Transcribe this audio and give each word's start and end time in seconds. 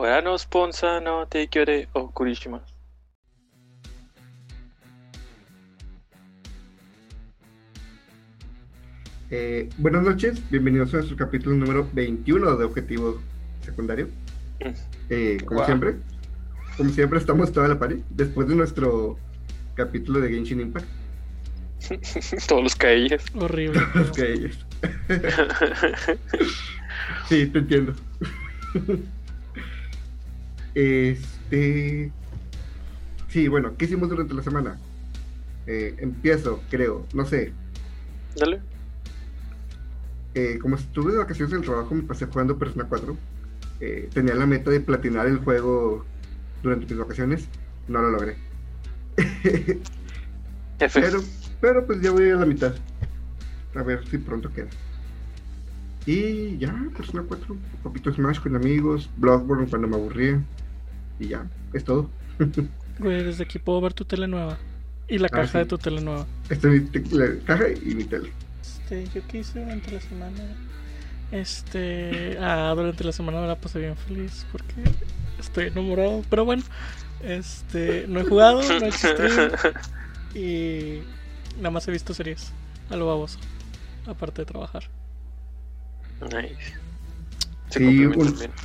Korano 0.00 0.38
Sponsa 0.38 0.98
no 0.98 1.28
o 1.92 2.10
Kurishimas. 2.10 2.62
Eh, 9.30 9.68
buenas 9.76 10.02
noches, 10.02 10.40
bienvenidos 10.50 10.94
a 10.94 10.96
nuestro 10.96 11.18
capítulo 11.18 11.54
número 11.54 11.86
21 11.92 12.56
de 12.56 12.64
Objetivo 12.64 13.20
Secundario. 13.60 14.08
Eh, 15.10 15.36
como 15.44 15.60
Wow. 15.60 15.66
siempre, 15.66 15.96
como 16.78 16.90
siempre 16.92 17.18
estamos 17.18 17.52
toda 17.52 17.68
la 17.68 17.78
pared 17.78 17.98
después 18.08 18.48
de 18.48 18.54
nuestro 18.54 19.18
capítulo 19.74 20.20
de 20.20 20.30
Genshin 20.30 20.62
Impact. 20.62 20.86
Todos 22.48 22.62
los 22.62 22.74
caillas. 22.74 23.22
Horrible. 23.34 23.78
Los 23.94 24.12
que 24.12 24.32
ellos. 24.32 24.66
Sí, 27.28 27.46
te 27.46 27.58
entiendo. 27.58 27.92
Este. 30.74 32.12
Sí, 33.28 33.48
bueno, 33.48 33.76
¿qué 33.76 33.84
hicimos 33.84 34.08
durante 34.08 34.34
la 34.34 34.42
semana? 34.42 34.78
Eh, 35.66 35.94
empiezo, 35.98 36.62
creo, 36.70 37.06
no 37.14 37.24
sé. 37.24 37.52
Dale. 38.36 38.60
Eh, 40.34 40.58
como 40.60 40.76
estuve 40.76 41.12
de 41.12 41.18
vacaciones 41.18 41.52
del 41.52 41.62
trabajo, 41.62 41.94
me 41.94 42.02
pasé 42.02 42.26
jugando 42.26 42.58
Persona 42.58 42.86
4. 42.88 43.16
Eh, 43.80 44.08
tenía 44.12 44.34
la 44.34 44.46
meta 44.46 44.70
de 44.70 44.80
platinar 44.80 45.26
el 45.26 45.38
juego 45.38 46.04
durante 46.62 46.86
mis 46.86 46.98
vacaciones. 46.98 47.48
No 47.88 48.00
lo 48.02 48.10
logré. 48.10 48.36
Pero, 50.94 51.20
pero 51.60 51.86
pues 51.86 52.00
ya 52.00 52.10
voy 52.10 52.30
a 52.30 52.36
la 52.36 52.46
mitad. 52.46 52.74
A 53.74 53.82
ver 53.82 54.06
si 54.08 54.16
pronto 54.16 54.50
queda. 54.50 54.68
Y 56.10 56.58
ya, 56.58 56.74
Persona 56.96 57.22
4. 57.26 57.52
Un 57.54 57.60
poquito 57.82 58.12
Smash 58.12 58.40
con 58.40 58.56
amigos. 58.56 59.08
Bloodborne 59.16 59.68
cuando 59.68 59.86
me 59.86 59.96
aburría. 59.96 60.42
Y 61.20 61.28
ya, 61.28 61.46
es 61.72 61.84
todo. 61.84 62.10
Güey, 62.98 63.24
desde 63.24 63.44
aquí 63.44 63.58
puedo 63.58 63.80
ver 63.80 63.94
tu 63.94 64.04
tele 64.04 64.26
nueva. 64.26 64.58
Y 65.08 65.18
la 65.18 65.28
Ah, 65.28 65.30
caja 65.36 65.52
sí. 65.52 65.58
de 65.58 65.64
tu 65.66 65.78
tele 65.78 66.00
nueva. 66.02 66.26
Esta 66.50 66.68
es 66.70 66.82
mi 66.82 67.00
la 67.18 67.26
caja 67.46 67.64
y 67.70 67.94
mi 67.94 68.04
tele. 68.04 68.30
Este, 68.60 69.06
¿yo 69.14 69.22
qué 69.28 69.38
hice 69.38 69.60
durante 69.60 69.92
la 69.92 70.00
semana? 70.00 70.40
Este. 71.32 72.36
Ah, 72.40 72.72
durante 72.76 73.04
la 73.04 73.12
semana 73.12 73.40
me 73.40 73.46
la 73.46 73.56
pasé 73.58 73.78
bien 73.78 73.96
feliz 73.96 74.44
porque 74.52 74.74
estoy 75.38 75.68
enamorado. 75.68 76.22
Pero 76.28 76.44
bueno, 76.44 76.62
este. 77.22 78.06
No 78.08 78.20
he 78.20 78.24
jugado, 78.24 78.60
no 78.62 78.84
he 78.84 78.88
hecho 78.88 79.08
stream. 79.14 79.50
Y 80.34 81.00
nada 81.56 81.70
más 81.70 81.86
he 81.88 81.92
visto 81.92 82.12
series. 82.14 82.52
A 82.90 82.96
lo 82.96 83.06
baboso. 83.06 83.38
Aparte 84.06 84.42
de 84.42 84.46
trabajar. 84.46 84.84
Nice. 86.20 86.80
Sí. 87.70 88.08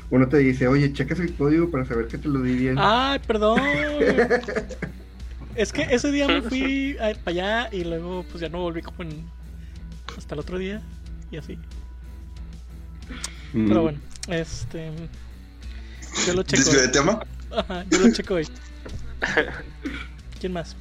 Uno 0.10 0.28
te 0.28 0.38
dice, 0.38 0.68
oye, 0.68 0.92
checas 0.92 1.20
el 1.20 1.34
código 1.36 1.70
para 1.70 1.86
saber 1.86 2.08
que 2.08 2.18
te 2.18 2.28
lo 2.28 2.42
di 2.42 2.56
bien. 2.56 2.76
¡Ay, 2.80 3.20
perdón! 3.20 3.60
es 5.56 5.72
que 5.72 5.84
ese 5.84 6.12
día 6.12 6.28
me 6.28 6.42
fui 6.42 6.98
para 7.00 7.20
allá 7.26 7.70
y 7.72 7.84
luego 7.84 8.26
pues 8.30 8.42
ya 8.42 8.50
no 8.50 8.60
volví 8.60 8.82
como 8.82 9.04
en... 9.04 9.30
hasta 10.18 10.34
el 10.34 10.40
otro 10.40 10.58
día 10.58 10.82
y 11.32 11.38
así. 11.38 11.58
Mm. 13.54 13.68
Pero 13.68 13.84
bueno, 13.84 14.00
este... 14.28 14.92
Yo 16.26 16.34
lo 16.34 16.44
checo. 16.44 16.64
¿Desvío 16.64 16.82
de 16.82 16.88
tema? 16.88 17.20
Ajá, 17.52 17.86
yo 17.90 18.00
lo 18.00 18.12
checo 18.12 18.36
hoy. 18.36 18.48
¿Quién 20.40 20.54
más? 20.54 20.76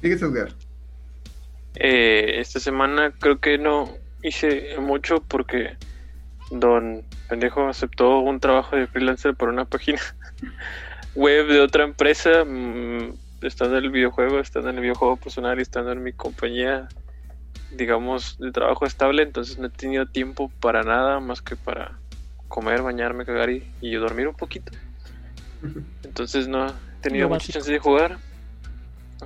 Sigues 0.00 0.22
Edgar. 0.22 0.54
Eh, 1.74 2.36
esta 2.38 2.60
semana 2.60 3.12
creo 3.18 3.40
que 3.40 3.58
no 3.58 3.92
hice 4.22 4.76
mucho 4.78 5.22
porque 5.26 5.76
Don 6.50 7.04
Pendejo 7.28 7.68
aceptó 7.68 8.20
un 8.20 8.40
trabajo 8.40 8.76
de 8.76 8.86
freelancer 8.86 9.34
por 9.34 9.48
una 9.48 9.64
página 9.64 10.00
web 11.14 11.46
de 11.46 11.60
otra 11.60 11.84
empresa. 11.84 12.44
mm, 12.44 13.14
estando 13.42 13.78
en 13.78 13.84
el 13.84 13.90
videojuego, 13.90 14.38
estando 14.38 14.70
en 14.70 14.76
el 14.76 14.82
videojuego 14.82 15.16
personal 15.16 15.58
y 15.58 15.62
estando 15.62 15.92
en 15.92 16.02
mi 16.02 16.12
compañía, 16.12 16.88
digamos, 17.70 18.36
de 18.38 18.52
trabajo 18.52 18.84
estable. 18.84 19.22
Entonces 19.22 19.58
no 19.58 19.66
he 19.66 19.70
tenido 19.70 20.06
tiempo 20.06 20.50
para 20.60 20.82
nada 20.82 21.20
más 21.20 21.40
que 21.40 21.56
para 21.56 21.98
comer, 22.48 22.82
bañarme, 22.82 23.24
cagar 23.24 23.50
y, 23.50 23.64
y 23.80 23.94
dormir 23.94 24.28
un 24.28 24.34
poquito. 24.34 24.72
Entonces 26.04 26.48
no 26.48 26.66
he 26.66 26.72
tenido 27.00 27.28
Lo 27.28 27.34
mucha 27.34 27.52
chance 27.52 27.70
de 27.70 27.78
jugar. 27.78 28.18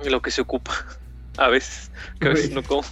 Y 0.03 0.09
lo 0.09 0.21
que 0.21 0.31
se 0.31 0.41
ocupa. 0.41 0.73
A 1.37 1.49
veces. 1.49 1.91
Que 2.19 2.29
a 2.29 2.31
veces 2.31 2.51
no 2.51 2.63
como. 2.63 2.83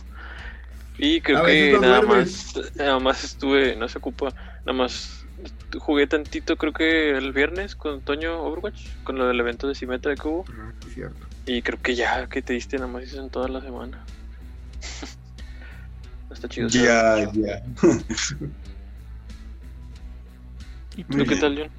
Y 0.97 1.21
creo 1.21 1.39
A 1.39 1.45
que 1.45 1.71
no 1.73 1.79
nada 1.79 2.01
duermes. 2.01 2.53
más, 2.55 2.71
nada 2.75 2.99
más 2.99 3.23
estuve, 3.23 3.75
no 3.75 3.87
se 3.89 3.97
ocupa, 3.97 4.33
nada 4.65 4.73
más 4.77 5.25
jugué 5.79 6.07
tantito 6.07 6.55
creo 6.57 6.71
que 6.71 7.17
el 7.17 7.33
viernes 7.33 7.75
con 7.75 8.01
Toño 8.01 8.41
Overwatch, 8.43 8.87
con 9.03 9.17
lo 9.17 9.27
del 9.27 9.39
evento 9.39 9.67
de 9.67 9.75
Simetra 9.75 10.15
que 10.15 10.27
hubo. 10.27 10.45
Ah, 10.49 10.71
sí, 10.83 10.91
cierto. 10.91 11.27
Y 11.45 11.61
creo 11.61 11.79
que 11.81 11.95
ya 11.95 12.27
que 12.29 12.41
te 12.41 12.53
diste 12.53 12.77
nada 12.77 12.87
más 12.87 13.03
hizo 13.03 13.21
en 13.21 13.29
toda 13.29 13.47
la 13.49 13.61
semana. 13.61 14.05
Está 16.31 16.47
chido. 16.47 16.67
Ya, 16.69 17.29
ya. 17.33 17.63
¿Y 20.95 21.03
¿Tú 21.03 21.17
tú? 21.17 21.25
qué 21.25 21.35
tal, 21.35 21.57
John? 21.57 21.71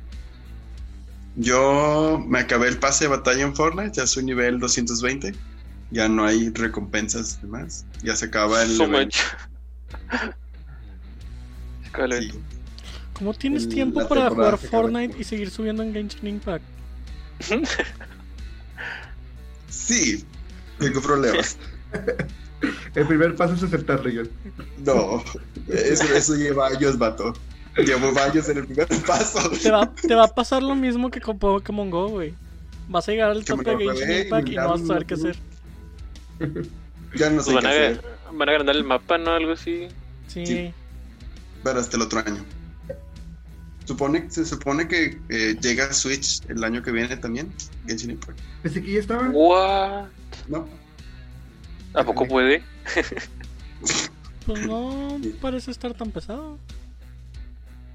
Yo 1.36 2.22
me 2.26 2.40
acabé 2.40 2.68
el 2.68 2.78
pase 2.78 3.04
de 3.04 3.10
batalla 3.10 3.42
en 3.42 3.54
Fortnite, 3.56 3.92
ya 3.94 4.06
soy 4.06 4.24
nivel 4.24 4.58
220. 4.60 5.34
Ya 5.90 6.08
no 6.08 6.24
hay 6.24 6.50
recompensas 6.50 7.40
de 7.40 7.48
más. 7.48 7.84
Ya 8.02 8.16
se 8.16 8.26
acaba 8.26 8.62
el. 8.62 8.76
So 8.76 8.84
evento. 8.84 9.04
much. 9.06 9.16
Se 11.82 11.88
acaba 11.88 12.06
el 12.06 12.12
Sí. 12.22 12.28
evento. 12.30 12.38
¿Cómo 13.14 13.34
tienes 13.34 13.62
El- 13.64 13.68
tiempo 13.68 14.08
para 14.08 14.28
jugar. 14.30 14.58
Fortnite 14.58 15.16
y 15.18 15.24
seguir 15.24 15.50
subiendo 15.50 15.82
en 15.82 15.92
Genshin 15.92 16.26
Impact? 16.26 16.64
Sí, 19.68 20.24
tengo 20.78 21.00
problemas. 21.00 21.56
El 22.94 23.06
primer 23.06 23.34
paso 23.36 23.54
es 23.54 23.62
aceptarlo, 23.62 24.08
yo. 24.08 24.22
No, 24.78 25.22
eso, 25.68 26.04
eso 26.14 26.34
lleva 26.36 26.68
años, 26.68 26.96
vato. 26.96 27.34
Llevo 27.76 28.18
años 28.20 28.48
en 28.48 28.58
el 28.58 28.66
primer 28.66 28.86
paso. 29.04 29.50
Te 29.50 29.70
va, 29.70 29.92
te 29.94 30.14
va 30.14 30.24
a 30.24 30.28
pasar 30.34 30.62
lo 30.62 30.74
mismo 30.74 31.10
que 31.10 31.20
con 31.20 31.38
Pokémon 31.38 31.90
Go, 31.90 32.08
güey. 32.08 32.34
Vas 32.88 33.08
a 33.08 33.12
llegar 33.12 33.30
al 33.32 33.40
Que 33.44 33.52
top 33.52 33.64
de 33.64 33.76
Genshin 33.76 34.10
y 34.10 34.14
Impact 34.22 34.48
y 34.48 34.54
no 34.56 34.68
vas 34.70 34.80
a 34.82 34.86
saber 34.86 35.06
qué 35.06 35.14
hacer. 35.14 35.36
Ya 37.16 37.30
no 37.30 37.36
Pues 37.36 37.46
sé 37.46 37.50
qué 37.50 37.56
van, 37.56 37.66
a, 37.66 37.70
hacer, 37.70 38.02
van 38.32 38.48
a 38.48 38.52
agrandar 38.52 38.74
el 38.74 38.82
mapa, 38.84 39.18
¿no? 39.18 39.30
Algo 39.32 39.52
así. 39.52 39.86
Sí. 40.26 40.44
Sí. 40.44 40.74
pero 41.62 41.78
hasta 41.78 41.96
el 41.96 42.02
otro 42.02 42.18
año. 42.18 42.44
Supone, 43.84 44.30
se 44.30 44.44
supone 44.44 44.88
que 44.88 45.20
eh, 45.28 45.56
llega 45.60 45.92
Switch 45.92 46.40
el 46.48 46.64
año 46.64 46.82
que 46.82 46.90
viene 46.90 47.16
también. 47.16 47.52
Genshin 47.86 48.12
Impact. 48.12 48.38
Pensé 48.62 48.82
que 48.82 48.92
ya 48.94 49.00
estaba. 49.00 49.28
What? 49.28 50.06
¿No? 50.48 50.66
¿A 51.94 52.02
poco 52.04 52.26
puede? 52.26 52.62
Pues 54.46 54.66
no 54.66 55.18
parece 55.40 55.70
estar 55.70 55.94
tan 55.94 56.10
pesado. 56.10 56.58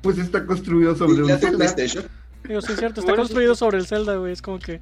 Pues 0.02 0.18
está 0.18 0.44
construido 0.46 0.96
sobre 0.96 1.22
un 1.22 1.28
¿Ya 1.28 1.36
está 1.36 1.48
en 1.48 1.58
Zelda. 1.58 1.76
PlayStation? 1.76 2.12
Digo, 2.44 2.62
sí 2.62 2.72
es 2.72 2.80
cierto, 2.80 3.02
está 3.02 3.12
Bueno, 3.12 3.22
construido 3.24 3.54
sobre 3.54 3.78
el 3.78 3.86
Zelda, 3.86 4.16
güey. 4.16 4.34
Es 4.34 4.42
como 4.42 4.58
que 4.58 4.82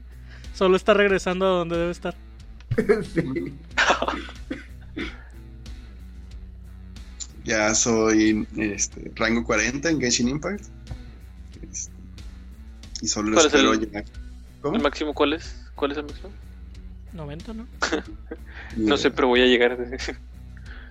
solo 0.53 0.77
está 0.77 0.93
regresando 0.93 1.45
a 1.45 1.49
donde 1.49 1.77
debe 1.77 1.91
estar. 1.91 2.15
Sí. 2.75 3.53
Ya 7.43 7.73
soy 7.73 8.45
este, 8.57 9.09
rango 9.15 9.43
40 9.45 9.89
en 9.89 10.01
Genshin 10.01 10.27
Impact. 10.27 10.65
Este, 11.71 11.93
y 13.01 13.07
solo 13.07 13.31
¿Cuál 13.33 13.45
es 13.45 13.53
espero 13.53 13.73
el- 13.73 13.79
llegar. 13.79 14.03
¿Cómo? 14.61 14.75
¿El 14.75 14.83
máximo 14.83 15.13
cuál 15.13 15.33
es? 15.33 15.55
¿Cuál 15.75 15.91
es 15.93 15.97
el 15.97 16.03
máximo? 16.05 16.29
90, 17.13 17.53
¿no? 17.53 17.67
No 18.75 18.97
sé, 18.97 19.11
pero 19.11 19.29
voy 19.29 19.41
a 19.41 19.45
llegar. 19.45 19.77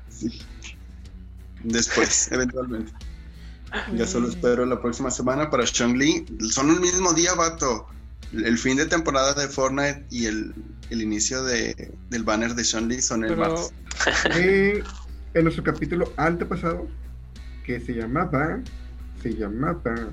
Sí. 0.09 0.41
Después, 1.62 2.32
eventualmente. 2.32 2.92
Ya 3.94 4.06
solo 4.06 4.28
Mm, 4.28 4.31
espero 4.31 4.65
la 4.65 4.81
próxima 4.81 5.10
semana 5.10 5.50
para 5.50 5.65
Li. 5.65 6.25
Son 6.50 6.71
el 6.71 6.80
mismo 6.80 7.12
día, 7.12 7.34
vato. 7.34 7.86
El 8.44 8.59
fin 8.59 8.77
de 8.77 8.86
temporada 8.86 9.34
de 9.34 9.48
Fortnite 9.48 10.04
y 10.10 10.27
el, 10.27 10.54
el 10.91 11.03
inicio 11.03 11.42
de, 11.44 11.92
del 12.10 12.22
banner 12.22 12.54
de 12.54 12.62
Li 12.83 13.00
son 13.00 13.24
el 13.24 13.30
Pero 13.30 13.41
martes. 13.41 13.72
Eh, 14.36 14.83
en 15.34 15.44
nuestro 15.44 15.65
capítulo 15.65 16.12
antepasado, 16.16 16.86
que 17.65 17.80
se 17.80 17.94
llamaba. 17.94 18.60
Se 19.22 19.34
llamaba. 19.34 20.10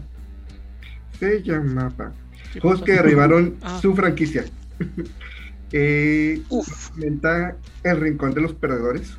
Se 1.20 1.42
llamaba. 1.44 2.14
¿qué 2.54 2.60
Juegos 2.60 2.82
que 2.82 2.94
derribaron 2.94 3.58
Ah. 3.62 3.80
su 3.82 3.96
franquicia. 3.96 4.46
eh, 5.72 6.42
Uf. 6.50 6.90
comenta 6.92 7.56
El 7.84 8.00
Rincón 8.00 8.34
de 8.34 8.42
los 8.42 8.54
Perdedores. 8.54 9.12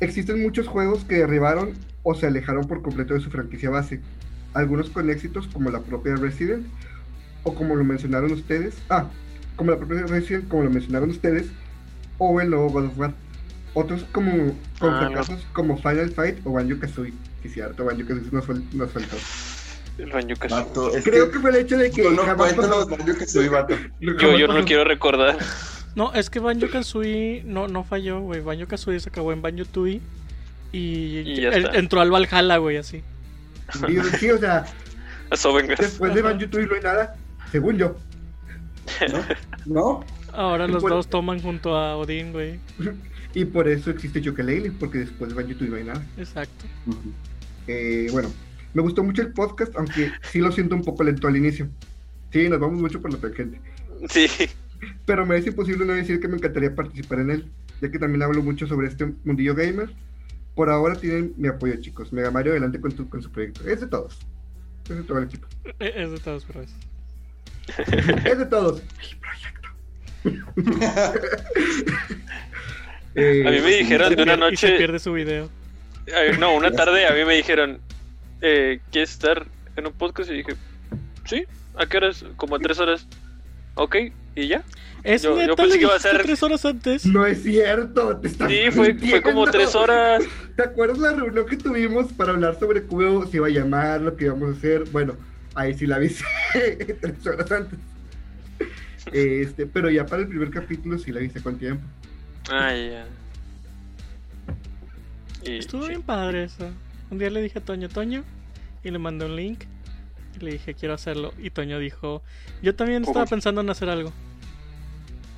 Existen 0.00 0.42
muchos 0.42 0.66
juegos 0.66 1.04
que 1.04 1.16
derribaron 1.16 1.72
o 2.02 2.14
se 2.14 2.26
alejaron 2.26 2.66
por 2.66 2.82
completo 2.82 3.14
de 3.14 3.20
su 3.20 3.30
franquicia 3.30 3.70
base. 3.70 4.00
Algunos 4.54 4.90
con 4.90 5.10
éxitos 5.10 5.46
como 5.48 5.70
la 5.70 5.80
propia 5.80 6.16
Resident 6.16 6.66
o 7.44 7.54
como 7.54 7.74
lo 7.76 7.84
mencionaron 7.84 8.32
ustedes. 8.32 8.74
Ah, 8.88 9.06
como 9.56 9.70
la 9.72 9.76
propia 9.76 10.02
Resident, 10.06 10.48
como 10.48 10.64
lo 10.64 10.70
mencionaron 10.70 11.10
ustedes. 11.10 11.46
O 12.18 12.40
el 12.40 12.50
nuevo 12.50 12.68
God 12.70 12.86
of 12.86 12.98
War. 12.98 13.12
Otros 13.74 14.04
como 14.12 14.54
con 14.78 14.92
Ah, 14.94 15.00
no. 15.04 15.10
fracasos 15.10 15.46
como 15.52 15.76
Final 15.76 16.10
Fight 16.10 16.38
o 16.44 16.52
Banjo 16.52 16.78
Kazooie. 16.80 17.12
Que 17.42 17.48
es 17.48 17.54
cierto, 17.54 17.84
Banjo 17.84 18.02
Kazooie 18.06 18.28
nos, 18.32 18.48
nos 18.74 18.90
faltó. 18.90 19.16
El 19.98 20.10
Banjo 20.10 20.34
Kazooie. 20.38 21.02
Creo 21.02 21.30
que 21.30 21.38
fue 21.38 21.50
el 21.50 21.56
hecho 21.56 21.76
de 21.78 21.90
que 21.90 22.10
no 22.10 22.36
cuento 22.36 22.62
los 22.66 22.88
Banjo 22.90 23.18
Kazooie, 23.18 23.48
vato. 23.48 23.74
Yo, 24.00 24.36
yo 24.36 24.46
no 24.48 24.58
lo 24.58 24.64
quiero 24.64 24.84
recordar. 24.84 25.38
No, 25.94 26.12
es 26.14 26.30
que 26.30 26.38
Banjo 26.40 26.68
Kazooie 26.70 27.42
no, 27.44 27.68
no 27.68 27.84
falló, 27.84 28.20
güey. 28.20 28.40
Banjo 28.40 28.66
Kazooie 28.66 29.00
se 29.00 29.08
acabó 29.08 29.32
en 29.32 29.42
Banjo 29.42 29.64
Tooie 29.64 30.00
y, 30.72 30.78
Y 31.20 31.44
está. 31.46 31.76
entró 31.78 32.00
al 32.00 32.10
Valhalla, 32.10 32.56
güey, 32.58 32.76
así. 32.76 33.02
Y, 33.88 34.00
sí, 34.18 34.30
o 34.30 34.38
sea, 34.38 34.64
después 35.78 36.14
de 36.14 36.22
Banjo 36.22 36.48
Tooie 36.48 36.66
no 36.66 36.74
hay 36.74 36.80
nada, 36.82 37.16
según 37.50 37.76
yo. 37.78 37.96
¿No? 39.66 40.04
Ahora 40.32 40.66
los 40.66 40.82
dos 40.82 41.08
toman 41.08 41.40
junto 41.40 41.76
a 41.76 41.96
Odín, 41.96 42.32
güey. 42.32 42.58
Y 43.32 43.44
por 43.44 43.68
eso 43.68 43.92
existe 43.92 44.20
Yooka-Laylee, 44.20 44.76
porque 44.76 44.98
después 44.98 45.30
de 45.30 45.40
Banjo 45.40 45.56
Tooie 45.56 45.70
no 45.70 45.76
hay 45.76 45.84
nada. 45.84 46.04
Exacto. 46.16 46.64
Eh, 47.68 48.08
bueno, 48.10 48.28
me 48.74 48.82
gustó 48.82 49.04
mucho 49.04 49.22
el 49.22 49.32
podcast, 49.32 49.72
aunque 49.76 50.10
sí 50.32 50.40
lo 50.40 50.50
siento 50.50 50.74
un 50.74 50.82
poco 50.82 51.04
lento 51.04 51.28
al 51.28 51.36
inicio. 51.36 51.68
Sí, 52.32 52.48
nos 52.48 52.58
vamos 52.58 52.80
mucho 52.80 53.00
por 53.00 53.12
la 53.12 53.18
tangente. 53.20 53.60
Sí. 54.08 54.26
Pero 55.06 55.24
me 55.26 55.36
es 55.36 55.46
imposible 55.46 55.84
no 55.84 55.92
decir 55.92 56.18
que 56.18 56.26
me 56.26 56.38
encantaría 56.38 56.74
participar 56.74 57.20
en 57.20 57.30
él, 57.30 57.48
ya 57.80 57.88
que 57.88 58.00
también 58.00 58.22
hablo 58.24 58.42
mucho 58.42 58.66
sobre 58.66 58.88
este 58.88 59.06
mundillo 59.24 59.54
gamer. 59.54 59.90
Por 60.56 60.68
ahora 60.68 60.96
tienen 60.96 61.32
mi 61.36 61.46
apoyo, 61.46 61.76
chicos. 61.80 62.12
Mega 62.12 62.32
Mario, 62.32 62.50
adelante 62.50 62.80
con, 62.80 62.90
tu, 62.90 63.08
con 63.08 63.22
su 63.22 63.30
proyecto. 63.30 63.62
Es 63.68 63.80
de 63.80 63.86
todos. 63.86 64.18
Es 64.88 64.96
de 64.96 65.02
todo 65.04 65.18
el 65.18 65.24
equipo. 65.26 65.46
E- 65.78 65.92
Es 66.02 66.10
de 66.10 66.18
todos, 66.18 66.44
pero 66.46 66.62
es. 66.62 66.74
Es 68.24 68.38
de 68.38 68.46
todos. 68.46 68.82
Mi 68.98 69.14
proyecto. 69.14 70.70
Eh, 73.14 73.44
A 73.46 73.50
mí 73.50 73.58
me 73.60 73.70
dijeron 73.76 74.14
de 74.14 74.22
una 74.22 74.36
pierde- 74.36 74.52
y 74.52 74.56
se 74.56 74.66
noche. 74.68 74.78
pierde 74.78 74.98
su 74.98 75.12
video. 75.12 75.48
eh, 76.06 76.36
No, 76.38 76.54
una 76.54 76.70
tarde 76.70 77.06
a 77.06 77.12
mí 77.12 77.24
me 77.24 77.34
dijeron, 77.34 77.80
eh, 78.40 78.80
¿quieres 78.92 79.10
estar 79.10 79.46
en 79.76 79.86
un 79.86 79.92
podcast? 79.92 80.30
Y 80.30 80.34
dije, 80.34 80.54
sí, 81.24 81.44
¿a 81.76 81.86
qué 81.86 81.96
horas? 81.96 82.24
Como 82.36 82.56
a 82.56 82.58
tres 82.60 82.78
horas. 82.78 83.06
Ok, 83.74 83.96
y 84.36 84.48
ya. 84.48 84.62
Es 85.02 85.22
Yo- 85.22 85.30
yo 85.34 85.38
neta, 85.46 85.56
pensé 85.56 85.72
le 85.72 85.78
que 85.78 85.84
iba 85.86 85.96
a 85.96 85.98
ser- 85.98 86.22
tres 86.22 86.42
horas 86.42 86.64
antes. 86.64 87.06
No 87.06 87.24
es 87.26 87.42
cierto, 87.42 88.16
te 88.18 88.28
estás 88.28 88.50
Sí, 88.50 88.70
fue, 88.70 88.94
fue 88.94 89.22
como 89.22 89.46
tres 89.46 89.74
horas. 89.74 90.22
¿Te 90.56 90.62
acuerdas 90.62 90.98
la 90.98 91.12
reunión 91.12 91.46
que 91.46 91.56
tuvimos 91.56 92.12
para 92.12 92.32
hablar 92.32 92.58
sobre 92.60 92.84
cómo 92.86 93.26
se 93.26 93.38
iba 93.38 93.46
a 93.46 93.50
llamar, 93.50 94.02
lo 94.02 94.14
que 94.16 94.26
íbamos 94.26 94.54
a 94.54 94.58
hacer? 94.58 94.84
Bueno, 94.90 95.16
ahí 95.54 95.74
sí 95.76 95.86
la 95.86 95.96
avisé 95.96 96.24
tres 97.00 97.26
horas 97.26 97.50
antes. 97.52 97.78
Este, 99.12 99.66
pero 99.66 99.90
ya 99.90 100.06
para 100.06 100.22
el 100.22 100.28
primer 100.28 100.50
capítulo 100.50 100.98
sí 100.98 101.10
la 101.12 101.20
avisé 101.20 101.42
con 101.42 101.58
tiempo. 101.58 101.82
Ay, 102.50 102.90
ya. 102.90 103.06
Y, 105.42 105.58
Estuvo 105.58 105.82
sí. 105.82 105.88
bien 105.88 106.02
padre 106.02 106.44
eso. 106.44 106.70
Un 107.10 107.18
día 107.18 107.30
le 107.30 107.42
dije 107.42 107.58
a 107.58 107.62
Toño, 107.64 107.88
Toño, 107.88 108.24
y 108.84 108.90
le 108.90 108.98
mandé 108.98 109.24
un 109.24 109.36
link. 109.36 109.64
Y 110.40 110.44
le 110.44 110.52
dije, 110.52 110.74
quiero 110.74 110.94
hacerlo. 110.94 111.32
Y 111.38 111.50
Toño 111.50 111.78
dijo, 111.78 112.22
yo 112.62 112.74
también 112.74 113.02
estaba 113.04 113.26
pensando 113.26 113.60
en 113.62 113.70
hacer 113.70 113.88
algo. 113.88 114.12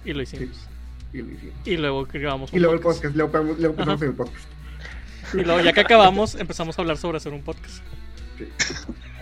Y 0.04 0.12
lo 0.12 0.24
Sí, 0.26 0.36
hicimos. 0.36 0.68
y 1.12 1.18
lo 1.22 1.30
hicimos. 1.30 1.54
Y 1.64 1.76
luego 1.76 2.04
grabamos 2.12 2.52
un 2.52 2.56
Y 2.56 2.60
luego 2.60 2.74
el 2.74 2.80
podcast. 2.80 3.14
podcast, 3.14 3.16
luego, 3.16 3.70
empezamos 3.70 4.02
el 4.02 4.12
podcast. 4.12 4.48
Y 5.34 5.44
luego 5.44 5.60
ya 5.60 5.72
que 5.72 5.80
acabamos, 5.80 6.34
empezamos 6.34 6.76
a 6.78 6.82
hablar 6.82 6.96
sobre 6.98 7.16
hacer 7.18 7.32
un 7.32 7.42
podcast. 7.42 7.82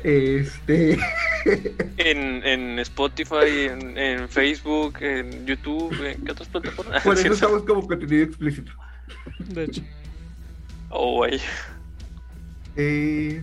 Este, 0.05 0.99
En, 1.97 2.45
en 2.47 2.79
Spotify, 2.81 3.67
en, 3.71 3.97
en 3.97 4.29
Facebook, 4.29 4.99
en 5.01 5.47
YouTube, 5.47 5.93
¿en 6.05 6.23
qué 6.25 6.33
otras 6.33 6.49
plataformas? 6.49 7.03
por 7.03 7.13
eso 7.15 7.23
¿Cierto? 7.23 7.35
estamos 7.35 7.63
como 7.65 7.87
contenido 7.87 8.25
explícito. 8.25 8.73
De 9.49 9.65
hecho. 9.65 9.83
Oh, 10.91 11.17
güey. 11.17 11.41
Eh, 12.77 13.43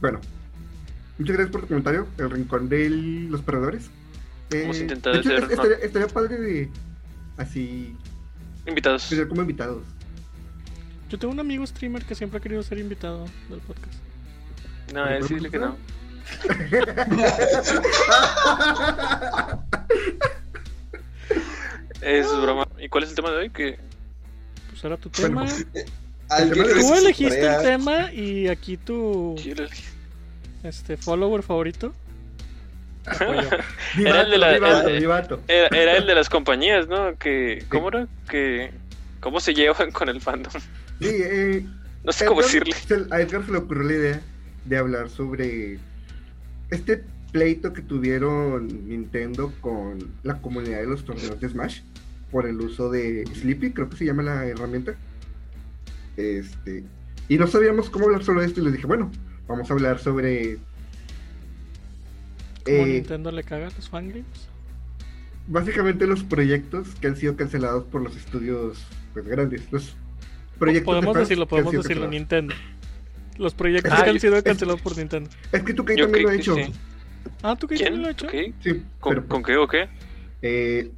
bueno, 0.00 0.20
muchas 1.18 1.36
gracias 1.36 1.52
por 1.52 1.60
tu 1.62 1.68
comentario. 1.68 2.06
El 2.18 2.30
rincón 2.30 2.68
de 2.68 2.90
los 2.90 3.42
perdedores. 3.42 3.90
Eh, 4.50 4.62
Vamos 4.62 4.78
a 4.78 4.80
intentar 4.80 5.12
de 5.14 5.20
hecho, 5.20 5.28
hacer- 5.30 5.44
es- 5.44 5.50
estaría, 5.50 5.76
estaría 5.78 6.08
padre 6.08 6.38
de 6.38 6.70
así 7.36 7.96
Invitados. 8.66 9.10
como 9.28 9.42
invitados. 9.42 9.82
Yo 11.08 11.18
tengo 11.18 11.32
un 11.34 11.40
amigo 11.40 11.66
streamer 11.66 12.04
que 12.04 12.14
siempre 12.14 12.38
ha 12.38 12.40
querido 12.40 12.62
ser 12.62 12.78
invitado 12.78 13.26
del 13.50 13.60
podcast. 13.60 13.94
No, 14.92 15.08
él 15.08 15.24
sí 15.26 15.36
que 15.50 15.58
no. 15.58 15.76
Es 22.00 22.26
broma. 22.40 22.66
¿Y 22.78 22.88
cuál 22.88 23.04
es 23.04 23.10
el 23.10 23.16
tema 23.16 23.30
de 23.30 23.36
hoy? 23.38 23.50
Que 23.50 23.78
Pues 24.70 24.84
era 24.84 24.96
tu 24.96 25.08
tema. 25.08 25.46
Tú 25.46 26.82
se 26.82 26.98
elegiste 26.98 27.40
el 27.40 27.56
corea. 27.56 27.62
tema 27.62 28.12
y 28.12 28.48
aquí 28.48 28.76
tu 28.76 29.36
este 30.64 30.96
follower 30.96 31.42
favorito. 31.42 31.92
Era 33.98 34.20
el 34.22 34.30
de 34.30 34.38
la- 34.38 34.54
el- 34.54 34.62
era, 35.48 35.66
era 35.76 35.96
el 35.96 36.06
de 36.06 36.14
las 36.14 36.28
compañías, 36.28 36.86
¿no? 36.86 37.18
Que 37.18 37.64
¿cómo 37.68 37.88
era? 37.88 38.06
Que 38.28 38.70
cómo 39.18 39.40
se 39.40 39.54
llevan 39.54 39.90
con 39.90 40.08
el 40.08 40.20
fandom. 40.20 40.52
Sí, 41.00 41.08
eh, 41.10 41.66
No 42.04 42.12
sé 42.12 42.26
cómo 42.26 42.42
Edgar- 42.42 42.64
decirle. 42.64 43.06
a 43.10 43.20
Edgar 43.20 43.44
se 43.44 43.50
le 43.50 43.58
ocurrió 43.58 43.88
la 43.88 43.92
idea 43.94 44.20
de 44.64 44.76
hablar 44.76 45.08
sobre 45.08 45.78
este 46.70 47.04
pleito 47.32 47.72
que 47.72 47.82
tuvieron 47.82 48.88
Nintendo 48.88 49.52
con 49.60 49.98
la 50.22 50.40
comunidad 50.40 50.80
de 50.80 50.86
los 50.86 51.04
torneos 51.04 51.40
de 51.40 51.48
Smash 51.48 51.80
por 52.30 52.46
el 52.46 52.60
uso 52.60 52.90
de 52.90 53.24
Sleepy, 53.34 53.72
creo 53.72 53.88
que 53.88 53.96
se 53.96 54.04
llama 54.04 54.22
la 54.22 54.46
herramienta. 54.46 54.94
Este, 56.16 56.84
y 57.28 57.38
no 57.38 57.46
sabíamos 57.46 57.90
cómo 57.90 58.06
hablar 58.06 58.22
sobre 58.24 58.44
esto 58.46 58.60
y 58.60 58.64
les 58.64 58.74
dije, 58.74 58.86
bueno, 58.86 59.10
vamos 59.46 59.70
a 59.70 59.74
hablar 59.74 59.98
sobre 59.98 60.58
Como 62.64 62.76
eh, 62.76 62.84
Nintendo 62.86 63.30
le 63.32 63.42
caga 63.44 63.68
a 63.68 63.70
los 63.70 63.88
fangames. 63.88 64.24
básicamente 65.46 66.06
los 66.06 66.22
proyectos 66.22 66.94
que 67.00 67.08
han 67.08 67.16
sido 67.16 67.36
cancelados 67.36 67.84
por 67.84 68.02
los 68.02 68.16
estudios 68.16 68.86
pues, 69.12 69.26
grandes. 69.26 69.70
Los 69.72 69.96
proyectos 70.58 70.94
de 70.94 71.00
Podemos 71.00 71.16
decirlo, 71.16 71.48
podemos 71.48 71.72
decirlo, 71.72 72.02
cancelados. 72.02 72.10
Nintendo. 72.12 72.54
Los 73.38 73.54
proyectos 73.54 73.92
Ah, 73.94 74.04
que 74.04 74.10
han 74.10 74.20
sido 74.20 74.36
es- 74.36 74.42
cancelados 74.42 74.80
por 74.80 74.96
Nintendo. 74.96 75.30
Es 75.52 75.62
que 75.62 75.74
tú 75.74 75.84
que 75.84 75.96
también 75.96 76.22
lo 76.24 76.28
ha 76.28 76.32
que 76.32 76.38
hecho. 76.38 76.54
sí. 76.56 76.72
Ah, 77.42 77.56
¿tú 77.58 77.66
qué 77.66 77.76
¿Quién? 77.76 78.00
lo 78.02 78.08
has 78.08 78.12
hecho? 78.12 78.26
Ok. 78.26 78.34
Sí, 78.62 78.82
¿Con, 79.00 79.14
pero, 79.14 79.26
¿Con 79.28 79.42
qué 79.42 79.56
o 79.56 79.66
qué? 79.68 79.88
eh, 80.42 80.90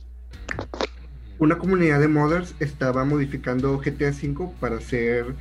una 1.38 1.58
comunidad 1.58 2.00
de 2.00 2.08
modders 2.08 2.54
estaba 2.60 3.04
modificando 3.04 3.78
GTA 3.78 4.10
V 4.10 4.50
para 4.60 4.76
hacer, 4.76 5.34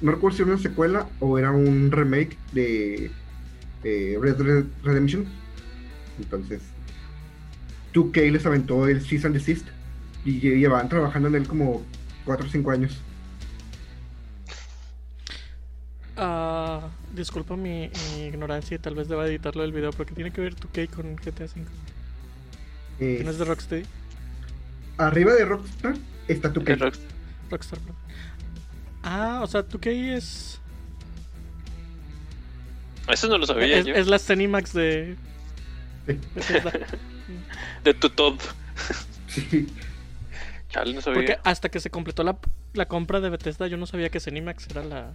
no 0.00 0.12
recuerdo 0.12 0.36
si 0.36 0.42
era 0.42 0.52
una 0.52 0.60
secuela 0.62 1.06
o 1.18 1.38
era 1.38 1.50
un 1.50 1.90
remake 1.90 2.36
de 2.52 3.10
eh, 3.84 4.18
Red 4.20 4.36
Dead 4.36 4.64
Redemption. 4.82 5.26
Entonces, 6.18 6.60
2K 7.92 8.30
les 8.30 8.46
aventó 8.46 8.86
el 8.88 9.00
Cease 9.02 9.26
and 9.26 9.34
Desist 9.36 9.66
y 10.24 10.40
lle- 10.40 10.58
llevaban 10.58 10.88
trabajando 10.88 11.28
en 11.28 11.34
él 11.36 11.48
como 11.48 11.82
4 12.24 12.46
o 12.46 12.50
5 12.50 12.70
años. 12.70 13.00
Ah, 16.22 16.88
disculpa 17.14 17.56
mi, 17.56 17.90
mi 18.14 18.24
ignorancia 18.26 18.74
y 18.74 18.78
tal 18.78 18.94
vez 18.94 19.08
deba 19.08 19.26
editarlo 19.26 19.62
del 19.62 19.72
video, 19.72 19.90
porque 19.90 20.14
tiene 20.14 20.30
que 20.30 20.42
ver 20.42 20.54
tu 20.54 20.68
K 20.68 20.86
con 20.94 21.16
GTA 21.16 21.44
V. 21.44 21.62
Eh, 23.00 23.16
¿Que 23.18 23.24
no 23.24 23.30
es 23.30 23.38
de 23.38 23.44
Rocksteady? 23.46 23.84
arriba 24.98 25.32
de 25.32 25.46
Rockstar 25.46 25.94
está 26.28 26.52
¿Qué 26.52 26.60
2K. 26.60 26.78
rock? 26.78 26.94
Rockstar, 27.50 27.78
perdón. 27.78 27.96
Ah, 29.02 29.40
o 29.42 29.46
sea, 29.46 29.62
tu 29.62 29.80
K 29.80 29.88
es. 29.90 30.60
Eso 33.08 33.26
no 33.28 33.38
lo 33.38 33.46
sabía 33.46 33.78
Es, 33.78 33.86
yo. 33.86 33.94
es 33.94 34.06
la 34.06 34.18
Cenimax 34.18 34.74
de. 34.74 35.16
Sí. 36.06 36.18
De 37.82 37.94
tu 38.00 38.10
top. 38.10 38.38
Sí. 39.26 39.66
Chale, 40.68 40.92
no 40.92 41.00
sabía. 41.00 41.18
Porque 41.20 41.38
hasta 41.44 41.70
que 41.70 41.80
se 41.80 41.88
completó 41.88 42.22
la, 42.24 42.36
la 42.74 42.86
compra 42.86 43.20
de 43.20 43.30
Bethesda, 43.30 43.66
yo 43.68 43.78
no 43.78 43.86
sabía 43.86 44.10
que 44.10 44.20
Cenimax 44.20 44.68
era 44.68 44.84
la. 44.84 45.14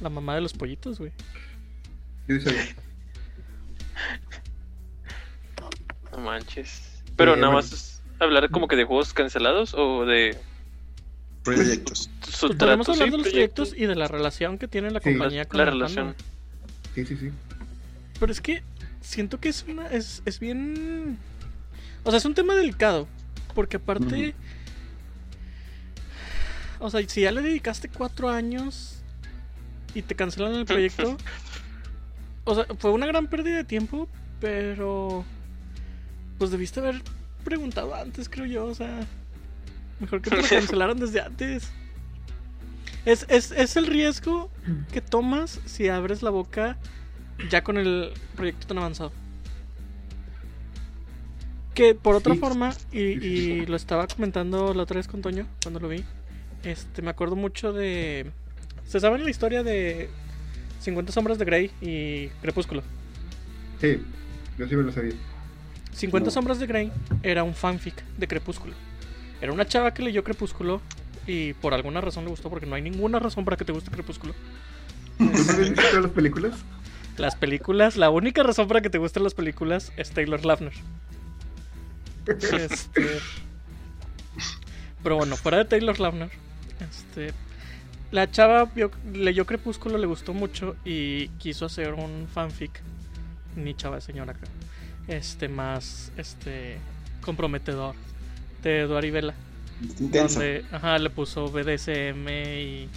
La 0.00 0.08
mamá 0.08 0.34
de 0.34 0.40
los 0.40 0.52
pollitos, 0.52 0.98
güey. 0.98 1.12
Yo 2.28 2.40
sabía. 2.40 2.66
No 6.12 6.18
manches. 6.18 7.02
Pero 7.16 7.34
nada 7.36 7.48
bueno. 7.48 7.62
más 7.62 7.72
es 7.72 8.02
hablar 8.20 8.50
como 8.50 8.68
que 8.68 8.76
de 8.76 8.84
juegos 8.84 9.12
cancelados 9.12 9.74
o 9.74 10.04
de 10.04 10.36
Proyectos. 11.44 12.10
su 12.28 12.48
Pues 12.48 12.58
podemos 12.58 12.88
hablar 12.88 13.10
de 13.10 13.16
los 13.18 13.28
proyectos 13.28 13.72
y 13.76 13.86
de 13.86 13.94
la 13.94 14.06
relación 14.08 14.58
que 14.58 14.68
tiene 14.68 14.90
la 14.90 15.00
Sí. 15.00 15.10
compañía 15.10 15.46
con 15.46 15.58
La 15.58 15.64
el 15.64 15.70
relación. 15.70 16.14
Sí, 16.94 17.06
sí, 17.06 17.16
sí. 17.16 17.30
Pero 18.20 18.32
es 18.32 18.40
que 18.40 18.62
siento 19.00 19.40
que 19.40 19.48
es 19.48 19.64
una. 19.68 19.86
Es, 19.88 20.22
es 20.26 20.40
bien. 20.40 21.16
O 22.04 22.10
sea, 22.10 22.18
es 22.18 22.24
un 22.24 22.34
tema 22.34 22.54
delicado. 22.54 23.08
Porque 23.54 23.76
aparte. 23.78 24.34
O 26.80 26.90
sea, 26.90 27.00
si 27.08 27.22
ya 27.22 27.32
le 27.32 27.40
dedicaste 27.42 27.88
cuatro 27.88 28.28
años 28.28 28.97
y 29.94 30.02
te 30.02 30.14
cancelan 30.14 30.54
el 30.54 30.64
proyecto. 30.66 31.16
o 32.44 32.54
sea, 32.54 32.66
fue 32.78 32.90
una 32.92 33.06
gran 33.06 33.26
pérdida 33.28 33.56
de 33.56 33.64
tiempo, 33.64 34.08
pero. 34.40 35.24
Pues 36.38 36.50
debiste 36.52 36.80
haber 36.80 37.02
preguntado 37.44 37.94
antes, 37.94 38.28
creo 38.28 38.46
yo. 38.46 38.66
O 38.66 38.74
sea, 38.74 39.00
mejor 40.00 40.22
que 40.22 40.30
te 40.30 40.36
lo 40.36 40.42
cancelaran 40.48 40.98
desde 40.98 41.20
antes. 41.20 41.70
Es, 43.04 43.24
es, 43.28 43.52
es 43.52 43.76
el 43.76 43.86
riesgo 43.86 44.50
que 44.92 45.00
tomas 45.00 45.60
si 45.64 45.88
abres 45.88 46.22
la 46.22 46.30
boca 46.30 46.76
ya 47.48 47.62
con 47.64 47.78
el 47.78 48.12
proyecto 48.36 48.66
tan 48.66 48.78
avanzado. 48.78 49.12
Que 51.74 51.94
por 51.94 52.14
otra 52.16 52.34
Sí. 52.34 52.40
forma, 52.40 52.74
y, 52.92 52.98
y 53.26 53.66
lo 53.66 53.76
estaba 53.76 54.06
comentando 54.08 54.74
la 54.74 54.82
otra 54.82 54.96
vez 54.96 55.06
con 55.08 55.22
Toño, 55.22 55.46
cuando 55.62 55.80
lo 55.80 55.88
vi, 55.88 56.04
este, 56.64 57.02
me 57.02 57.10
acuerdo 57.10 57.36
mucho 57.36 57.72
de... 57.72 58.30
¿Se 58.88 58.98
sabe 59.00 59.18
la 59.18 59.30
historia 59.30 59.62
de 59.62 60.08
50 60.80 61.12
sombras 61.12 61.38
de 61.38 61.44
Grey 61.44 61.70
y 61.80 62.28
Crepúsculo? 62.40 62.82
Sí, 63.80 64.02
yo 64.58 64.66
sí 64.66 64.74
me 64.76 64.82
lo 64.82 64.92
sabía. 64.92 65.14
50 65.92 66.26
No. 66.26 66.30
sombras 66.30 66.58
de 66.58 66.66
Grey 66.66 66.92
era 67.22 67.44
un 67.44 67.54
fanfic 67.54 68.02
de 68.16 68.26
Crepúsculo. 68.26 68.74
Era 69.40 69.52
una 69.52 69.66
chava 69.66 69.92
que 69.94 70.02
leyó 70.02 70.24
Crepúsculo 70.24 70.80
y 71.26 71.52
por 71.54 71.74
alguna 71.74 72.00
razón 72.00 72.24
le 72.24 72.30
gustó, 72.30 72.48
porque 72.50 72.66
no 72.66 72.74
hay 72.74 72.82
ninguna 72.82 73.18
razón 73.18 73.44
para 73.44 73.56
que 73.56 73.64
te 73.64 73.72
guste 73.72 73.90
Crepúsculo. 73.90 74.34
¿Tú 75.18 75.24
no 75.24 75.56
visto 75.58 76.00
las 76.00 76.10
películas? 76.10 76.54
Las 77.18 77.36
películas, 77.36 77.96
la 77.96 78.10
única 78.10 78.42
razón 78.42 78.68
para 78.68 78.80
que 78.80 78.90
te 78.90 78.98
gusten 78.98 79.22
las 79.24 79.34
películas 79.34 79.92
es 79.96 80.10
Taylor 80.10 80.44
Lautner. 80.44 80.72
Este, 82.28 83.18
pero 85.02 85.16
bueno, 85.16 85.34
fuera 85.36 85.56
de 85.58 85.64
Taylor 85.64 85.98
Lautner, 85.98 86.30
este, 86.90 87.32
la 88.10 88.30
chava 88.30 88.64
vio- 88.64 88.90
leyó 89.12 89.44
Crepúsculo, 89.46 89.98
le 89.98 90.06
gustó 90.06 90.32
mucho 90.34 90.76
y 90.84 91.28
quiso 91.38 91.66
hacer 91.66 91.94
un 91.94 92.26
fanfic. 92.32 92.80
Ni 93.56 93.74
chava 93.74 93.96
de 93.96 94.02
señora, 94.02 94.34
creo. 94.34 94.50
Este, 95.08 95.48
más 95.48 96.12
este, 96.16 96.78
comprometedor 97.22 97.94
de 98.62 98.86
Vela. 99.10 99.34
Intenso. 100.00 100.40
Donde, 100.40 100.64
ajá, 100.72 100.98
le 100.98 101.10
puso 101.10 101.50
BDSM 101.50 102.28
y 102.28 102.88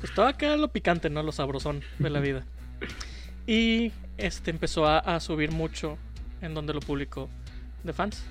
pues 0.00 0.14
todo 0.14 0.26
acá 0.26 0.56
lo 0.56 0.68
picante, 0.68 1.10
¿no? 1.10 1.22
Lo 1.22 1.32
sabrosón 1.32 1.82
de 1.98 2.10
la 2.10 2.20
vida. 2.20 2.44
Y 3.46 3.92
este 4.18 4.50
empezó 4.50 4.84
a, 4.86 4.98
a 4.98 5.20
subir 5.20 5.52
mucho 5.52 5.96
en 6.42 6.52
donde 6.52 6.74
lo 6.74 6.80
publicó 6.80 7.30
de 7.82 7.94
fans. 7.94 8.22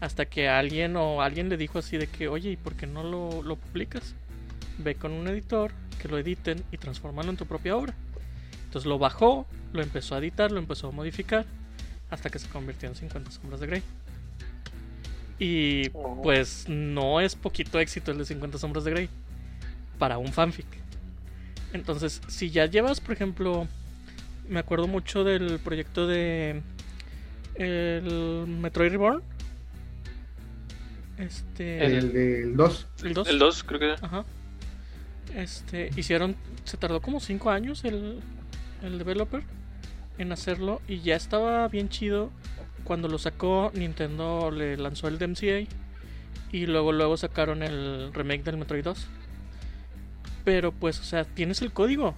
Hasta 0.00 0.26
que 0.26 0.50
alguien 0.50 0.96
o 0.96 1.22
alguien 1.22 1.48
le 1.48 1.56
dijo 1.56 1.78
así 1.78 1.96
de 1.96 2.08
que, 2.08 2.28
oye, 2.28 2.50
¿y 2.50 2.56
por 2.58 2.74
qué 2.74 2.86
no 2.86 3.02
lo, 3.02 3.42
lo 3.42 3.56
publicas? 3.56 4.14
Ve 4.78 4.94
con 4.94 5.12
un 5.12 5.26
editor, 5.28 5.72
que 6.00 6.08
lo 6.08 6.18
editen 6.18 6.62
y 6.72 6.78
transformarlo 6.78 7.30
en 7.30 7.36
tu 7.36 7.46
propia 7.46 7.76
obra. 7.76 7.94
Entonces 8.64 8.86
lo 8.88 8.98
bajó, 8.98 9.46
lo 9.72 9.82
empezó 9.82 10.14
a 10.14 10.18
editar, 10.18 10.50
lo 10.52 10.58
empezó 10.58 10.88
a 10.88 10.90
modificar, 10.92 11.46
hasta 12.10 12.28
que 12.30 12.38
se 12.38 12.48
convirtió 12.48 12.88
en 12.88 12.94
50 12.94 13.30
sombras 13.30 13.60
de 13.60 13.66
Grey. 13.66 13.82
Y 15.38 15.90
Oh. 15.92 16.20
pues 16.22 16.64
no 16.68 17.20
es 17.20 17.34
poquito 17.34 17.78
éxito 17.78 18.10
el 18.10 18.18
de 18.18 18.24
50 18.24 18.58
sombras 18.58 18.84
de 18.84 18.90
Grey 18.90 19.08
para 19.98 20.18
un 20.18 20.32
fanfic. 20.32 20.66
Entonces, 21.72 22.20
si 22.28 22.50
ya 22.50 22.66
llevas, 22.66 23.00
por 23.00 23.12
ejemplo, 23.12 23.66
me 24.48 24.58
acuerdo 24.60 24.86
mucho 24.86 25.24
del 25.24 25.58
proyecto 25.58 26.06
de 26.06 26.62
el 27.56 28.44
Metroid 28.46 28.90
Reborn. 28.90 29.22
Este 31.18 31.84
El 31.84 32.12
del 32.12 32.56
2. 32.56 32.86
el 33.04 33.14
2. 33.14 33.28
El 33.28 33.38
2, 33.38 33.64
creo 33.64 33.80
que. 33.80 33.94
Ajá. 34.04 34.24
Este, 35.34 35.90
hicieron, 35.96 36.36
se 36.64 36.76
tardó 36.76 37.00
como 37.00 37.20
5 37.20 37.50
años 37.50 37.84
el, 37.84 38.20
el 38.82 38.98
developer 38.98 39.42
en 40.18 40.32
hacerlo 40.32 40.80
y 40.88 41.00
ya 41.00 41.16
estaba 41.16 41.66
bien 41.68 41.88
chido. 41.88 42.30
Cuando 42.84 43.08
lo 43.08 43.18
sacó, 43.18 43.72
Nintendo 43.74 44.50
le 44.50 44.76
lanzó 44.76 45.08
el 45.08 45.18
DMCA 45.18 45.66
y 46.52 46.66
luego 46.66 46.92
luego 46.92 47.16
sacaron 47.16 47.62
el 47.62 48.12
remake 48.14 48.44
del 48.44 48.56
Metroid 48.56 48.84
2. 48.84 49.06
Pero 50.44 50.72
pues, 50.72 51.00
o 51.00 51.04
sea, 51.04 51.24
tienes 51.24 51.60
el 51.62 51.72
código. 51.72 52.14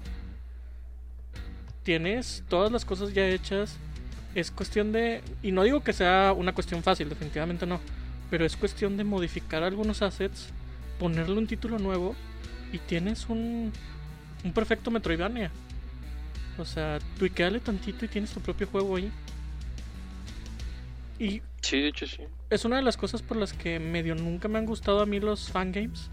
Tienes 1.82 2.44
todas 2.48 2.70
las 2.70 2.84
cosas 2.84 3.14
ya 3.14 3.26
hechas. 3.26 3.76
Es 4.34 4.50
cuestión 4.50 4.92
de... 4.92 5.22
Y 5.42 5.52
no 5.52 5.62
digo 5.62 5.82
que 5.82 5.94
sea 5.94 6.34
una 6.36 6.52
cuestión 6.52 6.82
fácil, 6.82 7.08
definitivamente 7.08 7.64
no. 7.64 7.80
Pero 8.30 8.44
es 8.44 8.56
cuestión 8.56 8.98
de 8.98 9.04
modificar 9.04 9.62
algunos 9.62 10.02
assets, 10.02 10.50
ponerle 10.98 11.38
un 11.38 11.46
título 11.46 11.78
nuevo 11.78 12.14
y 12.72 12.78
tienes 12.78 13.28
un, 13.28 13.72
un 14.44 14.52
perfecto 14.52 14.90
Metroidvania. 14.90 15.50
O 16.58 16.64
sea, 16.64 16.98
tuiqueale 17.18 17.60
tantito 17.60 18.04
y 18.04 18.08
tienes 18.08 18.32
tu 18.32 18.40
propio 18.40 18.66
juego 18.66 18.96
ahí. 18.96 19.12
Y 21.18 21.42
Sí, 21.62 21.80
de 21.80 21.88
hecho 21.88 22.06
sí. 22.06 22.22
es 22.50 22.64
una 22.64 22.76
de 22.76 22.82
las 22.82 22.96
cosas 22.96 23.22
por 23.22 23.36
las 23.36 23.52
que 23.52 23.78
medio 23.80 24.14
nunca 24.14 24.48
me 24.48 24.58
han 24.58 24.66
gustado 24.66 25.00
a 25.00 25.06
mí 25.06 25.20
los 25.20 25.50
fangames. 25.50 26.10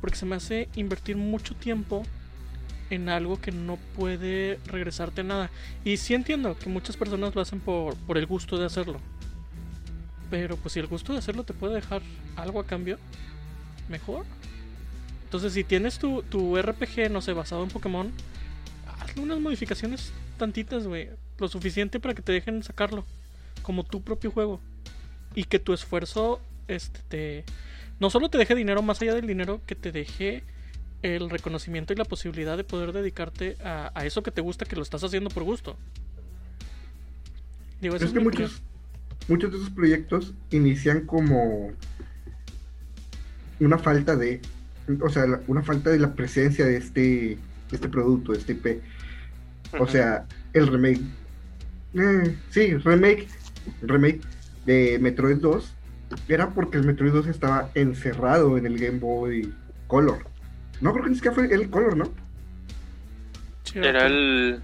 Porque 0.00 0.16
se 0.16 0.26
me 0.26 0.36
hace 0.36 0.68
invertir 0.76 1.16
mucho 1.16 1.54
tiempo 1.56 2.04
en 2.90 3.08
algo 3.08 3.40
que 3.40 3.50
no 3.52 3.76
puede 3.96 4.58
regresarte 4.66 5.24
nada. 5.24 5.50
Y 5.84 5.96
sí 5.96 6.14
entiendo 6.14 6.56
que 6.58 6.68
muchas 6.68 6.96
personas 6.96 7.34
lo 7.34 7.40
hacen 7.40 7.60
por, 7.60 7.96
por 7.96 8.16
el 8.18 8.26
gusto 8.26 8.58
de 8.58 8.66
hacerlo. 8.66 9.00
Pero 10.30 10.56
pues 10.56 10.74
si 10.74 10.80
el 10.80 10.86
gusto 10.86 11.12
de 11.12 11.18
hacerlo 11.18 11.44
te 11.44 11.54
puede 11.54 11.74
dejar 11.74 12.02
algo 12.36 12.60
a 12.60 12.66
cambio, 12.66 12.98
mejor. 13.88 14.24
Entonces 15.28 15.52
si 15.52 15.62
tienes 15.62 15.98
tu, 15.98 16.22
tu 16.22 16.56
RPG, 16.56 17.10
no 17.10 17.20
sé, 17.20 17.34
basado 17.34 17.62
en 17.62 17.68
Pokémon, 17.68 18.10
hazle 18.98 19.22
unas 19.22 19.38
modificaciones 19.38 20.10
tantitas, 20.38 20.86
güey. 20.86 21.10
Lo 21.36 21.48
suficiente 21.48 22.00
para 22.00 22.14
que 22.14 22.22
te 22.22 22.32
dejen 22.32 22.62
sacarlo. 22.62 23.04
Como 23.60 23.84
tu 23.84 24.00
propio 24.00 24.30
juego. 24.30 24.58
Y 25.34 25.44
que 25.44 25.58
tu 25.58 25.74
esfuerzo 25.74 26.40
este, 26.66 27.00
te, 27.08 27.44
no 28.00 28.08
solo 28.08 28.30
te 28.30 28.38
deje 28.38 28.54
dinero 28.54 28.80
más 28.80 29.02
allá 29.02 29.14
del 29.14 29.26
dinero, 29.26 29.60
que 29.66 29.74
te 29.74 29.92
deje 29.92 30.44
el 31.02 31.28
reconocimiento 31.28 31.92
y 31.92 31.96
la 31.96 32.06
posibilidad 32.06 32.56
de 32.56 32.64
poder 32.64 32.94
dedicarte 32.94 33.58
a, 33.62 33.92
a 33.94 34.06
eso 34.06 34.22
que 34.22 34.30
te 34.30 34.40
gusta, 34.40 34.64
que 34.64 34.76
lo 34.76 34.82
estás 34.82 35.04
haciendo 35.04 35.28
por 35.28 35.42
gusto. 35.42 35.76
Digo, 37.82 37.96
Es 37.96 38.12
que 38.12 38.20
muchos, 38.20 38.62
muchos 39.28 39.52
de 39.52 39.58
esos 39.58 39.68
proyectos 39.68 40.32
inician 40.50 41.04
como 41.04 41.70
una 43.60 43.76
falta 43.76 44.16
de, 44.16 44.40
o 45.00 45.08
sea, 45.08 45.26
la- 45.26 45.40
una 45.46 45.62
falta 45.62 45.90
de 45.90 45.98
la 45.98 46.14
presencia 46.14 46.64
de 46.66 46.76
este, 46.76 47.00
de 47.00 47.38
este 47.72 47.88
producto, 47.88 48.32
de 48.32 48.38
este 48.38 48.52
IP. 48.52 48.80
O 49.78 49.86
sea, 49.86 50.24
el 50.52 50.66
remake. 50.66 51.00
Eh, 51.94 52.36
sí, 52.50 52.74
remake. 52.76 53.28
Remake 53.82 54.20
de 54.64 54.98
Metroid 55.00 55.36
2 55.38 55.74
era 56.28 56.50
porque 56.50 56.78
el 56.78 56.84
Metroid 56.86 57.12
2 57.12 57.26
estaba 57.26 57.70
encerrado 57.74 58.56
en 58.56 58.64
el 58.66 58.78
Game 58.78 58.98
Boy 58.98 59.52
Color. 59.88 60.26
No, 60.80 60.92
creo 60.92 61.04
que 61.04 61.10
ni 61.10 61.16
siquiera 61.16 61.34
fue 61.34 61.52
el 61.52 61.68
Color, 61.68 61.96
¿no? 61.96 62.10
Era 63.74 64.06
el. 64.06 64.60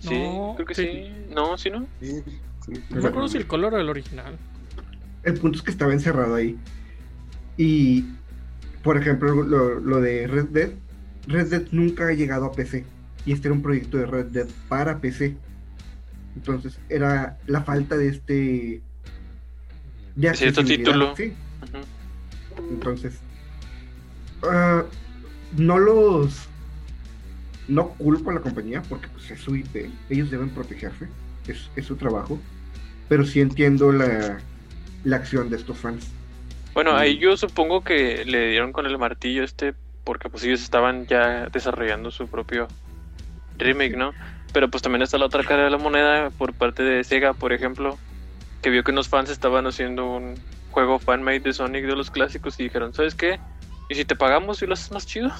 Sí, 0.00 0.18
No, 0.18 0.52
creo 0.56 0.66
que 0.66 0.74
sí. 0.74 0.82
sí. 0.82 1.12
No, 1.34 1.56
sí, 1.56 1.70
no. 1.70 1.86
Sí, 2.00 2.22
sí. 2.66 2.72
No 2.90 3.00
me 3.00 3.08
acuerdo 3.08 3.28
si 3.28 3.38
el 3.38 3.46
color 3.46 3.74
o 3.74 3.78
el 3.80 3.88
original. 3.88 4.36
El 5.22 5.34
punto 5.34 5.58
es 5.58 5.62
que 5.64 5.70
estaba 5.70 5.92
encerrado 5.92 6.34
ahí. 6.34 6.58
Y, 7.56 8.04
por 8.82 8.96
ejemplo, 8.96 9.42
lo, 9.42 9.80
lo 9.80 10.00
de 10.00 10.26
Red 10.26 10.48
Dead. 10.48 10.70
Red 11.26 11.48
Dead 11.48 11.62
nunca 11.70 12.08
ha 12.08 12.12
llegado 12.12 12.46
a 12.46 12.52
PC. 12.52 12.84
Y 13.24 13.32
este 13.32 13.48
era 13.48 13.54
un 13.54 13.62
proyecto 13.62 13.98
de 13.98 14.06
Red 14.06 14.26
Dead 14.26 14.48
para 14.68 14.98
PC. 14.98 15.36
Entonces, 16.36 16.78
era 16.88 17.38
la 17.46 17.62
falta 17.62 17.96
de 17.96 18.08
este. 18.08 18.82
De 20.16 20.34
Cierto 20.34 20.64
título. 20.64 21.14
Sí. 21.16 21.32
Entonces, 22.70 23.14
ah, 24.42 24.84
no 25.56 25.78
los. 25.78 26.48
No 27.68 27.90
culpo 27.90 28.30
a 28.30 28.34
la 28.34 28.40
compañía 28.40 28.82
porque 28.82 29.08
pues, 29.08 29.30
es 29.30 29.40
su 29.40 29.54
IP. 29.54 29.90
Ellos 30.10 30.30
deben 30.30 30.50
protegerse. 30.50 31.08
Es, 31.46 31.70
es 31.76 31.86
su 31.86 31.96
trabajo. 31.96 32.40
Pero 33.08 33.24
sí 33.24 33.40
entiendo 33.40 33.92
la, 33.92 34.38
la 35.04 35.16
acción 35.16 35.48
de 35.50 35.56
estos 35.56 35.78
fans. 35.78 36.08
Bueno, 36.74 36.96
ahí 36.96 37.18
yo 37.18 37.36
supongo 37.36 37.84
que 37.84 38.24
le 38.24 38.50
dieron 38.50 38.72
con 38.72 38.86
el 38.86 38.96
martillo 38.98 39.44
este 39.44 39.74
porque 40.04 40.28
pues 40.28 40.42
ellos 40.44 40.62
estaban 40.62 41.06
ya 41.06 41.46
desarrollando 41.52 42.10
su 42.10 42.26
propio 42.26 42.68
remake, 43.58 43.96
¿no? 43.96 44.12
Pero 44.52 44.68
pues 44.68 44.82
también 44.82 45.02
está 45.02 45.18
la 45.18 45.26
otra 45.26 45.44
cara 45.44 45.64
de 45.64 45.70
la 45.70 45.78
moneda 45.78 46.30
por 46.30 46.52
parte 46.54 46.82
de 46.82 47.04
Sega, 47.04 47.34
por 47.34 47.52
ejemplo, 47.52 47.98
que 48.60 48.70
vio 48.70 48.84
que 48.84 48.90
unos 48.90 49.08
fans 49.08 49.30
estaban 49.30 49.66
haciendo 49.66 50.10
un 50.10 50.34
juego 50.70 50.98
fanmade 50.98 51.40
de 51.40 51.52
Sonic 51.52 51.84
de 51.84 51.96
los 51.96 52.10
clásicos 52.10 52.58
y 52.58 52.64
dijeron, 52.64 52.92
¿sabes 52.92 53.14
qué? 53.14 53.38
¿Y 53.88 53.94
si 53.94 54.04
te 54.04 54.16
pagamos 54.16 54.62
y 54.62 54.66
lo 54.66 54.74
haces 54.74 54.90
más 54.90 55.06
chido? 55.06 55.30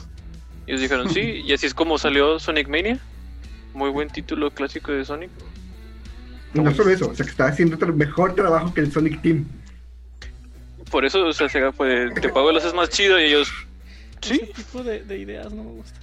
Y 0.67 0.71
ellos 0.71 0.83
dijeron, 0.83 1.11
sí, 1.11 1.21
y 1.47 1.53
así 1.53 1.67
es 1.67 1.75
como 1.75 1.99
salió 1.99 2.39
Sonic 2.39 2.69
Mania. 2.69 2.99
Muy 3.75 3.91
buen 3.91 4.11
título 4.11 4.51
clásico 4.51 4.93
de 4.93 5.05
Sonic. 5.05 5.31
No 6.55 6.73
solo 6.75 6.91
eso, 6.91 7.09
o 7.09 7.15
sea 7.15 7.25
que 7.25 7.31
estaba 7.31 7.49
haciendo 7.49 7.79
mejor 7.95 8.35
trabajo 8.35 8.75
que 8.75 8.83
el 8.83 8.93
Sonic 8.93 9.23
Team. 9.23 9.47
Por 10.93 11.05
eso, 11.05 11.27
o 11.27 11.33
sea, 11.33 11.49
Sega 11.49 11.73
fue, 11.73 11.89
de, 11.89 12.21
te 12.21 12.29
pago 12.29 12.51
y 12.51 12.53
lo 12.53 12.61
haces 12.61 12.75
más 12.75 12.91
chido 12.91 13.19
y 13.19 13.25
ellos, 13.25 13.51
sí. 14.21 14.35
Ese 14.35 14.47
tipo 14.53 14.85
de, 14.85 15.03
de 15.03 15.19
ideas 15.19 15.53
no 15.53 15.65
me 15.65 15.71
gusta. 15.73 15.99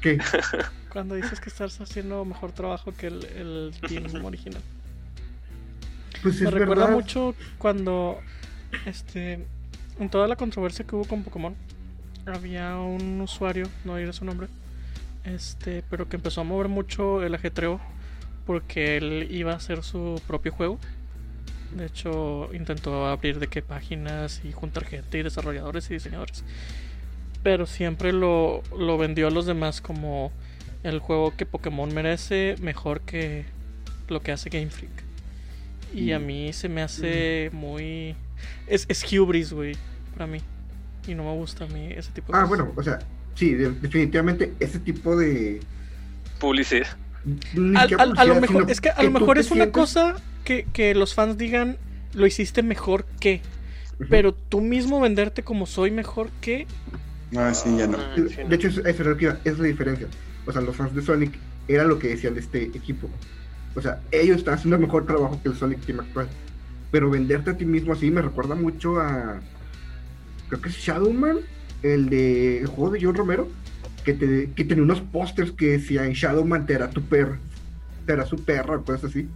Que 0.00 0.18
Cuando 0.90 1.16
dices 1.16 1.40
que 1.40 1.50
estás 1.50 1.78
haciendo 1.80 2.24
mejor 2.24 2.52
trabajo 2.52 2.94
que 2.96 3.08
el, 3.08 3.24
el 3.24 3.74
team 3.88 4.04
original. 4.24 4.62
pues 6.22 6.40
Me 6.40 6.48
es 6.48 6.54
recuerda 6.54 6.84
verdad. 6.86 6.96
mucho 6.96 7.34
cuando, 7.58 8.20
este, 8.86 9.46
en 9.98 10.08
toda 10.10 10.28
la 10.28 10.36
controversia 10.36 10.86
que 10.86 10.94
hubo 10.96 11.04
con 11.04 11.22
Pokémon, 11.24 11.54
había 12.26 12.76
un 12.76 13.20
usuario, 13.20 13.68
no 13.84 13.96
diré 13.96 14.12
su 14.12 14.24
nombre, 14.24 14.48
este, 15.24 15.82
pero 15.90 16.08
que 16.08 16.16
empezó 16.16 16.40
a 16.42 16.44
mover 16.44 16.68
mucho 16.68 17.22
el 17.22 17.34
ajetreo 17.34 17.80
porque 18.46 18.96
él 18.96 19.26
iba 19.30 19.52
a 19.52 19.56
hacer 19.56 19.82
su 19.82 20.20
propio 20.26 20.52
juego. 20.52 20.78
De 21.74 21.86
hecho, 21.86 22.48
intentó 22.54 23.06
abrir 23.06 23.38
de 23.40 23.48
qué 23.48 23.60
páginas 23.62 24.40
y 24.44 24.52
juntar 24.52 24.84
gente 24.84 25.18
y 25.18 25.22
desarrolladores 25.22 25.90
y 25.90 25.94
diseñadores. 25.94 26.44
Pero 27.42 27.66
siempre 27.66 28.12
lo, 28.12 28.62
lo 28.78 28.96
vendió 28.96 29.26
a 29.28 29.30
los 29.30 29.44
demás 29.46 29.80
como 29.80 30.30
el 30.84 30.98
juego 31.00 31.34
que 31.36 31.46
Pokémon 31.46 31.92
merece 31.92 32.54
mejor 32.60 33.00
que 33.00 33.44
lo 34.08 34.20
que 34.20 34.32
hace 34.32 34.50
Game 34.50 34.70
Freak. 34.70 34.92
Y 35.92 36.12
a 36.12 36.18
Mm. 36.18 36.26
mí 36.26 36.52
se 36.52 36.68
me 36.68 36.82
hace 36.82 37.50
muy... 37.52 38.14
Es, 38.66 38.86
es 38.88 39.04
hubris, 39.12 39.52
güey, 39.52 39.76
para 40.14 40.26
mí. 40.26 40.38
Y 41.06 41.14
no 41.14 41.24
me 41.24 41.32
gusta 41.32 41.64
a 41.64 41.66
mí 41.68 41.88
ese 41.90 42.10
tipo 42.12 42.32
de 42.32 42.38
Ah, 42.38 42.42
cosas. 42.42 42.48
bueno, 42.48 42.72
o 42.76 42.82
sea, 42.82 42.98
sí, 43.34 43.52
de- 43.54 43.70
definitivamente 43.72 44.54
ese 44.60 44.78
tipo 44.78 45.16
de... 45.16 45.60
Publicidad. 46.38 46.86
Al- 47.76 48.00
al- 48.00 48.18
a 48.18 48.24
lo 48.24 48.34
mejor, 48.40 48.62
sino 48.62 48.68
es 48.72 48.80
que 48.80 48.90
a 48.90 49.02
lo 49.02 49.10
mejor 49.10 49.38
es 49.38 49.50
una 49.50 49.64
sientes- 49.64 49.72
cosa 49.72 50.16
que, 50.44 50.66
que 50.72 50.94
los 50.94 51.14
fans 51.14 51.38
digan, 51.38 51.78
lo 52.12 52.26
hiciste 52.26 52.62
mejor 52.62 53.06
que, 53.20 53.40
pero 54.10 54.34
tú 54.34 54.60
mismo 54.60 55.00
venderte 55.00 55.42
como 55.42 55.66
soy 55.66 55.90
mejor 55.90 56.28
que, 56.40 56.66
Ah, 57.36 57.52
sí, 57.52 57.76
ya 57.76 57.86
no. 57.86 57.98
De 57.98 58.54
hecho, 58.54 58.68
eso, 58.68 58.80
es 58.86 59.36
es 59.44 59.58
la 59.58 59.66
diferencia. 59.66 60.06
O 60.46 60.52
sea, 60.52 60.60
los 60.60 60.76
fans 60.76 60.94
de 60.94 61.02
Sonic 61.02 61.32
era 61.66 61.84
lo 61.84 61.98
que 61.98 62.08
decían 62.08 62.34
de 62.34 62.40
este 62.40 62.64
equipo. 62.64 63.08
O 63.74 63.80
sea, 63.80 64.00
ellos 64.12 64.38
están 64.38 64.54
haciendo 64.54 64.78
mejor 64.78 65.06
trabajo 65.06 65.40
que 65.42 65.48
el 65.48 65.56
Sonic 65.56 65.80
Team 65.84 66.00
actual. 66.00 66.28
Pero 66.90 67.10
venderte 67.10 67.50
a 67.50 67.56
ti 67.56 67.64
mismo 67.64 67.92
así 67.92 68.10
me 68.10 68.22
recuerda 68.22 68.54
mucho 68.54 69.00
a. 69.00 69.40
Creo 70.48 70.60
que 70.60 70.68
es 70.68 70.76
Shadowman, 70.76 71.38
el 71.82 72.08
de 72.08 72.60
el 72.60 72.66
juego 72.66 72.90
de 72.92 73.02
John 73.02 73.16
Romero, 73.16 73.48
que, 74.04 74.14
te, 74.14 74.50
que 74.52 74.64
tenía 74.64 74.84
unos 74.84 75.00
pósters 75.00 75.50
que 75.50 75.72
decían 75.72 76.12
Shadowman 76.12 76.66
te 76.66 76.74
era 76.74 76.90
tu 76.90 77.02
perro, 77.02 77.38
te 78.06 78.12
era 78.12 78.26
su 78.26 78.36
perra, 78.44 78.76
o 78.76 78.84
cosas 78.84 79.10
así. 79.10 79.26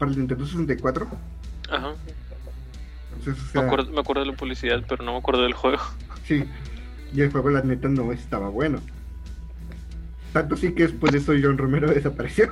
Para 0.00 0.10
el 0.10 0.18
Nintendo 0.18 0.46
64. 0.46 1.06
Ajá. 1.70 1.94
Entonces, 3.18 3.44
o 3.54 3.60
Me 3.60 3.66
acuerdo, 3.66 3.92
me 3.92 4.00
acuerdo 4.00 4.24
de 4.24 4.30
la 4.30 4.36
publicidad, 4.36 4.82
pero 4.88 5.04
no 5.04 5.12
me 5.12 5.18
acuerdo 5.18 5.42
del 5.42 5.52
juego. 5.54 5.78
Sí, 6.26 6.44
y 7.12 7.22
el 7.22 7.32
juego 7.32 7.50
la 7.50 7.62
neta 7.62 7.88
no 7.88 8.12
estaba 8.12 8.50
bueno. 8.50 8.80
Tanto 10.32 10.56
sí 10.56 10.74
que 10.74 10.84
después 10.84 11.12
de 11.12 11.18
eso 11.18 11.32
John 11.42 11.58
Romero 11.58 11.92
desapareció. 11.92 12.50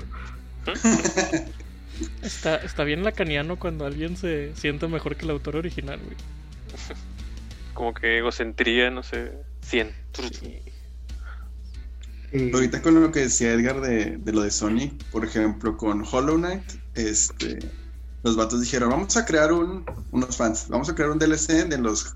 está, 2.22 2.56
está 2.56 2.82
bien 2.82 3.04
lacaniano 3.04 3.56
cuando 3.56 3.86
alguien 3.86 4.16
se 4.16 4.52
siente 4.56 4.88
mejor 4.88 5.14
que 5.14 5.26
el 5.26 5.30
autor 5.30 5.54
original, 5.56 6.00
güey. 6.00 6.16
Como 7.74 7.94
que 7.94 8.18
egocentría, 8.18 8.90
no 8.90 9.04
sé, 9.04 9.32
100. 9.62 9.92
Eh, 12.32 12.50
Ahorita 12.52 12.82
con 12.82 13.00
lo 13.00 13.12
que 13.12 13.20
decía 13.20 13.52
Edgar 13.52 13.80
de, 13.80 14.16
de 14.16 14.32
lo 14.32 14.42
de 14.42 14.50
Sony, 14.50 14.90
por 15.12 15.24
ejemplo, 15.24 15.76
con 15.76 16.02
Hollow 16.10 16.36
Knight, 16.36 16.64
este, 16.98 17.60
los 18.24 18.36
vatos 18.36 18.60
dijeron, 18.60 18.90
vamos 18.90 19.16
a 19.16 19.24
crear 19.24 19.52
un, 19.52 19.84
unos 20.10 20.36
fans, 20.36 20.66
vamos 20.68 20.88
a 20.88 20.94
crear 20.94 21.10
un 21.10 21.18
DLC 21.18 21.68
de 21.68 21.78
los, 21.78 22.14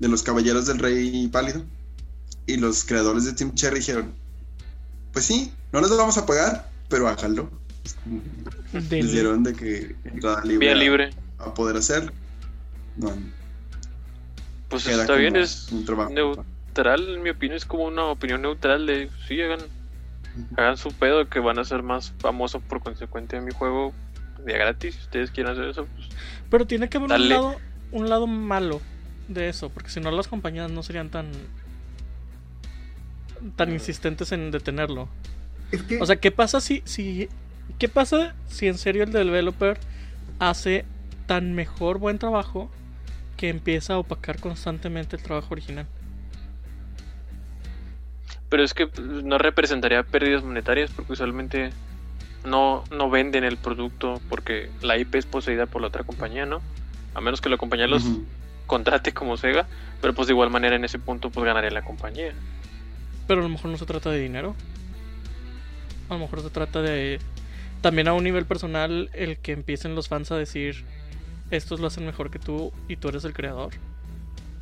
de 0.00 0.08
los 0.08 0.22
Caballeros 0.22 0.66
del 0.66 0.78
Rey 0.78 1.28
Pálido. 1.28 1.64
Y 2.46 2.56
los 2.56 2.84
creadores 2.84 3.24
de 3.24 3.34
Team 3.34 3.54
Cherry 3.54 3.78
dijeron, 3.80 4.14
pues 5.12 5.26
sí, 5.26 5.52
no 5.72 5.80
les 5.80 5.90
vamos 5.90 6.16
a 6.18 6.26
pagar, 6.26 6.70
pero 6.88 7.06
háganlo. 7.06 7.50
Dieron 8.90 9.44
de 9.44 9.54
que 9.54 9.96
entrada 10.04 10.42
libre, 10.44 10.66
Vía 10.66 10.74
libre. 10.74 11.10
a 11.38 11.54
poder 11.54 11.76
hacer. 11.76 12.12
No, 12.96 13.12
Pues 14.68 14.86
está 14.86 15.14
bien, 15.14 15.36
es 15.36 15.70
un 15.70 15.84
trabajo. 15.84 16.10
neutral, 16.10 17.08
en 17.08 17.22
mi 17.22 17.30
opinión, 17.30 17.56
es 17.56 17.64
como 17.64 17.84
una 17.84 18.06
opinión 18.06 18.42
neutral 18.42 18.86
de, 18.86 19.10
sí, 19.28 19.40
hagan, 19.40 19.60
hagan 20.56 20.76
su 20.76 20.90
pedo, 20.92 21.28
que 21.28 21.38
van 21.38 21.58
a 21.58 21.64
ser 21.64 21.82
más 21.82 22.12
famosos 22.18 22.62
por 22.62 22.82
consecuencia 22.82 23.38
de 23.38 23.44
mi 23.44 23.52
juego 23.52 23.92
de 24.44 24.52
gratis. 24.52 24.94
Si 24.94 25.00
ustedes 25.02 25.30
quieren 25.30 25.52
hacer 25.52 25.68
eso, 25.68 25.86
pues 25.94 26.08
Pero 26.50 26.66
tiene 26.66 26.88
que 26.88 26.98
haber 26.98 27.12
un 27.12 27.28
lado, 27.28 27.56
un 27.92 28.08
lado 28.08 28.26
malo 28.26 28.80
de 29.28 29.48
eso, 29.48 29.68
porque 29.70 29.90
si 29.90 30.00
no 30.00 30.10
las 30.10 30.28
compañías 30.28 30.70
no 30.70 30.82
serían 30.82 31.10
tan 31.10 31.30
tan 33.56 33.72
insistentes 33.72 34.32
en 34.32 34.50
detenerlo. 34.50 35.08
es 35.70 35.82
que 35.82 36.00
O 36.00 36.06
sea, 36.06 36.16
¿qué 36.16 36.30
pasa 36.30 36.60
si, 36.60 36.82
si 36.84 37.28
qué 37.78 37.88
pasa 37.88 38.34
si 38.48 38.66
en 38.66 38.78
serio 38.78 39.04
el 39.04 39.12
developer 39.12 39.78
hace 40.38 40.84
tan 41.26 41.54
mejor 41.54 41.98
buen 41.98 42.18
trabajo 42.18 42.70
que 43.36 43.48
empieza 43.48 43.94
a 43.94 43.98
opacar 43.98 44.40
constantemente 44.40 45.16
el 45.16 45.22
trabajo 45.22 45.48
original? 45.52 45.86
Pero 48.48 48.64
es 48.64 48.74
que 48.74 48.86
pues, 48.86 49.06
no 49.24 49.38
representaría 49.38 50.02
pérdidas 50.02 50.42
monetarias 50.42 50.90
porque 50.90 51.12
usualmente 51.12 51.70
no, 52.44 52.84
no 52.90 53.10
venden 53.10 53.44
el 53.44 53.56
producto 53.56 54.20
porque 54.28 54.70
la 54.82 54.96
IP 54.96 55.16
es 55.16 55.26
poseída 55.26 55.66
por 55.66 55.82
la 55.82 55.88
otra 55.88 56.04
compañía, 56.04 56.46
¿no? 56.46 56.60
A 57.14 57.20
menos 57.20 57.40
que 57.40 57.48
la 57.48 57.56
compañía 57.56 57.86
los 57.86 58.04
contrate 58.66 59.12
como 59.12 59.36
Sega, 59.36 59.66
pero 60.00 60.14
pues 60.14 60.28
de 60.28 60.34
igual 60.34 60.50
manera 60.50 60.76
en 60.76 60.84
ese 60.84 60.98
punto 60.98 61.30
pues 61.30 61.44
ganaría 61.44 61.70
la 61.70 61.82
compañía. 61.82 62.32
Pero 63.26 63.40
a 63.40 63.42
lo 63.42 63.48
mejor 63.48 63.70
no 63.70 63.78
se 63.78 63.86
trata 63.86 64.10
de 64.10 64.20
dinero. 64.20 64.54
A 66.08 66.14
lo 66.14 66.20
mejor 66.20 66.42
se 66.42 66.50
trata 66.50 66.80
de 66.82 67.18
también 67.80 68.08
a 68.08 68.12
un 68.12 68.24
nivel 68.24 68.44
personal 68.44 69.10
el 69.12 69.38
que 69.38 69.52
empiecen 69.52 69.94
los 69.94 70.08
fans 70.08 70.32
a 70.32 70.36
decir 70.36 70.84
estos 71.50 71.80
lo 71.80 71.86
hacen 71.86 72.04
mejor 72.04 72.30
que 72.30 72.38
tú 72.38 72.72
y 72.88 72.96
tú 72.96 73.08
eres 73.08 73.24
el 73.24 73.32
creador. 73.32 73.72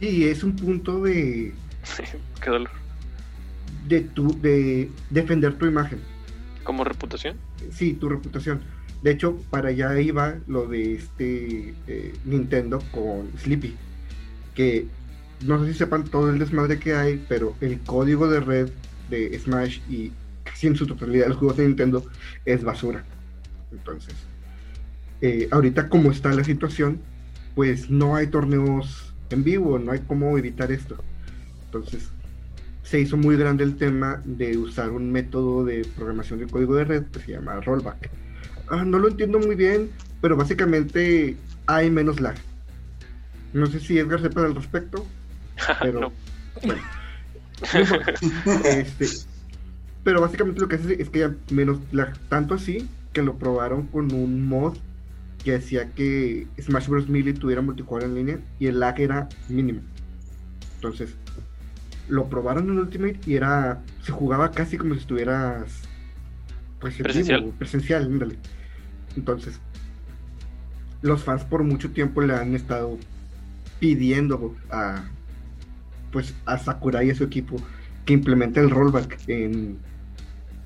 y 0.00 0.24
es 0.24 0.42
un 0.44 0.54
punto 0.54 1.02
de, 1.02 1.52
Qué 2.42 2.50
dolor. 2.50 2.70
de, 3.86 4.00
tu, 4.02 4.40
de 4.40 4.90
defender 5.10 5.54
tu 5.54 5.66
imagen. 5.66 6.00
Como 6.66 6.82
reputación. 6.82 7.36
Sí, 7.70 7.92
tu 7.94 8.08
reputación. 8.08 8.60
De 9.02 9.12
hecho, 9.12 9.38
para 9.50 9.68
allá 9.68 10.00
iba 10.00 10.34
lo 10.48 10.66
de 10.66 10.94
este 10.94 11.74
eh, 11.86 12.12
Nintendo 12.24 12.82
con 12.90 13.30
Sleepy. 13.38 13.76
Que 14.52 14.88
no 15.44 15.64
sé 15.64 15.72
si 15.72 15.78
sepan 15.78 16.02
todo 16.04 16.28
el 16.28 16.40
desmadre 16.40 16.80
que 16.80 16.94
hay, 16.94 17.24
pero 17.28 17.54
el 17.60 17.78
código 17.80 18.28
de 18.28 18.40
red 18.40 18.70
de 19.08 19.38
Smash 19.38 19.78
y 19.88 20.10
casi 20.42 20.66
en 20.66 20.74
su 20.74 20.88
totalidad 20.88 21.28
los 21.28 21.36
juegos 21.36 21.56
de 21.58 21.66
Nintendo 21.66 22.04
es 22.44 22.64
basura. 22.64 23.04
Entonces, 23.70 24.14
eh, 25.20 25.46
ahorita 25.52 25.88
como 25.88 26.10
está 26.10 26.32
la 26.32 26.42
situación, 26.42 27.00
pues 27.54 27.90
no 27.90 28.16
hay 28.16 28.26
torneos 28.26 29.14
en 29.30 29.44
vivo, 29.44 29.78
no 29.78 29.92
hay 29.92 30.00
cómo 30.00 30.36
evitar 30.36 30.72
esto. 30.72 30.96
Entonces, 31.66 32.10
se 32.86 33.00
hizo 33.00 33.16
muy 33.16 33.36
grande 33.36 33.64
el 33.64 33.74
tema 33.76 34.22
de 34.24 34.56
usar 34.56 34.90
un 34.92 35.10
método 35.10 35.64
de 35.64 35.84
programación 35.96 36.38
de 36.38 36.46
código 36.46 36.76
de 36.76 36.84
red 36.84 37.02
que 37.06 37.18
se 37.18 37.32
llama 37.32 37.60
rollback. 37.60 38.08
Ah, 38.70 38.84
no 38.84 39.00
lo 39.00 39.08
entiendo 39.08 39.40
muy 39.40 39.56
bien, 39.56 39.90
pero 40.20 40.36
básicamente 40.36 41.36
hay 41.66 41.90
menos 41.90 42.20
lag. 42.20 42.36
No 43.52 43.66
sé 43.66 43.80
si 43.80 43.98
Edgar 43.98 44.20
sepa 44.22 44.44
al 44.44 44.54
respecto, 44.54 45.04
pero 45.80 46.00
No. 46.00 46.12
bueno. 46.62 46.82
Este, 48.64 49.06
pero 50.04 50.20
básicamente 50.20 50.60
lo 50.60 50.68
que 50.68 50.76
hace 50.76 51.02
es 51.02 51.10
que 51.10 51.24
hay 51.24 51.36
menos 51.50 51.78
lag, 51.90 52.16
tanto 52.28 52.54
así 52.54 52.88
que 53.12 53.22
lo 53.22 53.36
probaron 53.36 53.88
con 53.88 54.12
un 54.14 54.46
mod 54.46 54.76
que 55.42 55.56
hacía 55.56 55.90
que 55.90 56.46
Smash 56.60 56.86
Bros. 56.86 57.08
Melee 57.08 57.32
tuviera 57.32 57.62
multijugador 57.62 58.08
en 58.10 58.14
línea 58.14 58.38
y 58.60 58.66
el 58.66 58.78
lag 58.78 59.00
era 59.00 59.28
mínimo. 59.48 59.80
Entonces, 60.76 61.14
lo 62.08 62.28
probaron 62.28 62.68
en 62.70 62.78
Ultimate 62.78 63.20
y 63.26 63.34
era 63.36 63.82
se 64.02 64.12
jugaba 64.12 64.52
casi 64.52 64.76
como 64.78 64.94
si 64.94 65.00
estuvieras 65.00 65.82
pues 66.80 67.00
en 67.00 67.04
Presencial. 67.04 67.40
vivo, 67.40 67.52
presencial, 67.52 68.04
ándale. 68.04 68.38
Entonces, 69.16 69.60
los 71.02 71.24
fans 71.24 71.44
por 71.44 71.62
mucho 71.64 71.90
tiempo 71.92 72.20
le 72.22 72.34
han 72.34 72.54
estado 72.54 72.98
pidiendo 73.78 74.56
a 74.70 75.04
pues 76.12 76.34
a 76.46 76.58
Sakurai 76.58 77.08
y 77.08 77.10
a 77.10 77.14
su 77.14 77.24
equipo 77.24 77.56
que 78.04 78.12
implemente 78.14 78.60
el 78.60 78.70
rollback 78.70 79.20
en, 79.28 79.78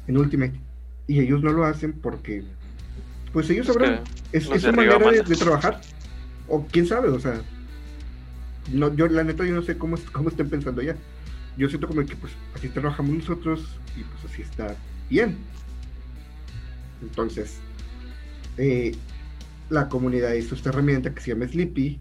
en 0.06 0.16
Ultimate. 0.18 0.60
Y 1.06 1.20
ellos 1.20 1.42
no 1.42 1.52
lo 1.52 1.64
hacen 1.64 1.92
porque 2.00 2.44
pues 3.32 3.50
ellos 3.50 3.66
Es 3.66 3.66
sabrán. 3.68 3.96
que 3.96 4.04
es, 4.32 4.44
su 4.62 4.68
arriba 4.68 4.98
manera 4.98 5.10
de, 5.10 5.22
de 5.22 5.36
trabajar. 5.36 5.80
O 6.46 6.66
quién 6.66 6.86
sabe 6.86 7.08
o 7.08 7.20
sea 7.20 7.44
no 8.66 8.94
yo 8.94 9.08
la 9.08 9.24
neta 9.24 9.44
yo 9.44 9.54
no 9.54 9.62
sé 9.62 9.78
cómo 9.78 9.96
cómo 10.12 10.28
estén 10.28 10.48
pensando 10.50 10.82
ya 10.82 10.96
yo 11.56 11.68
siento 11.68 11.88
como 11.88 12.04
que 12.04 12.16
pues 12.16 12.32
así 12.54 12.68
trabajamos 12.68 13.14
nosotros 13.14 13.78
y 13.96 14.02
pues 14.04 14.32
así 14.32 14.42
está 14.42 14.76
bien 15.08 15.36
entonces 17.02 17.58
eh, 18.56 18.92
la 19.68 19.88
comunidad 19.88 20.32
hizo 20.32 20.54
esta 20.54 20.70
herramienta 20.70 21.14
que 21.14 21.20
se 21.20 21.32
llama 21.32 21.48
Sleepy 21.48 21.98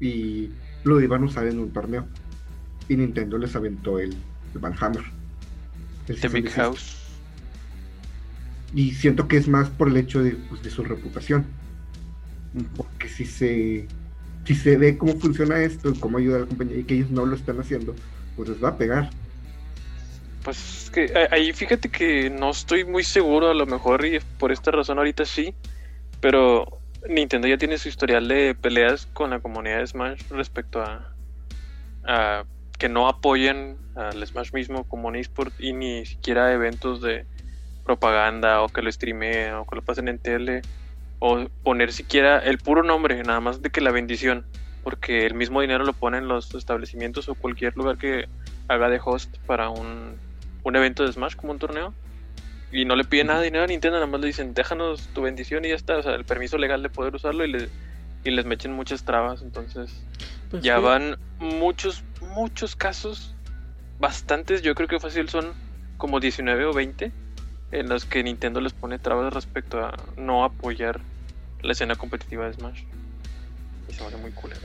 y 0.00 0.50
lo 0.84 1.00
iban 1.00 1.22
a 1.22 1.26
usar 1.26 1.46
en 1.46 1.58
un 1.58 1.70
torneo 1.72 2.06
y 2.88 2.96
Nintendo 2.96 3.38
les 3.38 3.54
aventó 3.54 3.98
el, 3.98 4.14
el 4.54 4.60
Van 4.60 4.74
Hammer 4.80 5.04
el 6.08 6.20
The 6.20 6.28
Big. 6.28 6.50
House. 6.50 6.96
y 8.74 8.92
siento 8.92 9.28
que 9.28 9.36
es 9.36 9.48
más 9.48 9.68
por 9.68 9.88
el 9.88 9.96
hecho 9.96 10.22
de, 10.22 10.32
pues, 10.32 10.62
de 10.62 10.70
su 10.70 10.82
reputación 10.82 11.44
porque 12.76 13.08
si 13.08 13.24
se 13.24 13.86
si 14.44 14.54
se 14.54 14.76
ve 14.76 14.96
cómo 14.98 15.14
funciona 15.16 15.60
esto 15.60 15.90
y 15.90 15.98
cómo 15.98 16.18
ayuda 16.18 16.38
a 16.38 16.40
la 16.40 16.46
compañía 16.46 16.78
y 16.78 16.84
que 16.84 16.94
ellos 16.94 17.10
no 17.10 17.26
lo 17.26 17.36
están 17.36 17.60
haciendo 17.60 17.94
pues 18.36 18.48
les 18.48 18.62
va 18.62 18.70
a 18.70 18.76
pegar. 18.78 19.10
Pues 20.42 20.84
es 20.84 20.90
que 20.90 21.12
a- 21.14 21.34
ahí 21.34 21.52
fíjate 21.52 21.90
que 21.90 22.30
no 22.30 22.50
estoy 22.50 22.84
muy 22.84 23.04
seguro, 23.04 23.50
a 23.50 23.54
lo 23.54 23.66
mejor, 23.66 24.04
y 24.06 24.20
por 24.38 24.52
esta 24.52 24.70
razón 24.70 24.98
ahorita 24.98 25.24
sí, 25.24 25.54
pero 26.20 26.82
Nintendo 27.08 27.48
ya 27.48 27.58
tiene 27.58 27.78
su 27.78 27.88
historial 27.88 28.28
de 28.28 28.54
peleas 28.54 29.06
con 29.06 29.30
la 29.30 29.40
comunidad 29.40 29.78
de 29.78 29.86
Smash 29.86 30.22
respecto 30.30 30.82
a, 30.82 31.16
a 32.04 32.46
que 32.78 32.88
no 32.88 33.08
apoyan 33.08 33.78
al 33.94 34.26
Smash 34.26 34.52
mismo 34.52 34.84
como 34.86 35.08
un 35.08 35.16
eSport 35.16 35.54
y 35.58 35.72
ni 35.72 36.06
siquiera 36.06 36.52
eventos 36.52 37.02
de 37.02 37.26
propaganda 37.84 38.62
o 38.62 38.68
que 38.68 38.82
lo 38.82 38.90
streameen 38.92 39.54
o 39.54 39.66
que 39.66 39.76
lo 39.76 39.82
pasen 39.82 40.08
en 40.08 40.18
tele 40.18 40.62
o 41.18 41.48
poner 41.62 41.92
siquiera 41.92 42.38
el 42.38 42.58
puro 42.58 42.82
nombre, 42.82 43.22
nada 43.24 43.40
más 43.40 43.62
de 43.62 43.70
que 43.70 43.80
la 43.82 43.90
bendición, 43.90 44.46
porque 44.82 45.26
el 45.26 45.34
mismo 45.34 45.60
dinero 45.60 45.84
lo 45.84 45.92
ponen 45.92 46.28
los 46.28 46.54
establecimientos 46.54 47.28
o 47.28 47.34
cualquier 47.34 47.76
lugar 47.76 47.98
que 47.98 48.28
haga 48.68 48.88
de 48.88 49.00
host 49.04 49.36
para 49.46 49.68
un, 49.68 50.16
un 50.62 50.76
evento 50.76 51.04
de 51.04 51.12
Smash 51.12 51.36
como 51.36 51.52
un 51.52 51.58
torneo. 51.58 51.94
Y 52.72 52.84
no 52.84 52.94
le 52.94 53.04
piden 53.04 53.26
nada 53.28 53.40
de 53.40 53.46
dinero 53.46 53.64
a 53.64 53.66
Nintendo, 53.66 53.96
nada 53.96 54.06
más 54.06 54.20
le 54.20 54.28
dicen, 54.28 54.54
déjanos 54.54 55.08
tu 55.08 55.22
bendición 55.22 55.64
y 55.64 55.70
ya 55.70 55.74
está, 55.74 55.96
o 55.96 56.02
sea, 56.02 56.14
el 56.14 56.24
permiso 56.24 56.56
legal 56.56 56.82
de 56.82 56.88
poder 56.88 57.14
usarlo 57.14 57.44
y, 57.44 57.50
le, 57.50 57.68
y 58.22 58.30
les 58.30 58.44
meten 58.44 58.72
muchas 58.72 59.04
trabas. 59.04 59.42
Entonces, 59.42 60.04
Pues 60.50 60.62
ya 60.62 60.76
sí. 60.76 60.82
van 60.82 61.18
muchos, 61.40 62.04
muchos 62.20 62.76
casos, 62.76 63.34
bastantes, 63.98 64.62
yo 64.62 64.74
creo 64.76 64.86
que 64.86 65.00
fácil 65.00 65.28
son 65.28 65.52
como 65.96 66.20
19 66.20 66.64
o 66.66 66.72
20, 66.72 67.10
en 67.72 67.88
los 67.88 68.04
que 68.04 68.22
Nintendo 68.22 68.60
les 68.60 68.72
pone 68.72 68.98
trabas 69.00 69.32
respecto 69.32 69.84
a 69.84 69.92
no 70.16 70.44
apoyar 70.44 71.00
la 71.62 71.72
escena 71.72 71.96
competitiva 71.96 72.46
de 72.46 72.52
Smash. 72.52 72.84
Me 74.00 74.06
hace 74.06 74.16
muy 74.16 74.30
culero. 74.32 74.60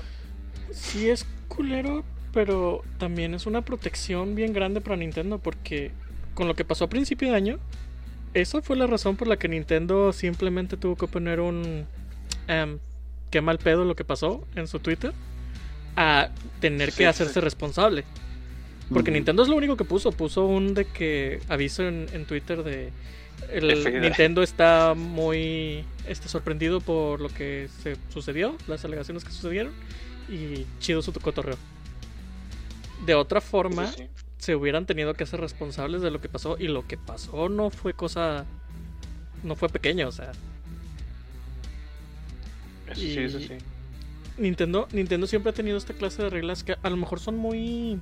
Sí 0.71 1.09
es 1.09 1.25
culero, 1.47 2.03
pero 2.33 2.83
también 2.97 3.33
es 3.33 3.45
una 3.45 3.61
protección 3.61 4.35
bien 4.35 4.53
grande 4.53 4.81
para 4.81 4.95
Nintendo 4.97 5.39
porque 5.39 5.91
con 6.33 6.47
lo 6.47 6.55
que 6.55 6.65
pasó 6.65 6.85
a 6.85 6.89
principio 6.89 7.29
de 7.29 7.35
año, 7.35 7.59
esa 8.33 8.61
fue 8.61 8.75
la 8.75 8.87
razón 8.87 9.15
por 9.15 9.27
la 9.27 9.37
que 9.37 9.47
Nintendo 9.47 10.11
simplemente 10.11 10.75
tuvo 10.77 10.95
que 10.97 11.07
poner 11.07 11.39
un 11.39 11.85
em, 12.47 12.79
qué 13.31 13.41
mal 13.41 13.57
pedo 13.57 13.85
lo 13.85 13.95
que 13.95 14.03
pasó 14.03 14.45
en 14.55 14.67
su 14.67 14.79
Twitter 14.79 15.13
a 15.95 16.29
tener 16.59 16.91
Sí, 16.91 16.97
que 16.97 17.03
sí. 17.03 17.05
hacerse 17.05 17.39
responsable. 17.41 18.03
Porque. 18.93 19.11
Nintendo 19.11 19.41
es 19.43 19.49
lo 19.49 19.55
único 19.55 19.77
que 19.77 19.85
puso, 19.85 20.11
puso 20.11 20.45
un 20.45 20.73
de 20.73 20.85
que 20.85 21.39
aviso 21.47 21.87
en, 21.87 22.07
en 22.13 22.25
Twitter 22.25 22.63
de 22.63 22.91
el. 23.51 24.01
Nintendo 24.01 24.43
está 24.43 24.93
muy 24.95 25.83
este, 26.07 26.27
sorprendido 26.27 26.81
por 26.81 27.21
lo 27.21 27.29
que 27.29 27.69
se 27.83 27.97
sucedió, 28.09 28.55
las 28.67 28.85
alegaciones 28.85 29.23
que 29.23 29.31
sucedieron 29.31 29.73
y 30.29 30.65
chido 30.79 31.01
su 31.01 31.13
cotorreo. 31.13 31.57
De 33.05 33.15
otra 33.15 33.41
forma, 33.41 33.87
sí. 33.87 34.07
se 34.37 34.55
hubieran 34.55 34.85
tenido 34.85 35.13
que 35.13 35.23
hacer 35.23 35.39
responsables 35.39 36.01
de 36.01 36.11
lo 36.11 36.21
que 36.21 36.29
pasó 36.29 36.57
y 36.59 36.67
lo 36.67 36.87
que 36.87 36.97
pasó 36.97 37.49
no 37.49 37.69
fue 37.69 37.93
cosa 37.93 38.45
no 39.43 39.55
fue 39.55 39.69
pequeño, 39.69 40.07
o 40.07 40.11
sea, 40.11 40.31
Eso 42.87 42.95
sí, 42.95 43.17
eso 43.17 43.39
sí. 43.39 43.49
Nintendo, 44.37 44.87
Nintendo 44.91 45.27
siempre 45.27 45.51
ha 45.51 45.53
tenido 45.53 45.77
esta 45.77 45.93
clase 45.93 46.23
de 46.23 46.29
reglas 46.29 46.63
que 46.63 46.75
a 46.81 46.89
lo 46.89 46.97
mejor 46.97 47.19
son 47.19 47.37
muy 47.37 47.99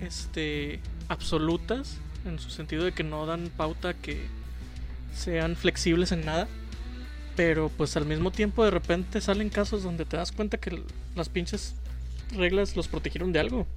este 0.00 0.80
absolutas 1.08 1.98
en 2.28 2.38
su 2.38 2.50
sentido 2.50 2.84
de 2.84 2.92
que 2.94 3.04
no 3.04 3.26
dan 3.26 3.50
pauta 3.56 3.94
que 3.94 4.32
sean 5.12 5.56
flexibles 5.56 6.12
en 6.12 6.24
nada. 6.24 6.48
Pero 7.36 7.70
pues 7.70 7.96
al 7.96 8.06
mismo 8.06 8.32
tiempo 8.32 8.64
de 8.64 8.70
repente 8.72 9.20
salen 9.20 9.50
casos 9.50 9.82
donde 9.82 10.06
te 10.06 10.16
das 10.16 10.32
cuenta 10.32 10.58
que 10.58 10.84
las 11.14 11.28
pinches 11.30 11.80
reglas 12.30 12.76
los 12.76 12.88
protegieron 12.88 13.32
de 13.32 13.40
algo 13.40 13.68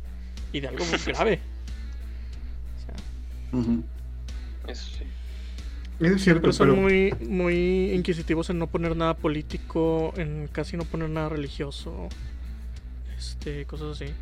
y 0.52 0.62
de 0.62 0.68
algo 0.70 0.86
muy 0.86 1.00
grave. 1.06 1.48
O 2.76 2.80
sea. 2.80 3.06
Eso 4.68 4.90
sí. 4.98 5.06
Eso 6.00 6.16
es 6.16 6.24
cierto, 6.24 6.42
pero 6.42 6.54
son 6.54 6.70
pero 6.70 6.76
muy, 6.76 7.14
muy 7.22 7.92
inquisitivos 7.94 8.50
en 8.50 8.60
no 8.60 8.68
poner 8.68 8.96
nada 8.96 9.16
político, 9.18 10.14
en 10.18 10.48
casi 10.52 10.78
no 10.78 10.86
poner 10.86 11.10
nada 11.10 11.30
religioso, 11.30 12.14
este, 13.18 13.66
cosas 13.68 14.02
así. 14.02 14.16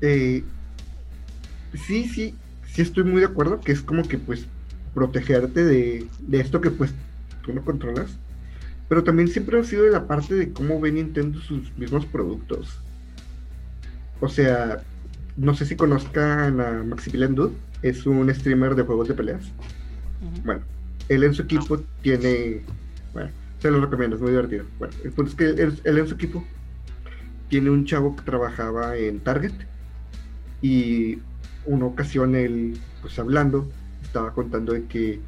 eh, 0.00 0.44
sí, 1.74 2.08
sí, 2.08 2.41
sí 2.72 2.82
estoy 2.82 3.04
muy 3.04 3.20
de 3.20 3.26
acuerdo 3.26 3.60
que 3.60 3.72
es 3.72 3.82
como 3.82 4.02
que 4.02 4.18
pues 4.18 4.46
protegerte 4.94 5.64
de, 5.64 6.06
de 6.20 6.40
esto 6.40 6.60
que 6.60 6.70
pues 6.70 6.92
tú 7.42 7.52
no 7.52 7.62
controlas. 7.62 8.18
Pero 8.88 9.04
también 9.04 9.28
siempre 9.28 9.58
ha 9.58 9.64
sido 9.64 9.84
de 9.84 9.90
la 9.90 10.06
parte 10.06 10.34
de 10.34 10.52
cómo 10.52 10.80
ve 10.80 10.92
Nintendo 10.92 11.40
sus 11.40 11.76
mismos 11.78 12.04
productos. 12.06 12.78
O 14.20 14.28
sea, 14.28 14.82
no 15.36 15.54
sé 15.54 15.66
si 15.66 15.76
conozcan 15.76 16.60
a 16.60 16.82
Maximilian 16.82 17.34
Dude, 17.34 17.54
es 17.82 18.06
un 18.06 18.32
streamer 18.34 18.74
de 18.74 18.82
juegos 18.82 19.08
de 19.08 19.14
peleas. 19.14 19.44
Bueno, 20.44 20.62
él 21.08 21.24
en 21.24 21.34
su 21.34 21.42
equipo 21.42 21.78
tiene. 22.02 22.62
Bueno, 23.12 23.30
se 23.58 23.70
lo 23.70 23.80
recomiendo, 23.80 24.16
es 24.16 24.22
muy 24.22 24.30
divertido. 24.30 24.64
Bueno, 24.78 24.94
el 25.02 25.12
punto 25.12 25.30
es 25.30 25.36
que 25.36 25.62
él, 25.62 25.80
él 25.84 25.98
en 25.98 26.06
su 26.06 26.14
equipo 26.14 26.44
tiene 27.48 27.70
un 27.70 27.84
chavo 27.84 28.14
que 28.14 28.22
trabajaba 28.22 28.96
en 28.96 29.20
Target 29.20 29.52
y 30.60 31.18
una 31.66 31.86
ocasión 31.86 32.34
él, 32.34 32.78
pues 33.00 33.18
hablando, 33.18 33.68
estaba 34.02 34.32
contando 34.32 34.72
de 34.72 34.84
que 34.84 35.20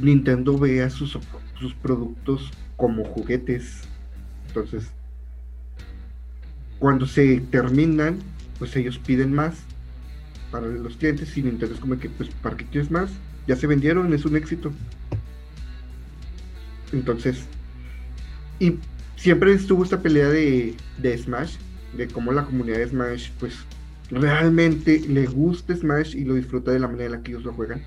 Nintendo 0.00 0.58
ve 0.58 0.88
sus 0.90 1.18
productos 1.82 2.50
como 2.76 3.04
juguetes. 3.04 3.82
Entonces, 4.48 4.90
cuando 6.78 7.06
se 7.06 7.40
terminan, 7.50 8.18
pues 8.58 8.74
ellos 8.76 8.98
piden 8.98 9.32
más 9.32 9.56
para 10.50 10.66
los 10.66 10.96
clientes 10.96 11.36
y 11.36 11.42
Nintendo 11.42 11.74
es 11.74 11.80
como 11.80 11.98
que, 11.98 12.08
pues, 12.08 12.30
¿para 12.30 12.56
qué 12.56 12.64
quieres 12.64 12.90
más? 12.90 13.10
Ya 13.46 13.56
se 13.56 13.66
vendieron, 13.66 14.12
es 14.12 14.24
un 14.24 14.36
éxito. 14.36 14.72
Entonces, 16.92 17.44
y 18.58 18.78
siempre 19.16 19.52
estuvo 19.52 19.84
esta 19.84 20.00
pelea 20.00 20.28
de, 20.28 20.74
de 20.98 21.18
Smash, 21.18 21.56
de 21.96 22.08
cómo 22.08 22.32
la 22.32 22.44
comunidad 22.44 22.78
de 22.78 22.88
Smash, 22.88 23.30
pues, 23.38 23.56
realmente 24.10 25.00
le 25.08 25.26
gusta 25.26 25.76
Smash 25.76 26.16
y 26.16 26.24
lo 26.24 26.34
disfruta 26.34 26.70
de 26.70 26.78
la 26.78 26.88
manera 26.88 27.06
en 27.06 27.12
la 27.12 27.22
que 27.22 27.32
ellos 27.32 27.44
lo 27.44 27.52
juegan. 27.52 27.82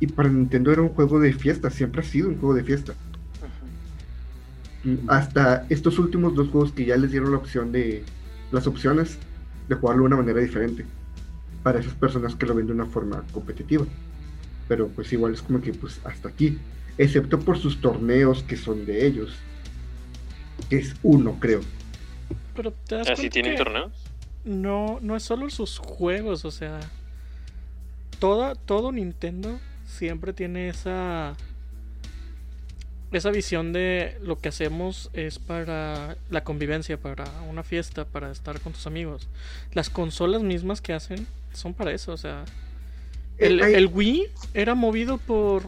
Y 0.00 0.06
para 0.06 0.28
Nintendo 0.28 0.72
era 0.72 0.82
un 0.82 0.88
juego 0.88 1.20
de 1.20 1.32
fiesta, 1.32 1.70
siempre 1.70 2.00
ha 2.00 2.04
sido 2.04 2.28
un 2.28 2.38
juego 2.38 2.54
de 2.54 2.64
fiesta. 2.64 2.94
Hasta 5.08 5.66
estos 5.68 5.98
últimos 5.98 6.34
dos 6.34 6.48
juegos 6.48 6.72
que 6.72 6.86
ya 6.86 6.96
les 6.96 7.10
dieron 7.10 7.32
la 7.32 7.36
opción 7.36 7.70
de 7.70 8.02
las 8.50 8.66
opciones 8.66 9.18
de 9.68 9.74
jugarlo 9.74 10.02
de 10.02 10.06
una 10.06 10.16
manera 10.16 10.40
diferente 10.40 10.86
para 11.62 11.78
esas 11.78 11.92
personas 11.94 12.34
que 12.34 12.46
lo 12.46 12.54
ven 12.54 12.66
de 12.66 12.72
una 12.72 12.86
forma 12.86 13.22
competitiva. 13.32 13.84
Pero 14.68 14.88
pues 14.88 15.12
igual 15.12 15.34
es 15.34 15.42
como 15.42 15.60
que 15.60 15.74
pues 15.74 16.00
hasta 16.04 16.30
aquí, 16.30 16.58
excepto 16.96 17.38
por 17.38 17.58
sus 17.58 17.80
torneos 17.80 18.42
que 18.42 18.56
son 18.56 18.86
de 18.86 19.06
ellos. 19.06 19.36
Que 20.70 20.78
es 20.78 20.94
uno, 21.02 21.36
creo. 21.38 21.60
Pero 22.54 22.72
te 22.72 22.96
das 22.96 23.10
¿Así 23.10 23.22
cuenta 23.22 23.32
tienen 23.32 23.52
que 23.52 23.58
torneos? 23.58 24.09
No, 24.44 24.98
no 25.02 25.16
es 25.16 25.22
solo 25.22 25.48
sus 25.50 25.78
juegos, 25.78 26.44
o 26.44 26.50
sea, 26.50 26.80
toda, 28.18 28.54
todo 28.54 28.92
Nintendo 28.92 29.58
siempre 29.86 30.32
tiene 30.32 30.68
esa 30.68 31.34
esa 33.12 33.30
visión 33.30 33.72
de 33.72 34.16
lo 34.22 34.38
que 34.38 34.48
hacemos 34.50 35.10
es 35.14 35.40
para 35.40 36.16
la 36.30 36.44
convivencia, 36.44 36.96
para 36.96 37.24
una 37.48 37.64
fiesta, 37.64 38.04
para 38.04 38.30
estar 38.30 38.60
con 38.60 38.72
tus 38.72 38.86
amigos. 38.86 39.28
Las 39.72 39.90
consolas 39.90 40.42
mismas 40.42 40.80
que 40.80 40.92
hacen 40.92 41.26
son 41.52 41.74
para 41.74 41.90
eso, 41.92 42.12
o 42.12 42.16
sea, 42.16 42.44
el, 43.38 43.58
Eh, 43.60 43.64
hay- 43.64 43.74
el 43.74 43.86
Wii 43.88 44.26
era 44.54 44.76
movido 44.76 45.18
por 45.18 45.64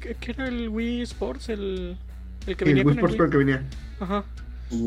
¿qué, 0.00 0.14
qué 0.20 0.32
era 0.32 0.46
el 0.48 0.68
Wii 0.68 1.00
Sports? 1.02 1.48
El, 1.48 1.96
el 2.46 2.56
que 2.56 2.64
el 2.64 2.70
venía 2.70 2.84
Wii 2.84 2.96
con 2.98 3.08
Sports 3.10 3.14
el 3.14 3.20
Wii. 3.20 3.24
el 3.24 3.30
que 3.30 3.36
venía. 3.38 3.64
Ajá. 4.00 4.24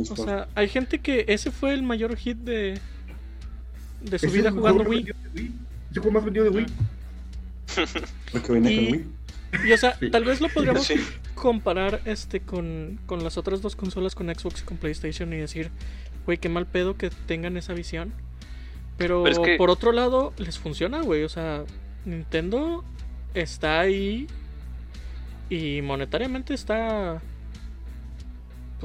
O 0.09 0.15
sea, 0.15 0.47
hay 0.55 0.67
gente 0.69 0.99
que 0.99 1.25
ese 1.27 1.51
fue 1.51 1.73
el 1.73 1.83
mayor 1.83 2.15
hit 2.17 2.37
de 2.37 2.79
de 4.01 4.19
su 4.19 4.29
vida 4.29 4.51
jugando 4.51 4.83
juego 4.83 4.83
más 4.83 4.87
Wii. 4.89 5.03
vendido 5.03 5.15
de 5.33 5.39
Wii. 5.41 5.51
Ese 5.91 6.11
más 6.11 6.25
vendido 6.25 6.43
de 6.45 6.49
Wii. 6.51 6.65
Porque 8.31 8.51
venía 8.51 8.71
y- 8.71 8.75
con 8.75 8.93
Wii. 8.93 9.05
Y 9.67 9.71
o 9.71 9.77
sea, 9.77 9.97
Sí. 9.99 10.09
tal 10.11 10.25
vez 10.25 10.41
lo 10.41 10.49
podríamos 10.49 10.85
Sí. 10.85 10.95
comparar 11.33 12.01
este 12.05 12.41
con, 12.41 12.99
con 13.05 13.23
las 13.23 13.37
otras 13.37 13.61
dos 13.61 13.75
consolas, 13.75 14.13
con 14.15 14.27
Xbox 14.33 14.61
y 14.61 14.65
con 14.65 14.77
PlayStation, 14.77 15.31
y 15.33 15.37
decir, 15.37 15.69
güey, 16.25 16.37
qué 16.37 16.49
mal 16.49 16.65
pedo 16.65 16.97
que 16.97 17.09
tengan 17.09 17.55
esa 17.57 17.73
visión. 17.73 18.11
Pero, 18.97 19.23
Pero 19.23 19.33
es 19.33 19.39
que- 19.39 19.55
por 19.57 19.69
otro 19.69 19.91
lado, 19.91 20.33
les 20.37 20.57
funciona, 20.59 21.01
güey. 21.01 21.23
O 21.23 21.29
sea, 21.29 21.63
Nintendo 22.05 22.83
está 23.33 23.79
ahí 23.79 24.27
y 25.49 25.81
monetariamente 25.81 26.53
está. 26.53 27.21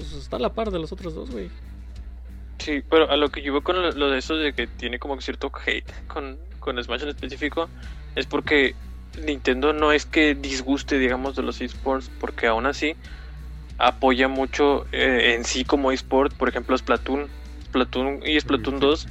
Pues 0.01 0.15
está 0.15 0.37
a 0.37 0.41
la 0.41 0.55
par 0.55 0.71
de 0.71 0.79
los 0.79 0.93
otros 0.93 1.15
dos, 1.15 1.31
güey. 1.31 1.51
Sí, 2.59 2.83
pero 2.91 3.11
a 3.11 3.17
lo 3.17 3.29
que 3.31 3.43
yo 3.43 3.53
veo 3.53 3.63
con 3.63 3.81
lo, 3.81 3.91
lo 3.93 4.11
de 4.11 4.19
eso 4.19 4.37
de 4.37 4.55
que 4.55 4.67
tiene 4.67 4.99
como 4.99 5.21
cierto 5.21 5.53
hate 5.67 5.93
con, 6.07 6.39
con 6.59 6.83
Smash 6.83 7.03
en 7.03 7.11
específico, 7.11 7.69
es 8.15 8.27
porque 8.27 8.75
Nintendo 9.27 9.73
no 9.75 9.93
es 9.93 10.07
que 10.07 10.35
disguste, 10.35 10.99
digamos, 10.99 11.37
de 11.37 11.43
los 11.43 11.61
esports, 11.61 12.11
porque 12.19 12.47
aún 12.47 12.65
así 12.67 12.97
apoya 13.79 14.29
mucho 14.29 14.87
eh, 14.93 15.35
en 15.35 15.45
sí 15.45 15.65
como 15.65 15.93
esport, 15.93 16.35
por 16.35 16.49
ejemplo, 16.49 16.77
Splatoon. 16.79 17.29
Splatoon 17.67 18.21
y 18.25 18.41
Splatoon 18.41 18.77
Sí. 18.77 18.81
2 18.81 19.09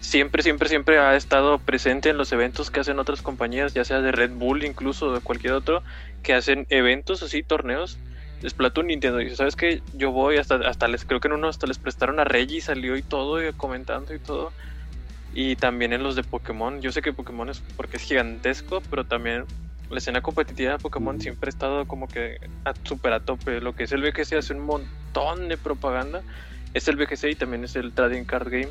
siempre, 0.00 0.42
siempre, 0.42 0.68
siempre 0.68 0.98
ha 0.98 1.16
estado 1.16 1.58
presente 1.58 2.10
en 2.10 2.18
los 2.18 2.32
eventos 2.32 2.70
que 2.70 2.80
hacen 2.80 2.98
otras 2.98 3.22
compañías, 3.22 3.74
ya 3.74 3.84
sea 3.84 4.00
de 4.00 4.12
Red 4.12 4.32
Bull 4.32 4.64
incluso 4.64 5.12
de 5.12 5.20
cualquier 5.20 5.54
otro, 5.54 5.82
que 6.22 6.34
hacen 6.34 6.66
eventos 6.70 7.22
así, 7.22 7.42
torneos. 7.42 7.98
Splatoon 8.44 8.88
Nintendo 8.88 9.18
dice, 9.18 9.36
¿sabes 9.36 9.56
qué? 9.56 9.80
Yo 9.94 10.12
voy 10.12 10.36
hasta, 10.36 10.56
hasta 10.56 10.88
les, 10.88 11.04
creo 11.04 11.20
que 11.20 11.28
en 11.28 11.34
uno 11.34 11.48
hasta 11.48 11.66
les 11.66 11.78
prestaron 11.78 12.20
a 12.20 12.24
Reggie, 12.24 12.60
salió 12.60 12.96
y 12.96 13.02
todo, 13.02 13.46
y 13.46 13.52
comentando 13.52 14.14
y 14.14 14.18
todo. 14.18 14.52
Y 15.32 15.56
también 15.56 15.92
en 15.92 16.02
los 16.02 16.16
de 16.16 16.22
Pokémon, 16.22 16.80
yo 16.80 16.92
sé 16.92 17.02
que 17.02 17.12
Pokémon 17.12 17.48
es 17.48 17.62
porque 17.76 17.96
es 17.96 18.02
gigantesco, 18.02 18.82
pero 18.90 19.04
también 19.04 19.44
la 19.90 19.98
escena 19.98 20.20
competitiva 20.20 20.72
de 20.72 20.78
Pokémon 20.78 21.20
siempre 21.20 21.48
ha 21.48 21.50
estado 21.50 21.86
como 21.86 22.08
que 22.08 22.38
a, 22.64 22.74
súper 22.84 23.12
a 23.12 23.20
tope. 23.20 23.60
Lo 23.60 23.74
que 23.74 23.84
es 23.84 23.92
el 23.92 24.02
VGC 24.02 24.34
hace 24.34 24.52
un 24.52 24.60
montón 24.60 25.48
de 25.48 25.56
propaganda. 25.56 26.22
Es 26.74 26.88
el 26.88 26.96
VGC 26.96 27.30
y 27.30 27.34
también 27.34 27.64
es 27.64 27.76
el 27.76 27.92
Trading 27.92 28.24
Card 28.24 28.48
Game. 28.50 28.68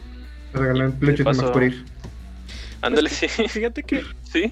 Regalan 0.54 0.97
flechas 0.99 1.43
por 1.43 1.63
ir. 1.63 1.86
Ándale, 2.82 3.10
sí. 3.10 3.28
Fíjate 3.28 3.84
que 3.84 4.04
Sí, 4.23 4.51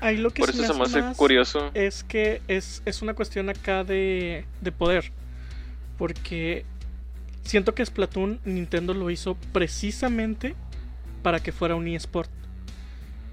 ahí 0.00 0.16
lo 0.16 0.30
que 0.30 0.40
por 0.40 0.52
se 0.52 0.62
eso 0.62 0.72
se 0.72 0.78
me 0.78 0.84
hace 0.84 0.98
hace 0.98 1.08
más 1.08 1.16
curioso. 1.16 1.70
es 1.74 2.04
que 2.04 2.42
es, 2.48 2.82
es 2.84 3.02
una 3.02 3.14
cuestión 3.14 3.48
acá 3.48 3.84
de, 3.84 4.44
de 4.60 4.72
poder. 4.72 5.12
Porque 5.98 6.64
siento 7.42 7.74
que 7.74 7.84
Splatoon 7.84 8.40
Nintendo 8.44 8.94
lo 8.94 9.10
hizo 9.10 9.36
precisamente 9.52 10.54
para 11.22 11.40
que 11.40 11.52
fuera 11.52 11.74
un 11.74 11.88
eSport. 11.88 12.30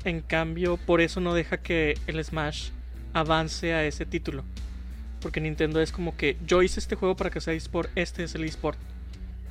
En 0.04 0.22
cambio, 0.22 0.78
por 0.78 1.02
eso 1.02 1.20
no 1.20 1.34
deja 1.34 1.58
que 1.58 1.98
el 2.08 2.24
Smash 2.24 2.70
avance 3.14 3.74
a 3.74 3.86
ese 3.86 4.06
título. 4.06 4.44
Porque 5.22 5.42
Nintendo 5.42 5.82
es 5.82 5.92
como 5.92 6.16
que 6.16 6.38
yo 6.46 6.62
hice 6.62 6.80
este 6.80 6.96
juego 6.96 7.16
para 7.16 7.30
que 7.30 7.42
sea 7.42 7.54
eSport, 7.54 7.90
este 7.96 8.24
es 8.24 8.36
el 8.36 8.44
eSport. 8.44 8.78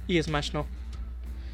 Y 0.06 0.22
Smash 0.22 0.52
no. 0.52 0.66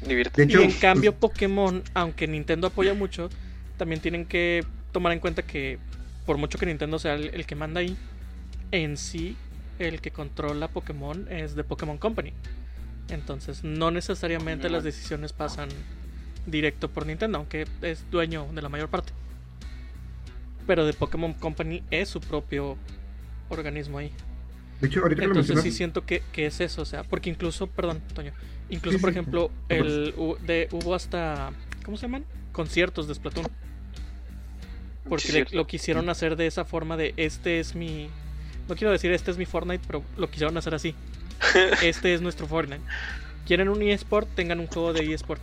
Hecho, 0.05 0.59
y 0.59 0.63
en 0.63 0.71
cambio 0.73 1.15
Pokémon, 1.15 1.81
aunque 1.93 2.27
Nintendo 2.27 2.67
apoya 2.67 2.93
mucho, 2.93 3.29
también 3.77 4.01
tienen 4.01 4.25
que 4.25 4.65
tomar 4.93 5.11
en 5.13 5.19
cuenta 5.19 5.43
que 5.43 5.79
por 6.25 6.37
mucho 6.37 6.57
que 6.59 6.65
Nintendo 6.65 6.99
sea 6.99 7.15
el, 7.15 7.29
el 7.33 7.45
que 7.45 7.55
manda 7.55 7.81
ahí, 7.81 7.97
en 8.71 8.97
sí 8.97 9.37
el 9.79 10.01
que 10.01 10.11
controla 10.11 10.69
Pokémon 10.69 11.27
es 11.29 11.55
de 11.55 11.65
Pokémon 11.65 11.97
Company. 11.97 12.33
Entonces 13.09 13.63
no 13.63 13.91
necesariamente 13.91 14.69
las 14.69 14.83
decisiones 14.83 15.33
pasan 15.33 15.69
directo 16.45 16.89
por 16.89 17.05
Nintendo, 17.05 17.39
aunque 17.39 17.67
es 17.81 18.09
dueño 18.11 18.47
de 18.53 18.61
la 18.61 18.69
mayor 18.69 18.89
parte. 18.89 19.13
Pero 20.65 20.85
de 20.85 20.93
Pokémon 20.93 21.33
Company 21.33 21.83
es 21.91 22.09
su 22.09 22.21
propio 22.21 22.77
organismo 23.49 23.97
ahí. 23.97 24.11
de 24.79 24.87
hecho, 24.87 25.01
ahorita 25.01 25.23
Entonces 25.23 25.61
sí 25.61 25.71
siento 25.71 26.05
que, 26.05 26.23
que 26.31 26.45
es 26.45 26.61
eso, 26.61 26.81
o 26.81 26.85
sea, 26.85 27.03
porque 27.03 27.29
incluso, 27.29 27.67
perdón, 27.67 28.01
Toño, 28.13 28.33
incluso 28.69 28.97
Sí, 28.97 29.01
por 29.01 29.09
sí. 29.09 29.11
ejemplo, 29.11 29.51
No 29.69 29.75
el 29.77 30.13
de, 30.41 30.69
hubo 30.71 30.95
hasta, 30.95 31.51
¿cómo 31.83 31.97
se 31.97 32.03
llaman? 32.03 32.25
Conciertos 32.51 33.07
de 33.07 33.15
Splatoon. 33.15 33.47
Porque 35.07 35.23
Sí, 35.23 35.27
le- 35.29 35.33
cierto. 35.39 35.55
lo 35.57 35.67
quisieron 35.67 36.09
hacer 36.09 36.35
de 36.35 36.47
esa 36.47 36.65
forma 36.65 36.95
de, 36.97 37.13
este 37.17 37.59
es 37.59 37.75
mi, 37.75 38.07
no 38.69 38.75
quiero 38.75 38.91
decir 38.91 39.11
este 39.11 39.31
es 39.31 39.37
mi 39.37 39.45
Fortnite, 39.45 39.83
pero 39.85 40.03
lo 40.17 40.29
quisieron 40.29 40.57
hacer 40.57 40.73
así. 40.75 40.95
Este 41.83 42.13
es 42.13 42.21
nuestro 42.21 42.47
Fortnite. 42.47 42.81
Quieren 43.45 43.67
un 43.67 43.81
eSport, 43.81 44.29
tengan 44.35 44.59
un 44.61 44.67
juego 44.67 44.93
de 44.93 45.13
eSport. 45.13 45.41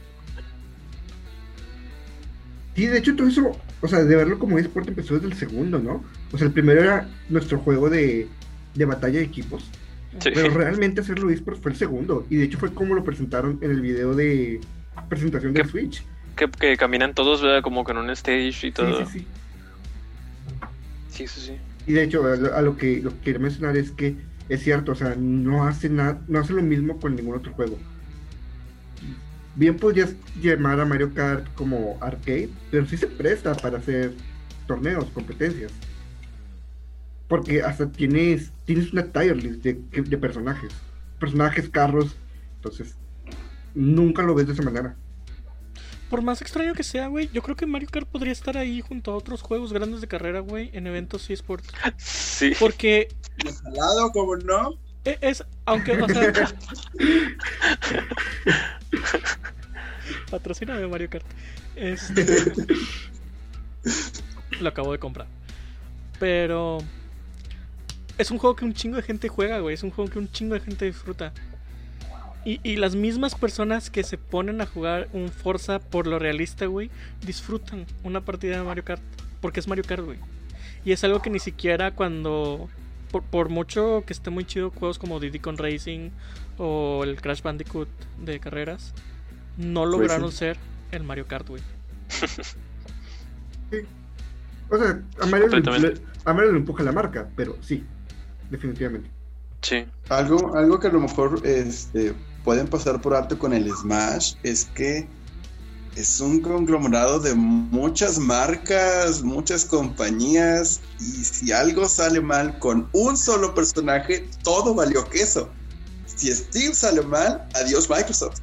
Sí, 2.75 2.87
de 2.87 2.99
hecho, 2.99 3.15
todo 3.17 3.27
eso, 3.29 3.57
o 3.83 3.89
sea, 3.89 3.99
de 4.05 4.17
verlo 4.17 4.39
como 4.39 4.59
eSport 4.59 4.89
empezó 4.89 5.15
desde 5.15 5.27
el 5.27 5.35
segundo, 5.35 5.79
¿no? 5.79 6.03
O 6.33 6.39
sea, 6.39 6.47
el 6.47 6.53
primero 6.53 6.81
era 6.81 7.09
nuestro 7.29 7.59
juego 7.59 7.91
de, 7.91 8.27
de 8.75 8.85
batalla 8.85 9.19
de 9.19 9.25
equipos, 9.25 9.65
Sí. 10.21 10.31
pero 10.35 10.55
realmente 10.55 11.01
hacerlo 11.03 11.31
eSport 11.31 11.61
fue 11.63 11.73
el 11.73 11.77
segundo. 11.77 12.27
Y 12.31 12.37
de 12.37 12.45
hecho 12.45 12.59
fue 12.59 12.73
como 12.73 12.95
lo 12.95 13.05
presentaron 13.05 13.59
en 13.61 13.71
el 13.73 13.81
video 13.81 14.15
de 14.15 14.61
presentación 15.09 15.53
del 15.53 15.65
¿Qué? 15.65 15.69
Switch. 15.69 16.03
Que, 16.37 16.49
que 16.49 16.77
caminan 16.77 17.15
todos, 17.15 17.43
¿verdad? 17.43 17.61
Como 17.63 17.85
con 17.85 17.99
un 17.99 18.09
stage 18.11 18.67
y 18.69 18.73
todo. 18.73 19.05
sí, 19.07 19.13
sí. 19.13 19.19
Sí, 19.19 19.27
Y 21.87 21.93
de 21.93 22.03
hecho, 22.03 22.25
a 22.25 22.63
lo, 22.63 22.77
que 22.77 23.01
lo 23.01 23.11
que 23.11 23.19
quería 23.21 23.41
mencionar 23.41 23.77
es 23.77 23.91
que 23.91 24.17
es 24.49 24.63
cierto, 24.63 24.93
o 24.93 24.95
sea, 24.95 25.15
no 25.17 25.67
hace 25.67 25.89
nada, 25.89 26.21
no 26.29 26.41
hace 26.41 26.53
lo 26.53 26.63
mismo 26.63 26.99
con 26.99 27.15
ningún 27.15 27.37
otro 27.37 27.53
juego. 27.53 27.79
Bien 29.57 29.77
podrías 29.77 30.15
llamar 30.41 30.81
a 30.81 30.85
Mario 30.85 31.13
Kart 31.15 31.47
como 31.55 31.99
arcade, 32.01 32.51
pero 32.71 32.87
sí 32.87 32.97
se 32.97 33.07
presta 33.07 33.55
para 33.55 33.79
hacer 33.79 34.15
torneos, 34.67 35.07
competencias. 35.11 35.73
Porque 37.29 37.63
hasta 37.63 37.91
tienes, 37.91 38.51
tienes 38.65 38.93
una 38.93 39.05
tier 39.05 39.37
list 39.37 39.63
de 39.63 40.19
personajes. 40.19 40.73
Personajes, 41.19 41.69
carros. 41.69 42.17
Entonces, 42.57 42.97
nunca 43.75 44.23
lo 44.23 44.35
ves 44.35 44.47
de 44.47 44.55
esa 44.55 44.63
manera. 44.63 44.97
Por 46.11 46.23
más 46.23 46.43
extraño 46.43 46.75
que 46.75 46.83
sea, 46.83 47.07
güey, 47.07 47.31
yo 47.33 47.41
creo 47.41 47.55
que 47.55 47.67
Mario 47.67 47.89
Kart 47.91 48.09
podría 48.09 48.33
estar 48.33 48.59
ahí 48.59 48.81
junto 48.81 49.13
a 49.13 49.17
otros 49.17 49.43
juegos 49.43 49.73
grandes 49.73 50.01
de 50.01 50.09
carrera, 50.09 50.41
güey, 50.41 50.69
en 50.73 50.89
eventos 50.89 51.31
eSports. 51.31 51.69
Sí. 51.99 52.53
Porque 52.59 53.09
Jalado, 53.63 54.11
como 54.11 54.35
no. 54.37 54.75
e- 55.05 55.19
es, 55.21 55.45
aunque, 55.65 55.93
o 55.93 56.09
sea... 56.09 56.33
Patrocíname 60.31 60.87
Mario 60.89 61.11
Kart. 61.11 61.27
Este... 61.77 62.53
Lo 64.61 64.69
acabo 64.69 64.91
de 64.91 64.99
comprar. 64.99 65.29
Pero... 66.19 66.79
Es 68.19 68.31
un 68.31 68.39
juego 68.39 68.57
que 68.57 68.65
un 68.65 68.75
chingo 68.75 68.97
de 68.97 69.03
gente 69.03 69.29
juega, 69.29 69.61
güey. 69.61 69.75
Es 69.75 69.83
un 69.83 69.91
juego 69.91 70.11
que 70.11 70.19
un 70.19 70.31
chingo 70.31 70.55
de 70.55 70.61
gente 70.61 70.85
disfruta. 70.85 71.33
Y, 72.45 72.61
y 72.63 72.77
las 72.77 72.95
mismas 72.95 73.35
personas 73.35 73.91
que 73.91 74.03
se 74.03 74.17
ponen 74.17 74.61
a 74.61 74.67
jugar 74.67 75.09
un 75.13 75.29
Forza 75.29 75.79
por 75.79 76.07
lo 76.07 76.19
realista, 76.19 76.67
güey, 76.67 76.91
disfrutan 77.25 77.87
una 78.03 78.23
partida 78.23 78.57
de 78.57 78.63
Mario 78.63 78.85
Kart. 78.85 79.03
Porque 79.41 79.61
es 79.61 79.69
Mario 79.69 79.85
Kart, 79.85 80.05
güey. 80.05 80.19
Y 80.85 80.93
es 80.93 81.05
algo 81.05 81.21
que 81.21 81.31
ni 81.31 81.39
siquiera 81.39 81.93
cuando. 81.95 82.69
Por, 83.11 83.25
por 83.25 83.49
mucho 83.49 84.05
que 84.07 84.13
esté 84.13 84.31
muy 84.31 84.45
chido 84.45 84.71
juegos 84.71 84.99
como 84.99 85.19
Diddy 85.19 85.41
Con 85.41 85.59
Racing 85.59 86.11
o 86.59 87.03
el 87.03 87.21
Crash 87.21 87.43
Bandicoot 87.43 87.89
de 88.25 88.39
carreras, 88.39 88.95
no 89.57 89.85
lograron 89.85 90.27
Racing. 90.27 90.37
ser 90.37 90.57
el 90.93 91.03
Mario 91.03 91.27
Kart, 91.27 91.49
güey. 91.49 91.63
O 94.69 94.79
sea, 94.79 95.03
a 95.21 95.27
Mario, 95.27 95.49
le, 95.49 95.63
Completamente. 95.63 96.01
a 96.25 96.33
Mario 96.33 96.53
le 96.53 96.59
empuja 96.59 96.85
la 96.85 96.93
marca, 96.93 97.29
pero 97.35 97.57
sí, 97.61 97.85
definitivamente. 98.51 99.11
Sí. 99.63 99.87
Algo, 100.09 100.57
algo 100.57 100.81
que 100.81 100.89
a 100.89 100.91
lo 100.91 101.01
mejor 101.01 101.41
este, 101.45 102.15
pueden 102.45 102.67
pasar 102.67 103.01
por 103.01 103.15
alto 103.15 103.39
con 103.39 103.53
el 103.53 103.71
Smash 103.71 104.35
es 104.43 104.65
que 104.75 105.09
es 105.97 106.21
un 106.21 106.41
conglomerado 106.41 107.19
de 107.19 107.35
muchas 107.35 108.19
marcas, 108.19 109.23
muchas 109.23 109.65
compañías, 109.65 110.81
y 111.01 111.25
si 111.25 111.53
algo 111.53 111.89
sale 111.89 112.21
mal 112.21 112.59
con 112.59 112.89
un 112.93 113.17
solo 113.17 113.55
personaje, 113.55 114.29
todo 114.43 114.75
valió 114.75 115.05
queso. 115.09 115.51
Si 116.07 116.33
Steve 116.33 116.75
sale 116.75 117.03
mal, 117.03 117.47
adiós 117.55 117.89
Microsoft. 117.91 118.41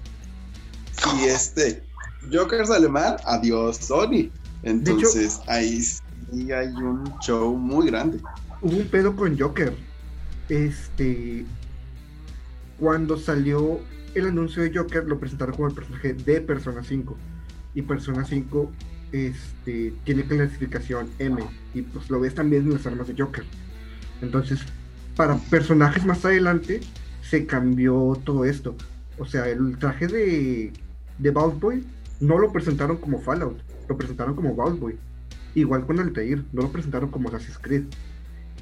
Si 1.01 1.25
este 1.27 1.83
Joker 2.31 2.65
sale 2.67 2.89
mal, 2.89 3.17
adiós 3.25 3.77
Sony. 3.77 4.29
Entonces 4.63 5.39
ahí 5.47 5.81
sí 5.81 6.51
hay 6.51 6.67
un 6.67 7.03
show 7.21 7.55
muy 7.55 7.87
grande. 7.87 8.19
Hubo 8.61 8.77
un 8.77 8.87
pedo 8.87 9.15
con 9.15 9.37
Joker. 9.37 9.75
Este. 10.49 11.45
Cuando 12.79 13.17
salió 13.17 13.79
el 14.13 14.27
anuncio 14.27 14.63
de 14.63 14.75
Joker, 14.75 15.05
lo 15.05 15.19
presentaron 15.19 15.55
como 15.55 15.67
el 15.67 15.73
personaje 15.73 16.13
de 16.13 16.41
Persona 16.41 16.83
5. 16.83 17.17
Y 17.73 17.81
Persona 17.81 18.23
5 18.23 18.71
este, 19.11 19.93
tiene 20.03 20.23
clasificación 20.23 21.09
M. 21.19 21.43
Y 21.73 21.81
pues 21.81 22.09
lo 22.09 22.19
ves 22.19 22.35
también 22.35 22.63
en 22.63 22.73
las 22.73 22.85
armas 22.85 23.07
de 23.07 23.15
Joker. 23.17 23.43
Entonces, 24.21 24.59
para 25.15 25.37
personajes 25.37 26.05
más 26.05 26.23
adelante, 26.25 26.81
se 27.21 27.45
cambió 27.45 28.19
todo 28.23 28.45
esto. 28.45 28.75
O 29.17 29.25
sea, 29.25 29.47
el 29.47 29.77
traje 29.77 30.07
de, 30.07 30.73
de 31.17 31.31
Boss 31.31 31.59
Boy 31.59 31.83
no 32.19 32.37
lo 32.37 32.51
presentaron 32.51 32.97
como 32.97 33.19
Fallout, 33.19 33.59
lo 33.87 33.97
presentaron 33.97 34.35
como 34.35 34.53
Boss 34.53 34.79
Boy. 34.79 34.97
Igual 35.55 35.85
con 35.85 35.99
Altair, 35.99 36.43
no 36.53 36.63
lo 36.63 36.71
presentaron 36.71 37.09
como 37.09 37.29
Assassin's 37.29 37.57
Creed. 37.59 37.85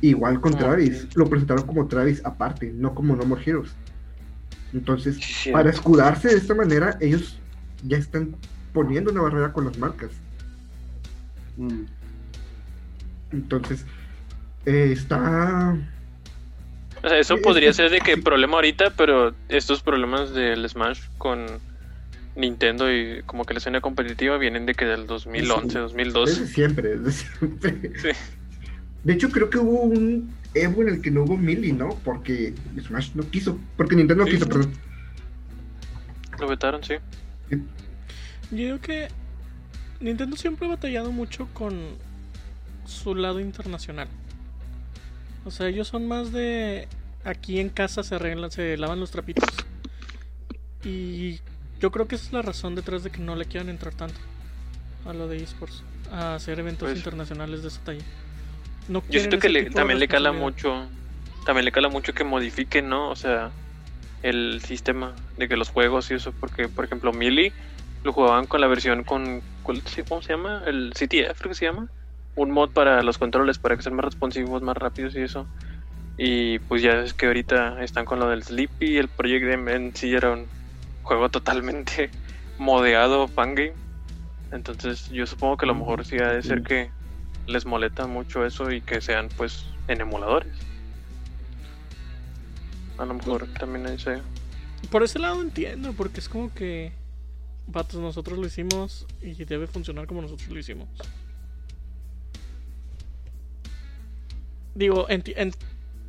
Igual 0.02 0.42
con 0.42 0.54
Ah, 0.56 0.60
Travis, 0.60 1.08
lo 1.16 1.28
presentaron 1.30 1.66
como 1.66 1.88
Travis 1.88 2.24
aparte, 2.26 2.72
no 2.74 2.94
como 2.94 3.16
No 3.16 3.26
More 3.26 3.42
Heroes. 3.46 3.72
Entonces, 4.74 5.18
Sí, 5.22 5.52
para 5.52 5.70
escudarse 5.70 6.28
de 6.30 6.36
esta 6.38 6.54
manera, 6.54 6.98
ellos 7.00 7.38
ya 7.88 7.98
están 7.98 8.36
poniendo 8.74 9.12
una 9.12 9.22
barrera 9.22 9.54
con 9.54 9.66
las 9.66 9.78
marcas. 9.78 10.12
Mm. 11.58 11.84
Entonces, 13.32 13.86
eh, 14.66 14.90
está. 14.92 15.78
O 17.04 17.10
sea, 17.10 17.20
eso 17.20 17.36
Sí, 17.38 17.42
podría 17.44 17.70
es 17.70 17.76
ser 17.76 17.90
de 17.92 18.00
que 18.00 18.18
problema 18.18 18.56
ahorita, 18.56 18.92
pero 18.98 19.34
estos 19.50 19.82
problemas 19.82 20.34
del 20.34 20.68
Smash 20.68 21.00
con 21.18 21.46
Nintendo 22.36 22.92
y 22.92 23.22
como 23.26 23.46
que 23.46 23.54
la 23.54 23.60
escena 23.60 23.80
competitiva 23.80 24.38
vienen 24.38 24.66
de 24.66 24.74
que 24.74 24.86
del 24.86 25.08
2011, 25.08 25.66
Desde 25.68 25.80
2012. 25.80 26.48
siempre, 26.48 26.98
desde 26.98 27.12
siempre. 27.12 27.92
Sí. 28.02 28.10
De 29.06 29.14
hecho, 29.14 29.30
creo 29.30 29.50
que 29.50 29.58
hubo 29.60 29.82
un 29.84 30.34
Evo 30.54 30.82
en 30.82 30.90
el 30.90 31.02
que 31.02 31.12
no 31.12 31.24
hubo 31.24 31.38
Mili, 31.38 31.72
¿no? 31.74 31.90
Porque 32.04 32.54
Smash 32.82 33.12
no 33.14 33.30
quiso. 33.30 33.60
Porque 33.78 33.96
Nintendo 33.96 34.24
no 34.24 34.30
Sí. 34.30 34.38
quiso, 34.38 34.50
perdón. 34.50 34.72
Lo 36.40 36.48
vetaron, 36.48 36.84
sí. 36.84 36.96
Yo 37.50 37.58
digo 38.52 38.80
que 38.80 39.10
Nintendo 40.00 40.36
siempre 40.38 40.66
ha 40.66 40.70
batallado 40.72 41.12
mucho 41.12 41.48
con 41.54 41.78
su 42.86 43.16
lado 43.16 43.40
internacional. 43.40 44.08
O 45.44 45.52
sea, 45.52 45.68
ellos 45.68 45.88
son 45.88 46.08
más 46.08 46.32
de 46.32 46.88
aquí 47.24 47.60
en 47.60 47.70
casa 47.70 48.02
se 48.04 48.16
arreglan, 48.16 48.50
se 48.52 48.78
lavan 48.78 49.00
los 49.00 49.12
trapitos. 49.12 49.50
Y 50.84 51.40
yo 51.80 51.92
creo 51.92 52.08
que 52.08 52.16
esa 52.16 52.26
es 52.28 52.34
la 52.34 52.42
razón 52.42 52.76
detrás 52.76 53.04
de 53.04 53.10
que 53.12 53.20
no 53.20 53.36
le 53.36 53.46
quieran 53.46 53.70
entrar 53.70 53.94
tanto 53.94 54.20
a 55.06 55.14
lo 55.14 55.28
de 55.28 55.38
esports, 55.44 55.84
a 56.12 56.36
hacer 56.36 56.60
eventos 56.60 56.88
Pues- 56.88 56.98
internacionales 56.98 57.62
de 57.62 57.68
esa 57.68 57.82
talla. 57.84 58.04
No 58.88 59.04
Yo 59.08 59.20
siento 59.20 59.40
que 59.40 59.50
le- 59.50 59.70
también 59.72 60.00
le 60.00 60.08
cala 60.08 60.32
mucho. 60.32 60.92
También 61.44 61.66
le 61.66 61.72
cala 61.72 61.90
mucho 61.90 62.14
que 62.14 62.24
modifiquen, 62.24 62.90
¿no? 62.90 63.10
O 63.10 63.16
sea, 63.16 63.56
el 64.22 64.62
sistema 64.62 65.26
de 65.38 65.48
que 65.48 65.58
los 65.58 65.70
juegos 65.70 66.12
y 66.12 66.16
eso. 66.16 66.34
Porque, 66.34 66.70
por 66.70 66.86
ejemplo, 66.86 67.14
Melee 67.14 67.56
lo 68.04 68.14
jugaban 68.14 68.48
con 68.48 68.62
la 68.62 68.68
versión 68.68 69.04
con. 69.04 69.46
¿cuál- 69.62 69.84
sí, 69.86 70.04
¿Cómo 70.08 70.22
se 70.22 70.34
llama? 70.34 70.64
El 70.66 70.94
CTF, 70.94 71.36
creo 71.40 71.50
que 71.52 71.56
se 71.56 71.66
llama. 71.66 71.90
Un 72.36 72.52
mod 72.52 72.72
para 72.74 73.02
los 73.04 73.18
controles, 73.18 73.60
para 73.60 73.76
que 73.78 73.84
sean 73.84 73.96
más 73.96 74.06
responsivos, 74.06 74.62
más 74.62 74.78
rápidos 74.78 75.16
y 75.16 75.22
eso. 75.22 75.50
Y 76.18 76.60
pues 76.60 76.82
ya 76.82 77.02
es 77.02 77.14
que 77.14 77.28
ahorita 77.28 77.84
están 77.84 78.06
con 78.06 78.20
lo 78.20 78.30
del 78.30 78.44
Sleepy. 78.44 78.98
El 78.98 79.10
Project 79.10 79.46
M 79.46 79.74
en 79.76 79.96
sí 79.96 80.14
era 80.16 80.32
un 80.34 80.52
juego 81.02 81.30
totalmente 81.30 82.16
modeado, 82.58 83.28
fangame. 83.30 83.78
Entonces, 84.52 85.08
yo 85.10 85.28
supongo 85.28 85.58
que 85.58 85.66
a 85.68 85.70
lo 85.70 85.76
mejor 85.76 86.06
sí 86.06 86.18
ha 86.20 86.32
de 86.32 86.44
ser 86.44 86.64
que 86.64 86.95
les 87.48 87.66
molesta 87.66 88.08
mucho 88.08 88.46
eso 88.46 88.72
y 88.72 88.82
que 88.82 89.02
sean 89.02 89.30
pues 89.38 89.66
en 89.88 90.02
emuladores. 90.02 90.52
A 92.98 93.06
lo 93.06 93.14
mejor 93.14 93.48
también 93.60 93.86
ese. 93.88 94.22
Por 94.90 95.04
ese 95.04 95.20
lado 95.20 95.42
entiendo, 95.42 95.94
porque 95.94 96.20
es 96.20 96.30
como 96.30 96.54
que. 96.54 96.92
Vatos, 97.68 98.00
nosotros 98.00 98.38
lo 98.38 98.46
hicimos 98.46 99.08
y 99.24 99.34
debe 99.44 99.66
funcionar 99.66 100.06
como 100.06 100.22
nosotros 100.22 100.48
lo 100.50 100.60
hicimos. 100.60 100.88
Digo, 104.76 105.08
enti- 105.08 105.34
en- 105.36 105.54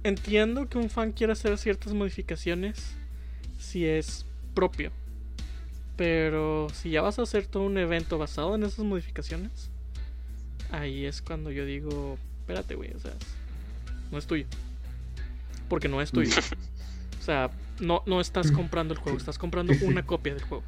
entiendo 0.03 0.69
que 0.69 0.77
un 0.79 0.91
fan 0.91 1.13
quiera 1.13 1.33
hacer 1.33 1.57
ciertas 1.57 1.95
modificaciones 1.95 2.95
si 3.59 3.87
es 3.87 4.27
propio. 4.55 4.91
Pero 5.97 6.69
si 6.75 6.91
ya 6.91 7.01
vas 7.01 7.19
a 7.19 7.23
hacer 7.23 7.47
todo 7.47 7.63
un 7.63 7.79
evento 7.79 8.19
basado 8.19 8.55
en 8.55 8.65
esas 8.65 8.85
modificaciones, 8.85 9.71
ahí 10.71 11.05
es 11.05 11.23
cuando 11.23 11.51
yo 11.51 11.65
digo, 11.65 12.19
espérate, 12.41 12.75
güey, 12.75 12.93
o 12.95 13.01
sea, 13.01 13.13
no 14.11 14.19
es 14.19 14.27
tuyo. 14.27 14.47
Porque 15.69 15.89
no 15.89 16.01
es 16.01 16.11
tuyo. 16.11 16.35
O 17.19 17.25
sea, 17.27 17.51
no, 17.81 18.05
no 18.07 18.21
estás 18.21 18.53
comprando 18.53 18.95
el 18.95 19.01
juego, 19.01 19.19
estás 19.19 19.37
comprando 19.37 19.73
Sí, 19.73 19.81
sí. 19.81 19.85
una 19.87 20.07
copia 20.07 20.33
del 20.33 20.45
juego. 20.45 20.63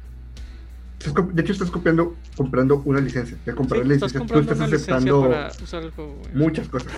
De 1.31 1.41
hecho, 1.41 1.53
estás 1.53 1.71
copiando, 1.71 2.17
comprando 2.35 2.81
una 2.83 2.99
licencia. 2.99 3.37
De 3.45 3.55
comprar 3.55 3.81
Sí, 3.83 3.87
la 3.87 3.93
estás 3.93 4.13
licencia, 4.13 4.35
tú 4.35 4.41
estás 4.41 4.59
aceptando 4.59 5.21
para 5.21 5.47
usar 5.63 5.83
el 5.83 5.91
juego, 5.91 6.15
güey. 6.15 6.33
muchas 6.35 6.67
cosas. 6.67 6.91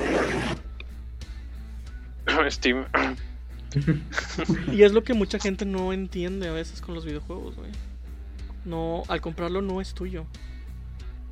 Steam. 2.50 2.86
Y 4.74 4.82
es 4.84 4.92
lo 4.92 5.04
que 5.04 5.14
mucha 5.14 5.38
gente 5.40 5.66
no 5.66 5.94
entiende 5.94 6.48
a 6.50 6.52
veces 6.52 6.82
con 6.82 6.96
los 6.96 7.06
videojuegos, 7.06 7.56
güey. 7.56 7.70
No, 8.66 9.04
al 9.08 9.22
comprarlo 9.22 9.62
no 9.62 9.80
es 9.80 9.94
tuyo. 9.94 10.26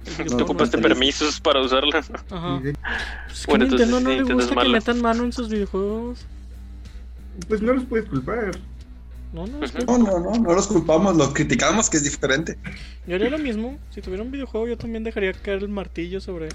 El 0.05 0.27
Tú 0.27 0.37
no 0.37 0.43
ocupaste 0.43 0.77
permisos 0.77 1.39
para 1.39 1.61
usarlo. 1.61 1.91
Ajá. 1.97 2.59
Pues 2.61 3.45
Bueno, 3.47 3.65
a 3.65 3.67
Nintendo 3.67 3.69
entonces 3.69 3.89
no 3.89 3.99
le 3.99 4.15
Nintendo 4.17 4.39
es 4.41 4.47
gusta 4.47 4.61
que 4.61 4.69
metan 4.69 5.01
mano 5.01 5.23
en 5.23 5.33
sus 5.33 5.49
videojuegos. 5.49 6.25
Pues 7.47 7.61
no 7.61 7.73
los 7.73 7.83
puedes 7.85 8.07
culpar. 8.09 8.51
No, 9.33 9.45
no, 9.45 9.63
es 9.63 9.71
Ujú. 9.71 9.79
que 9.79 9.85
No, 9.85 9.97
no, 9.99 10.19
no, 10.19 10.31
no 10.39 10.53
los 10.53 10.67
culpamos, 10.67 11.15
los 11.15 11.29
criticamos, 11.33 11.89
que 11.89 11.97
es 11.97 12.03
diferente. 12.03 12.57
yo 13.05 13.15
haría 13.15 13.29
lo 13.29 13.37
mismo. 13.37 13.77
Si 13.91 14.01
tuviera 14.01 14.23
un 14.23 14.31
videojuego, 14.31 14.67
yo 14.67 14.77
también 14.77 15.03
dejaría 15.03 15.33
caer 15.33 15.59
el 15.59 15.69
martillo 15.69 16.19
sobre. 16.19 16.49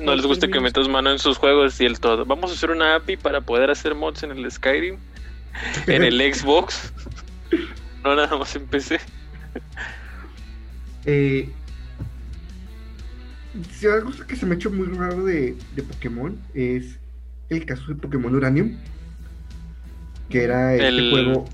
no 0.00 0.14
les 0.16 0.26
gusta 0.26 0.48
que 0.48 0.58
metas 0.60 0.88
mano 0.88 1.10
en 1.10 1.18
sus 1.18 1.36
juegos 1.38 1.80
y 1.80 1.84
el 1.84 2.00
todo. 2.00 2.24
Vamos 2.24 2.50
a 2.50 2.54
hacer 2.54 2.70
una 2.70 2.96
API 2.96 3.16
para 3.16 3.40
poder 3.40 3.70
hacer 3.70 3.94
mods 3.94 4.22
en 4.22 4.32
el 4.32 4.50
Skyrim, 4.50 4.96
en 5.86 6.02
el 6.02 6.18
Xbox. 6.34 6.92
No 8.02 8.14
nada 8.16 8.36
más 8.36 8.56
en 8.56 8.66
PC. 8.66 8.98
Eh, 11.06 11.48
si 13.72 13.86
algo 13.86 14.10
que 14.26 14.36
se 14.36 14.46
me 14.46 14.52
ha 14.52 14.56
hecho 14.56 14.70
muy 14.70 14.86
raro 14.88 15.24
de, 15.24 15.54
de 15.76 15.82
Pokémon 15.82 16.36
es 16.54 16.98
el 17.50 17.64
caso 17.66 17.86
de 17.88 17.94
Pokémon 17.94 18.34
Uranium. 18.34 18.72
Que 20.28 20.44
era 20.44 20.74
este 20.74 20.88
El- 20.88 21.10
juego. 21.10 21.44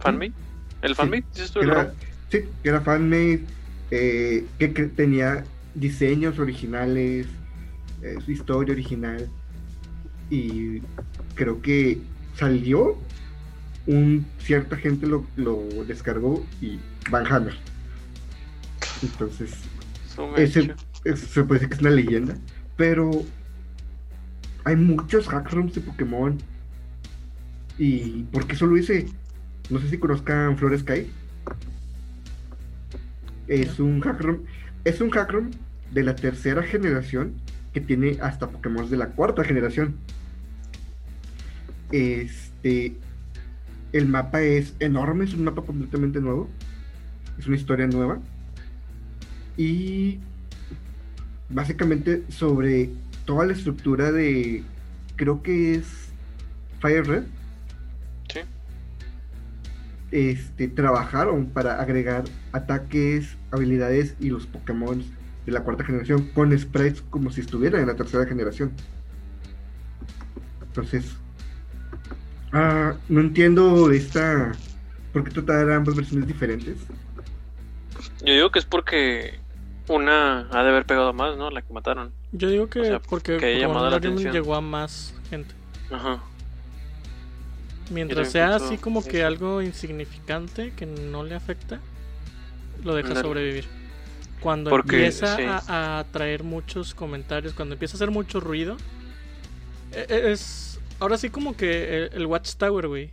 ¿Fanmade? 0.00 0.32
¿El 0.82 0.90
Sí. 0.90 0.94
fanmade? 0.94 1.24
¿Dices 1.34 1.50
tú 1.52 1.60
que 1.60 1.64
el 1.66 1.70
era, 1.72 1.82
ROM? 1.84 1.92
sí, 2.30 2.38
que 2.62 2.68
era 2.68 2.80
fanmade. 2.80 3.40
eh, 3.90 4.44
que, 4.58 4.72
que 4.74 4.84
tenía 4.84 5.44
diseños 5.74 6.38
originales. 6.38 7.26
eh, 8.02 8.16
su 8.24 8.30
historia 8.32 8.74
original. 8.74 9.28
Y 10.30 10.82
creo 11.34 11.60
que 11.62 11.98
salió. 12.36 12.96
Un, 13.86 14.26
cierta 14.38 14.76
gente 14.76 15.06
lo, 15.06 15.24
lo 15.36 15.62
descargó 15.86 16.44
y 16.60 16.78
Van 17.10 17.26
Hammer. 17.26 17.54
Entonces, 19.02 19.52
ese, 20.36 20.60
mecha. 20.62 20.76
es- 21.04 21.20
se 21.20 21.44
puede 21.44 21.60
decir 21.60 21.68
que 21.68 21.74
es 21.76 21.80
una 21.80 21.90
leyenda, 21.90 22.36
pero 22.76 23.10
hay 24.64 24.76
muchos 24.76 25.28
hack 25.28 25.50
rooms 25.52 25.74
de 25.74 25.80
Pokémon. 25.80 26.38
¿Y 27.78 28.24
por 28.24 28.46
qué 28.46 28.56
solo 28.56 28.76
ese? 28.76 29.06
No 29.70 29.78
sé 29.78 29.88
si 29.88 29.98
conozcan 29.98 30.56
Flor 30.58 30.76
Sky. 30.78 31.06
Es 33.46 33.78
un 33.80 34.00
hack 34.00 34.20
room, 34.20 34.42
es 34.84 35.00
un 35.00 35.10
hack 35.10 35.30
room 35.30 35.50
de 35.92 36.02
la 36.02 36.14
tercera 36.16 36.62
generación 36.62 37.34
que 37.72 37.80
tiene 37.80 38.18
hasta 38.20 38.48
Pokémon 38.50 38.88
de 38.90 38.96
la 38.96 39.08
cuarta 39.10 39.44
generación. 39.44 39.94
Este, 41.92 42.96
el 43.92 44.06
mapa 44.08 44.42
es 44.42 44.74
enorme, 44.80 45.24
es 45.24 45.34
un 45.34 45.44
mapa 45.44 45.62
completamente 45.62 46.20
nuevo. 46.20 46.48
Es 47.38 47.46
una 47.46 47.56
historia 47.56 47.86
nueva. 47.86 48.18
Y 49.58 50.20
básicamente 51.50 52.22
sobre 52.28 52.90
toda 53.26 53.44
la 53.44 53.52
estructura 53.52 54.12
de, 54.12 54.62
creo 55.16 55.42
que 55.42 55.74
es 55.74 56.08
Fire 56.80 57.06
Red. 57.06 57.24
Sí. 58.32 58.40
Este, 60.12 60.68
trabajaron 60.68 61.46
para 61.46 61.82
agregar 61.82 62.24
ataques, 62.52 63.36
habilidades 63.50 64.14
y 64.20 64.30
los 64.30 64.46
Pokémon 64.46 65.02
de 65.44 65.52
la 65.52 65.64
cuarta 65.64 65.84
generación 65.84 66.28
con 66.34 66.56
sprites 66.56 67.02
como 67.10 67.30
si 67.30 67.40
estuvieran 67.40 67.80
en 67.80 67.88
la 67.88 67.96
tercera 67.96 68.26
generación. 68.26 68.72
Entonces, 70.62 71.04
ah, 72.52 72.94
no 73.08 73.20
entiendo 73.20 73.90
esta. 73.90 74.52
¿Por 75.12 75.24
qué 75.24 75.30
tratar 75.30 75.70
ambas 75.72 75.96
versiones 75.96 76.28
diferentes? 76.28 76.76
Yo 78.24 78.32
digo 78.34 78.50
que 78.50 78.58
es 78.58 78.64
porque 78.64 79.40
una 79.88 80.48
ha 80.50 80.62
de 80.62 80.68
haber 80.70 80.86
pegado 80.86 81.12
más, 81.12 81.36
¿no? 81.36 81.50
La 81.50 81.62
que 81.62 81.72
mataron. 81.72 82.12
Yo 82.32 82.48
digo 82.50 82.68
que 82.68 82.80
O 82.80 82.84
sea, 82.84 83.00
porque 83.00 83.36
que 83.38 83.58
la 83.58 84.32
llegó 84.32 84.54
a 84.54 84.60
más 84.60 85.14
gente. 85.30 85.54
Ajá. 85.90 86.20
Mientras 87.90 88.30
sea 88.30 88.56
así 88.56 88.76
como 88.76 89.02
que 89.02 89.24
algo 89.24 89.62
insignificante 89.62 90.72
que 90.76 90.84
no 90.84 91.24
le 91.24 91.34
afecta, 91.34 91.80
lo 92.84 92.94
deja 92.94 93.14
sobrevivir. 93.20 93.66
Cuando 94.40 94.70
Porque, 94.70 94.96
empieza 94.96 95.36
sí. 95.36 95.42
a, 95.44 95.98
a 95.98 96.04
traer 96.04 96.44
muchos 96.44 96.94
comentarios, 96.94 97.54
cuando 97.54 97.74
empieza 97.74 97.94
a 97.94 97.96
hacer 97.96 98.10
mucho 98.10 98.38
ruido, 98.40 98.76
e- 99.92 100.06
e- 100.08 100.30
es 100.32 100.78
ahora 101.00 101.18
sí 101.18 101.28
como 101.30 101.56
que 101.56 101.96
el, 102.04 102.10
el 102.12 102.26
Watchtower, 102.26 102.86
güey. 102.86 103.10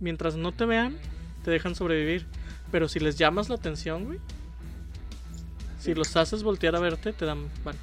Mientras 0.00 0.36
no 0.36 0.52
te 0.52 0.66
vean, 0.66 0.96
te 1.44 1.50
dejan 1.50 1.74
sobrevivir. 1.74 2.26
Pero 2.70 2.88
si 2.88 2.98
les 3.00 3.16
llamas 3.16 3.48
la 3.48 3.54
atención, 3.54 4.04
güey, 4.04 4.18
si 5.86 5.94
los 5.94 6.16
haces 6.16 6.42
voltear 6.42 6.74
a 6.74 6.80
verte, 6.80 7.12
te 7.12 7.24
dan. 7.24 7.48
Bueno, 7.62 7.78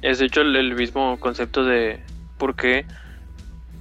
Es 0.00 0.20
de 0.20 0.26
hecho 0.26 0.42
el, 0.42 0.74
mismo 0.76 1.18
concepto 1.18 1.64
de 1.64 2.00
por 2.38 2.54
qué. 2.54 2.86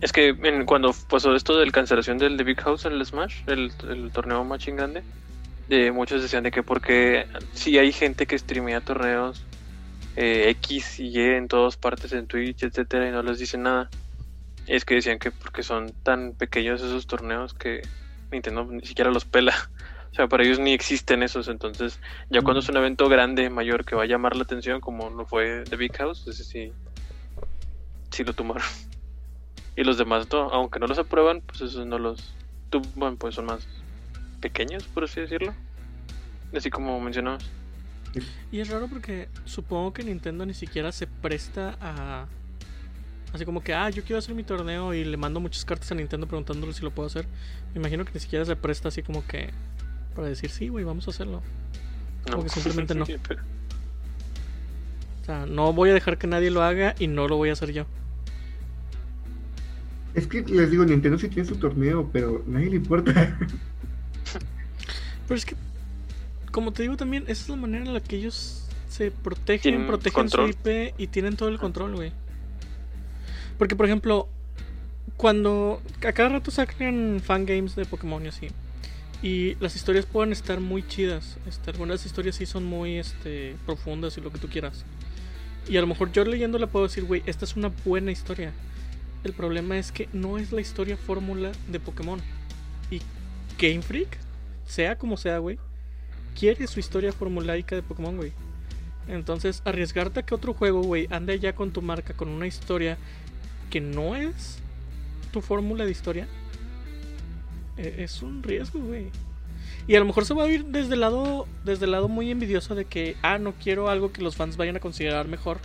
Es 0.02 0.12
que 0.12 0.30
en- 0.30 0.66
cuando 0.66 0.96
pasó 1.08 1.36
esto 1.36 1.58
de 1.58 1.68
la 1.68 1.72
cancelación 1.72 2.18
del 2.18 2.38
The 2.38 2.44
Big 2.44 2.60
House 2.62 2.86
en 2.86 2.94
el 2.94 3.06
Smash, 3.06 3.36
el, 3.46 3.72
el 3.88 4.12
torneo 4.12 4.44
más 4.44 4.66
grande, 4.66 5.04
de 5.68 5.92
muchos 5.92 6.24
decían 6.24 6.44
de 6.44 6.50
que 6.50 6.64
porque 6.64 7.28
si 7.54 7.78
hay 7.78 7.92
gente 7.92 8.26
que 8.26 8.38
streamea 8.38 8.82
torneos 8.82 9.46
eh, 10.16 10.50
X 10.50 11.00
y 11.00 11.10
Y 11.10 11.20
en 11.20 11.48
todas 11.48 11.78
partes, 11.78 12.14
en 12.14 12.26
Twitch, 12.26 12.64
etcétera, 12.64 13.08
y 13.08 13.12
no 13.12 13.22
les 13.22 13.38
dicen 13.38 13.62
nada. 13.62 13.92
Es 14.66 14.86
que 14.86 14.96
decían 14.96 15.20
que 15.20 15.30
porque 15.32 15.62
son 15.62 15.94
tan 16.02 16.34
pequeños 16.34 16.82
esos 16.82 17.06
torneos 17.06 17.54
que 17.54 17.82
Nintendo 18.32 18.66
ni 18.66 18.86
siquiera 18.88 19.12
los 19.12 19.26
pela. 19.26 19.54
O 20.12 20.16
sea, 20.16 20.28
para 20.28 20.44
ellos 20.44 20.60
ni 20.60 20.74
existen 20.74 21.24
esos. 21.24 21.48
Entonces, 21.48 22.00
ya 22.30 22.42
cuando 22.42 22.60
es 22.60 22.70
un 22.70 22.78
evento 22.78 23.08
grande, 23.08 23.50
mayor, 23.50 23.86
que 23.86 23.96
va 23.96 24.04
a 24.04 24.08
llamar 24.08 24.36
la 24.36 24.44
atención, 24.44 24.82
como 24.82 25.10
lo 25.10 25.26
fue 25.26 25.64
The 25.70 25.78
Big 25.78 25.96
House, 25.98 26.28
ese 26.28 26.44
sí, 26.44 26.74
sí 28.12 28.24
lo 28.24 28.34
tomaron. 28.34 28.64
Y 29.74 29.86
los 29.86 29.98
demás, 29.98 30.28
no, 30.34 30.50
aunque 30.50 30.80
no 30.80 30.88
los 30.88 31.00
aprueban, 31.00 31.40
pues 31.40 31.62
esos 31.62 31.86
no 31.86 31.98
los 31.98 32.34
tumban, 32.70 33.16
pues 33.16 33.36
son 33.36 33.46
más 33.46 33.66
pequeños, 34.42 34.84
por 34.84 35.06
así 35.06 35.22
decirlo. 35.22 35.54
así 36.54 36.70
como 36.70 37.00
mencionamos. 37.00 37.50
Y 38.52 38.60
es 38.60 38.68
raro 38.70 38.88
porque 38.88 39.30
supongo 39.46 39.94
que 39.94 40.04
Nintendo 40.04 40.46
ni 40.46 40.54
siquiera 40.54 40.92
se 40.92 41.08
presta 41.08 41.78
a. 41.80 42.28
Así 43.34 43.46
como 43.46 43.64
que, 43.64 43.74
ah, 43.74 43.90
yo 43.90 44.04
quiero 44.04 44.20
hacer 44.20 44.36
mi 44.36 44.44
torneo 44.44 44.94
y 44.94 45.06
le 45.06 45.16
mando 45.16 45.40
muchas 45.40 45.64
cartas 45.64 45.90
a 45.94 45.96
Nintendo 45.96 46.28
preguntándole 46.28 46.74
si 46.74 46.84
lo 46.84 46.92
puedo 46.92 47.08
hacer. 47.08 47.26
Me 47.74 47.80
imagino 47.80 48.04
que 48.04 48.12
ni 48.14 48.20
siquiera 48.20 48.44
se 48.44 48.58
presta 48.58 48.90
así 48.90 49.04
como 49.04 49.26
que. 49.26 49.52
Para 50.16 50.28
decir, 50.28 50.50
sí, 50.50 50.68
güey, 50.68 50.86
vamos 50.86 51.08
a 51.08 51.12
hacerlo. 51.12 51.42
Como 52.30 52.44
que 52.44 52.50
simplemente 52.50 52.96
no. 52.96 53.06
O 53.06 55.26
sea, 55.26 55.46
no 55.46 55.74
voy 55.74 55.90
a 55.90 55.94
dejar 55.94 56.18
que 56.18 56.28
nadie 56.28 56.52
lo 56.52 56.64
haga 56.64 56.96
y 57.00 57.08
no 57.08 57.28
lo 57.28 57.38
voy 57.38 57.50
a 57.50 57.54
hacer 57.54 57.72
yo. 57.72 57.86
Es 60.14 60.28
que 60.28 60.42
les 60.42 60.72
digo, 60.72 60.84
Nintendo 60.84 61.18
sí 61.18 61.30
tiene 61.30 61.48
su 61.48 61.56
torneo, 61.56 62.10
pero 62.12 62.44
nadie 62.48 62.70
le 62.70 62.76
importa. 62.78 63.38
Pero 65.28 65.38
es 65.38 65.46
que, 65.46 65.56
como 66.52 66.74
te 66.74 66.84
digo 66.84 66.98
también, 66.98 67.24
esa 67.28 67.44
es 67.44 67.50
la 67.50 67.56
manera 67.56 67.86
en 67.86 67.94
la 67.94 68.02
que 68.02 68.18
ellos 68.18 68.68
se 68.90 69.12
protegen, 69.12 69.62
Tienen 69.62 69.88
protegen 69.88 70.14
control. 70.14 70.52
su 70.52 70.70
IP 70.70 70.94
y 70.98 71.08
tienen 71.08 71.38
todo 71.38 71.48
el 71.48 71.58
control, 71.58 71.96
güey. 71.96 72.12
Porque, 73.58 73.78
por 73.78 73.86
ejemplo, 73.86 74.28
cuando 75.16 75.82
a 76.06 76.12
cada 76.12 76.28
rato 76.30 76.52
sacan 76.52 77.22
fangames 77.24 77.78
de 77.78 77.86
Pokémon 77.86 78.26
y 78.26 78.28
así, 78.28 78.50
y 79.22 79.56
las 79.60 79.76
historias 79.76 80.06
pueden 80.06 80.32
estar 80.32 80.60
muy 80.60 80.88
chidas. 80.88 81.38
Este, 81.48 81.70
algunas 81.72 82.06
historias 82.06 82.36
sí 82.36 82.46
son 82.46 82.64
muy 82.66 82.98
este, 82.98 83.56
profundas 83.66 84.18
y 84.18 84.22
lo 84.22 84.32
que 84.32 84.40
tú 84.40 84.48
quieras. 84.48 84.84
Y 85.70 85.78
a 85.78 85.82
lo 85.82 85.88
mejor 85.88 86.12
yo 86.12 86.26
leyéndola 86.26 86.68
puedo 86.68 86.88
decir, 86.88 87.04
güey, 87.04 87.22
esta 87.26 87.46
es 87.46 87.56
una 87.56 87.72
buena 87.86 88.12
historia. 88.12 88.52
El 89.24 89.34
problema 89.34 89.78
es 89.78 89.92
que 89.92 90.10
no 90.12 90.38
es 90.40 90.52
la 90.52 90.62
historia 90.62 90.98
fórmula 90.98 91.52
de 91.68 91.80
Pokémon. 91.80 92.20
Y 92.90 93.02
Game 93.60 93.84
Freak, 93.84 94.18
sea 94.66 94.98
como 94.98 95.18
sea, 95.18 95.38
güey, 95.38 95.60
quiere 96.38 96.66
su 96.66 96.80
historia 96.80 97.14
formulaica 97.14 97.76
de 97.76 97.84
Pokémon, 97.84 98.18
güey. 98.18 98.34
Entonces, 99.08 99.62
arriesgarte 99.66 100.22
a 100.22 100.24
que 100.24 100.34
otro 100.34 100.54
juego, 100.54 100.82
güey, 100.82 101.08
ande 101.12 101.40
ya 101.40 101.54
con 101.54 101.72
tu 101.72 101.82
marca, 101.82 102.14
con 102.14 102.30
una 102.30 102.48
historia 102.48 102.98
que 103.70 103.82
no 103.82 104.16
es 104.16 104.58
tu 105.32 105.42
fórmula 105.42 105.86
de 105.86 105.92
historia, 105.92 106.28
es 107.78 108.22
un 108.22 108.44
riesgo, 108.44 108.80
güey. 108.80 109.10
Y 109.88 109.96
a 109.96 110.00
lo 110.00 110.06
mejor 110.06 110.26
se 110.26 110.34
va 110.34 110.44
a 110.44 110.48
ir 110.48 110.66
desde 110.66 110.94
el 110.94 111.02
lado, 111.02 111.48
desde 111.64 111.86
el 111.86 111.92
lado 111.92 112.08
muy 112.08 112.30
envidioso 112.32 112.76
de 112.76 112.86
que, 112.86 113.18
ah, 113.22 113.38
no 113.38 113.54
quiero 113.54 113.90
algo 113.90 114.12
que 114.12 114.22
los 114.22 114.36
fans 114.36 114.58
vayan 114.58 114.76
a 114.76 114.80
considerar 114.80 115.28
mejor 115.28 115.60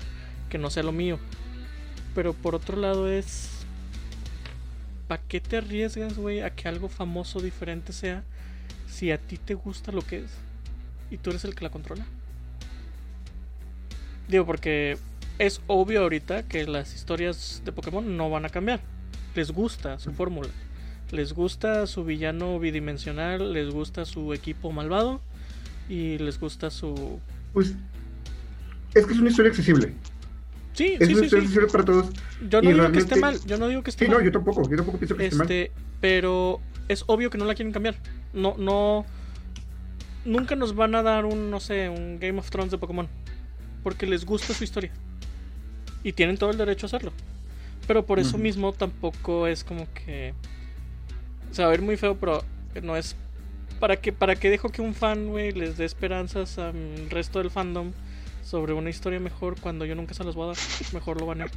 que 0.49 0.59
no 0.59 0.71
sea 0.71 0.83
lo 0.83 0.93
mío. 0.93 1.19
Pero 2.15 2.33
por 2.33 2.55
otro 2.55 2.77
lado 2.77 3.11
es, 3.11 3.51
¿para 5.07 5.23
qué 5.23 5.41
te 5.41 5.59
arriesgas, 5.59 6.17
güey, 6.17 6.41
a 6.41 6.55
que 6.55 6.69
algo 6.69 6.89
famoso 6.89 7.41
diferente 7.41 7.93
sea 7.93 8.25
si 8.89 9.11
a 9.11 9.19
ti 9.19 9.37
te 9.37 9.55
gusta 9.55 9.93
lo 9.93 10.03
que 10.03 10.19
es 10.19 10.31
y 11.11 11.19
tú 11.19 11.31
eres 11.31 11.45
el 11.45 11.55
que 11.55 11.65
la 11.65 11.71
controla? 11.71 12.07
Digo, 14.29 14.47
porque 14.47 14.99
es 15.39 15.61
obvio 15.67 16.03
ahorita 16.03 16.45
que 16.45 16.67
las 16.67 16.95
historias 16.95 17.63
de 17.65 17.73
Pokémon 17.73 18.17
no 18.17 18.31
van 18.31 18.45
a 18.45 18.49
cambiar. 18.49 18.81
Les 19.35 19.51
gusta 19.51 19.99
su 19.99 20.13
fórmula. 20.13 20.49
Les 21.13 21.33
gusta 21.33 21.87
su 21.87 22.05
villano 22.05 22.59
bidimensional, 22.59 23.53
les 23.53 23.71
gusta 23.71 24.05
su 24.05 24.33
equipo 24.35 24.73
malvado 24.73 25.21
y 25.89 26.19
les 26.19 26.39
gusta 26.41 26.71
su... 26.71 27.21
Pues 27.53 27.75
es 28.95 29.07
que 29.07 29.13
es 29.13 29.19
una 29.21 29.31
historia 29.31 29.51
accesible. 29.51 29.93
Sí, 30.73 30.97
Es 30.99 31.07
sí, 31.09 31.15
una 31.15 31.21
sí, 31.21 31.25
historia 31.27 31.29
sí. 31.29 31.37
accesible 31.37 31.67
para 31.69 31.85
todos. 31.85 32.07
Yo 32.49 32.61
no 32.61 32.71
y 32.71 32.75
digo 32.75 32.93
que 32.93 32.99
esté 32.99 33.17
mal, 33.17 33.39
yo 33.47 33.57
no 33.57 33.69
digo 33.69 33.83
que 33.83 33.91
esté 33.91 34.07
Sí, 34.07 34.11
no, 34.11 34.17
mal. 34.17 34.25
yo 34.25 34.33
tampoco, 34.33 34.69
yo 34.69 34.77
tampoco 34.77 34.99
pienso 34.99 35.17
que 35.17 35.25
esté 35.25 35.37
mal. 35.37 35.45
Este, 35.45 35.73
pero 36.01 36.61
es 36.89 37.05
obvio 37.07 37.31
que 37.31 37.39
no 37.39 37.45
la 37.45 37.55
quieren 37.55 37.73
cambiar. 37.73 37.97
No, 38.33 38.57
no. 38.59 39.07
Nunca 40.25 40.57
nos 40.57 40.75
van 40.75 40.95
a 40.97 41.03
dar 41.03 41.25
un, 41.25 41.51
no 41.51 41.61
sé, 41.61 41.89
un 41.89 42.19
Game 42.19 42.39
of 42.39 42.51
Thrones 42.51 42.73
de 42.73 42.79
Pokémon. 42.79 43.09
Porque 43.83 44.07
les 44.07 44.25
gusta 44.27 44.53
su 44.55 44.65
historia. 44.65 44.91
Y 46.03 46.13
tienen 46.13 46.37
todo 46.37 46.51
el 46.51 46.59
derecho 46.59 46.87
a 46.87 46.89
hacerlo. 46.89 47.13
Pero 47.87 48.05
por 48.05 48.19
eso 48.19 48.37
mismo 48.37 48.73
tampoco 48.73 49.47
es 49.47 49.63
como 49.63 49.87
que. 49.95 50.35
Se 51.51 51.63
va 51.63 51.69
a 51.69 51.71
ver 51.71 51.83
muy 51.83 51.97
feo, 51.97 52.17
pero 52.17 52.43
no 52.83 52.97
es. 52.97 53.17
¿Para 53.81 53.97
que 53.97 54.13
para 54.13 54.37
que 54.37 54.51
dejo 54.51 54.71
que 54.71 54.81
un 54.83 54.95
fan, 54.95 55.29
güey, 55.29 55.53
les 55.53 55.77
dé 55.77 55.85
esperanzas 55.85 56.59
al 56.59 57.09
resto 57.11 57.39
del 57.39 57.51
fandom 57.51 57.93
sobre 58.43 58.73
una 58.73 58.91
historia 58.91 59.21
mejor 59.21 59.61
cuando 59.61 59.85
yo 59.85 59.95
nunca 59.95 60.15
se 60.15 60.25
las 60.25 60.35
voy 60.35 60.45
a 60.45 60.49
dar? 60.49 60.57
Mejor 60.93 61.21
lo 61.21 61.27
van 61.27 61.43
a. 61.43 61.47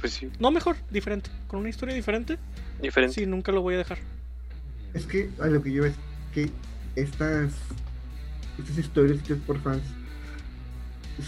Pues 0.00 0.12
sí, 0.12 0.30
No 0.38 0.52
mejor, 0.52 0.76
diferente. 0.90 1.28
Con 1.48 1.58
una 1.58 1.70
historia 1.70 1.92
diferente, 1.92 2.38
diferente. 2.80 3.16
sí, 3.16 3.26
nunca 3.26 3.50
lo 3.50 3.62
voy 3.62 3.74
a 3.74 3.78
dejar. 3.78 3.98
Es 4.94 5.06
que 5.06 5.28
a 5.40 5.46
lo 5.46 5.60
que 5.60 5.72
yo 5.72 5.84
es 5.84 5.94
que 6.32 6.50
estas 6.94 7.52
estas 8.58 8.78
historias 8.78 9.18
hechas 9.18 9.38
por 9.44 9.60
fans 9.60 9.82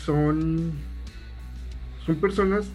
son 0.04 0.72
son 2.06 2.16
personas 2.20 2.66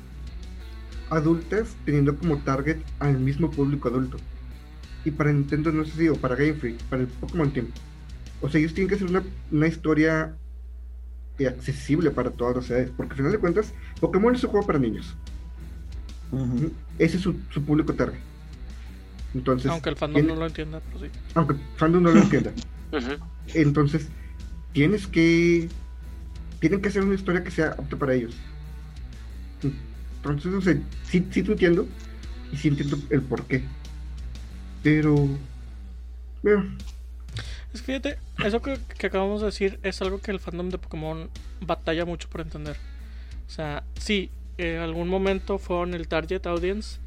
adultas 1.10 1.76
teniendo 1.86 2.18
como 2.18 2.39
target 2.39 2.78
al 2.99 3.18
mismo 3.18 3.49
público 3.49 3.88
adulto. 3.88 4.18
Y 5.06 5.12
para 5.12 5.32
Nintendo 5.32 5.72
no 5.72 5.84
es 5.84 5.93
así, 5.93 6.10
o 6.10 6.16
para 6.16 6.36
Game 6.36 6.56
Freak, 6.56 6.82
para 6.84 7.03
el 7.03 7.08
Pokémon 7.08 7.51
Team. 7.51 7.68
O 8.41 8.49
sea, 8.49 8.60
ellos 8.60 8.74
tienen 8.74 8.89
que 8.89 8.95
hacer 8.95 9.08
una, 9.08 9.24
una 9.51 9.68
historia 9.68 10.34
accesible 11.47 12.12
para 12.12 12.32
todas 12.32 12.56
las 12.58 12.70
edades. 12.70 12.91
Porque 12.97 13.12
al 13.12 13.18
final 13.18 13.32
de 13.32 13.38
cuentas, 13.39 13.74
Pokémon 13.99 14.34
es 14.36 14.43
un 14.43 14.49
juego 14.49 14.66
para 14.66 14.80
niños. 14.80 15.16
Ese 16.99 17.18
es 17.18 17.24
su, 17.24 17.36
su 17.51 17.62
público 17.64 17.93
target. 17.93 18.20
Entonces, 19.34 19.70
Aunque 19.70 19.89
el 19.89 19.95
fandom 19.95 20.16
tiene- 20.22 20.34
no 20.34 20.39
lo 20.39 20.47
entienda, 20.47 20.82
pero 20.88 21.06
sí. 21.06 21.12
aunque 21.36 21.53
el 21.53 21.60
fandom 21.78 22.03
no 22.03 22.12
lo 22.12 22.20
entienda. 22.22 22.51
Entonces, 23.53 24.08
tienes 24.74 25.08
que. 25.08 25.70
Tienen 26.60 26.82
que 26.82 26.88
hacer 26.89 27.03
una 27.03 27.16
historia 27.16 27.43
que 27.43 27.51
sea 27.51 27.70
apta 27.72 27.95
para 27.97 28.14
ellos. 28.14 28.34
Entonces, 30.18 30.53
o 30.53 30.62
sea, 30.62 30.74
sí, 31.03 31.26
sí 31.32 31.43
te 31.43 31.51
entiendo. 31.51 31.88
Y 32.51 32.58
sí 32.58 32.70
entiendo 32.70 32.97
el 33.10 33.22
por 33.22 33.43
qué. 33.45 33.64
Pero. 34.86 35.16
Es 37.74 37.82
que 37.82 37.86
fíjate, 37.88 38.20
eso 38.46 38.62
que, 38.62 38.78
que 39.00 39.08
acabamos 39.08 39.42
de 39.42 39.48
decir 39.48 39.80
es 39.82 40.00
algo 40.04 40.22
que 40.22 40.30
el 40.30 40.40
fandom 40.40 40.70
de 40.70 40.78
Pokémon 40.78 41.28
batalla 41.60 42.06
mucho 42.06 42.30
por 42.30 42.42
entender. 42.42 42.78
O 43.48 43.50
sea, 43.50 43.84
sí, 44.00 44.30
en 44.60 44.78
algún 44.78 45.10
momento 45.10 45.58
fueron 45.58 45.96
el 45.96 46.08
target 46.08 46.46
audience 46.46 47.00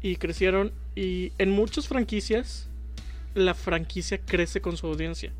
y 0.00 0.14
crecieron. 0.14 0.70
Y 0.94 1.32
en 1.38 1.50
muchas 1.50 1.88
franquicias, 1.88 2.68
la 3.34 3.54
franquicia 3.54 4.18
crece 4.18 4.60
con 4.60 4.76
su 4.76 4.86
audiencia. 4.86 5.32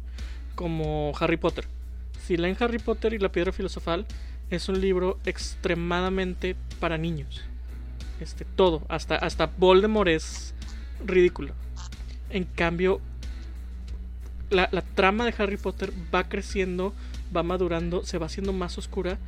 Como 0.56 1.12
Harry 1.20 1.36
Potter. 1.36 1.68
Si 2.26 2.36
leen 2.36 2.56
Harry 2.58 2.80
Potter 2.80 3.14
y 3.14 3.20
la 3.20 3.30
Piedra 3.30 3.52
Filosofal, 3.52 4.04
es 4.50 4.68
un 4.68 4.80
libro 4.80 5.20
extremadamente 5.24 6.56
para 6.80 6.98
niños. 6.98 7.44
Este, 8.18 8.44
todo, 8.44 8.82
hasta, 8.88 9.14
hasta 9.14 9.46
Voldemort 9.46 10.08
es 10.08 10.54
ridículo. 11.06 11.54
En 12.34 12.44
cambio, 12.44 13.00
la, 14.50 14.68
la 14.72 14.82
trama 14.82 15.24
de 15.24 15.34
Harry 15.38 15.56
Potter 15.56 15.92
va 16.14 16.28
creciendo, 16.28 16.92
va 17.34 17.42
madurando, 17.42 18.04
se 18.04 18.18
va 18.18 18.26
haciendo 18.26 18.52
más 18.52 18.76
oscura 18.76 19.18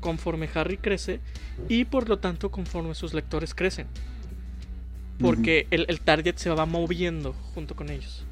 conforme 0.00 0.48
Harry 0.54 0.76
crece 0.78 1.20
y 1.68 1.84
por 1.84 2.08
lo 2.08 2.18
tanto 2.18 2.50
conforme 2.50 2.94
sus 2.94 3.14
lectores 3.14 3.54
crecen. 3.54 3.86
Porque 5.20 5.66
el, 5.70 5.86
el 5.88 6.00
target 6.00 6.36
se 6.36 6.50
va 6.50 6.66
moviendo 6.66 7.34
junto 7.54 7.76
con 7.76 7.88
ellos. 7.90 8.24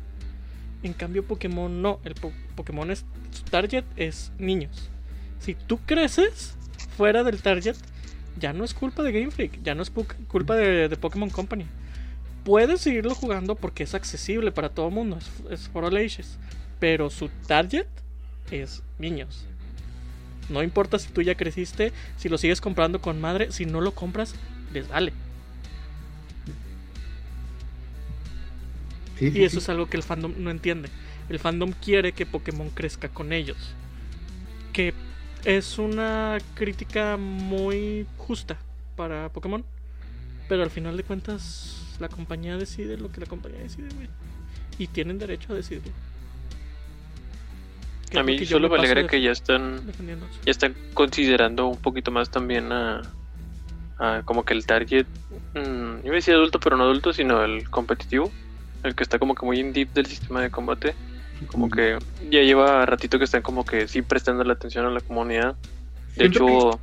En 0.83 0.95
cambio 0.95 1.25
Pokémon 1.25 1.81
no, 1.81 2.01
el 2.05 2.15
po- 2.15 2.33
Pokémon 2.57 2.91
es, 2.91 3.05
su 3.31 3.45
target 3.45 3.85
es 3.97 4.33
niños. 4.39 4.91
Si 5.39 5.55
tú 5.55 5.79
creces 5.87 6.57
fuera 6.97 7.23
del 7.23 7.41
target, 7.41 7.77
ya 8.41 8.53
no 8.53 8.65
es 8.65 8.75
culpa 8.75 9.03
de 9.03 9.13
Game 9.13 9.31
Freak, 9.31 9.63
ya 9.63 9.75
no 9.75 9.83
es 9.83 9.91
culpa 9.91 10.57
de, 10.57 10.89
de 10.89 10.97
Pokémon 10.97 11.31
Company. 11.31 11.67
Puedes 12.45 12.81
seguirlo 12.81 13.15
jugando 13.15 13.57
porque 13.57 13.85
es 13.85 13.95
accesible 13.95 14.53
para 14.53 14.71
todo 14.75 14.89
el 14.89 14.95
mundo, 14.95 15.19
es, 15.19 15.31
es 15.51 15.69
for 15.69 15.85
all 15.85 15.97
ages. 15.97 16.41
Pero 16.79 17.11
su 17.11 17.29
target 17.47 17.89
es 18.51 18.85
niños. 18.99 19.51
No 20.49 20.63
importa 20.63 20.99
si 20.99 21.11
tú 21.11 21.23
ya 21.23 21.37
creciste, 21.37 21.93
si 22.17 22.29
lo 22.29 22.39
sigues 22.39 22.61
comprando 22.61 23.01
con 23.01 23.21
madre, 23.21 23.53
si 23.53 23.67
no 23.67 23.81
lo 23.81 23.95
compras, 23.95 24.37
les 24.71 24.89
vale. 24.89 25.15
sí, 29.15 29.31
sí, 29.31 29.33
Y 29.33 29.45
eso 29.45 29.59
sí. 29.59 29.61
es 29.61 29.69
algo 29.69 29.89
que 29.89 29.97
el 29.97 30.03
fandom 30.03 30.35
no 30.39 30.51
entiende. 30.51 30.93
El 31.29 31.39
fandom 31.41 31.73
quiere 31.73 32.15
que 32.15 32.27
Pokémon 32.27 32.71
crezca 32.71 33.09
con 33.13 33.33
ellos. 33.33 33.79
Que 34.73 34.95
es 35.45 35.79
una 35.79 36.45
crítica 36.55 37.17
muy 37.19 38.09
justa 38.17 38.65
para 38.97 39.33
Pokémon. 39.33 39.67
Pero 40.49 40.63
al 40.65 40.71
final 40.71 40.97
de 40.97 41.05
cuentas, 41.05 41.82
la 42.03 42.09
compañía 42.09 42.57
decide 42.59 42.99
lo 42.99 43.11
que 43.11 43.21
la 43.21 43.27
compañía 43.27 43.61
decide, 43.61 43.89
güey. 43.95 44.09
Y 44.79 44.89
tienen 44.89 45.19
derecho 45.19 45.53
a 45.53 45.57
decidirlo. 45.57 45.93
Que 48.11 48.19
A 48.19 48.23
mí 48.23 48.37
yo 48.39 48.45
solo 48.45 48.69
me 48.69 48.77
alegra 48.77 49.07
que 49.07 49.23
ya 49.23 49.31
están 49.31 49.81
ya 50.45 50.51
están 50.51 50.75
considerando 50.93 51.67
un 51.69 51.79
poquito 51.79 52.11
más 52.11 52.31
también 52.31 52.71
a, 52.73 53.03
a 53.99 54.23
como 54.25 54.45
que 54.45 54.53
el 54.53 54.67
target, 54.67 55.07
mm, 55.55 56.05
iba 56.05 56.13
a 56.13 56.17
decir 56.17 56.35
adulto, 56.35 56.61
pero 56.61 56.77
no 56.77 56.85
adulto, 56.85 57.15
sino 57.15 57.43
el 57.43 57.71
competitivo, 57.71 58.31
el 58.83 58.95
que 58.95 59.03
está 59.03 59.19
como 59.19 59.35
que 59.35 59.47
muy 59.47 59.59
in 59.59 59.73
deep 59.73 59.93
del 59.95 60.07
sistema 60.07 60.43
de 60.43 60.51
combate. 60.51 60.95
Como 61.47 61.71
que 61.71 61.99
ya 62.31 62.43
lleva 62.43 62.87
ratito 62.87 63.19
que 63.19 63.25
están 63.25 63.43
como 63.43 63.65
que 63.65 63.89
sí 63.89 64.03
prestando 64.03 64.45
la 64.45 64.53
atención 64.53 64.87
a 64.87 64.91
la 64.91 65.01
comunidad. 65.01 65.57
De 66.17 66.27
hecho, 66.27 66.79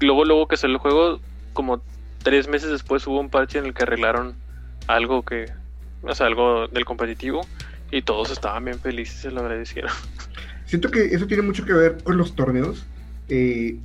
luego, 0.00 0.24
luego 0.24 0.48
que 0.48 0.56
salió 0.56 0.76
el 0.76 0.80
juego, 0.80 1.20
como 1.52 1.82
tres 2.22 2.48
meses 2.48 2.70
después 2.70 3.06
hubo 3.06 3.20
un 3.20 3.28
parche 3.28 3.58
en 3.58 3.66
el 3.66 3.74
que 3.74 3.82
arreglaron 3.82 4.34
algo 4.88 5.22
que, 5.22 5.46
o 6.02 6.14
sea, 6.14 6.26
algo 6.26 6.66
del 6.66 6.84
competitivo 6.84 7.46
y 7.92 8.02
todos 8.02 8.30
estaban 8.30 8.64
bien 8.64 8.80
felices, 8.80 9.20
se 9.20 9.30
lo 9.30 9.40
agradecieron. 9.40 9.92
Siento 10.66 10.90
que 10.90 11.04
eso 11.04 11.26
tiene 11.26 11.42
mucho 11.42 11.64
que 11.64 11.72
ver 11.72 12.02
con 12.02 12.16
los 12.16 12.34
torneos. 12.34 12.84
Eh, 13.28 13.78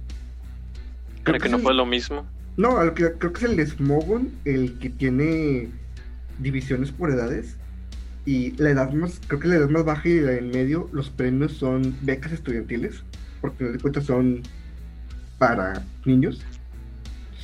Creo 1.23 1.39
que 1.39 1.49
no 1.49 1.59
fue 1.59 1.73
lo 1.73 1.85
mismo. 1.85 2.25
No, 2.57 2.75
creo 2.93 3.17
que 3.17 3.27
es 3.27 3.43
el 3.43 3.65
Smogon, 3.65 4.31
el 4.45 4.77
que 4.79 4.89
tiene 4.89 5.69
divisiones 6.39 6.91
por 6.91 7.09
edades. 7.09 7.55
Y 8.25 8.51
la 8.57 8.71
edad 8.71 8.91
más, 8.91 9.19
creo 9.27 9.39
que 9.39 9.47
la 9.47 9.55
edad 9.55 9.69
más 9.69 9.85
baja 9.85 10.07
y 10.07 10.19
la 10.19 10.33
en 10.33 10.49
medio, 10.49 10.89
los 10.93 11.09
premios 11.09 11.53
son 11.53 11.97
becas 12.01 12.31
estudiantiles, 12.31 13.03
porque 13.41 13.65
de 13.65 13.79
cuentas 13.79 14.05
son 14.05 14.43
para 15.37 15.83
niños. 16.05 16.41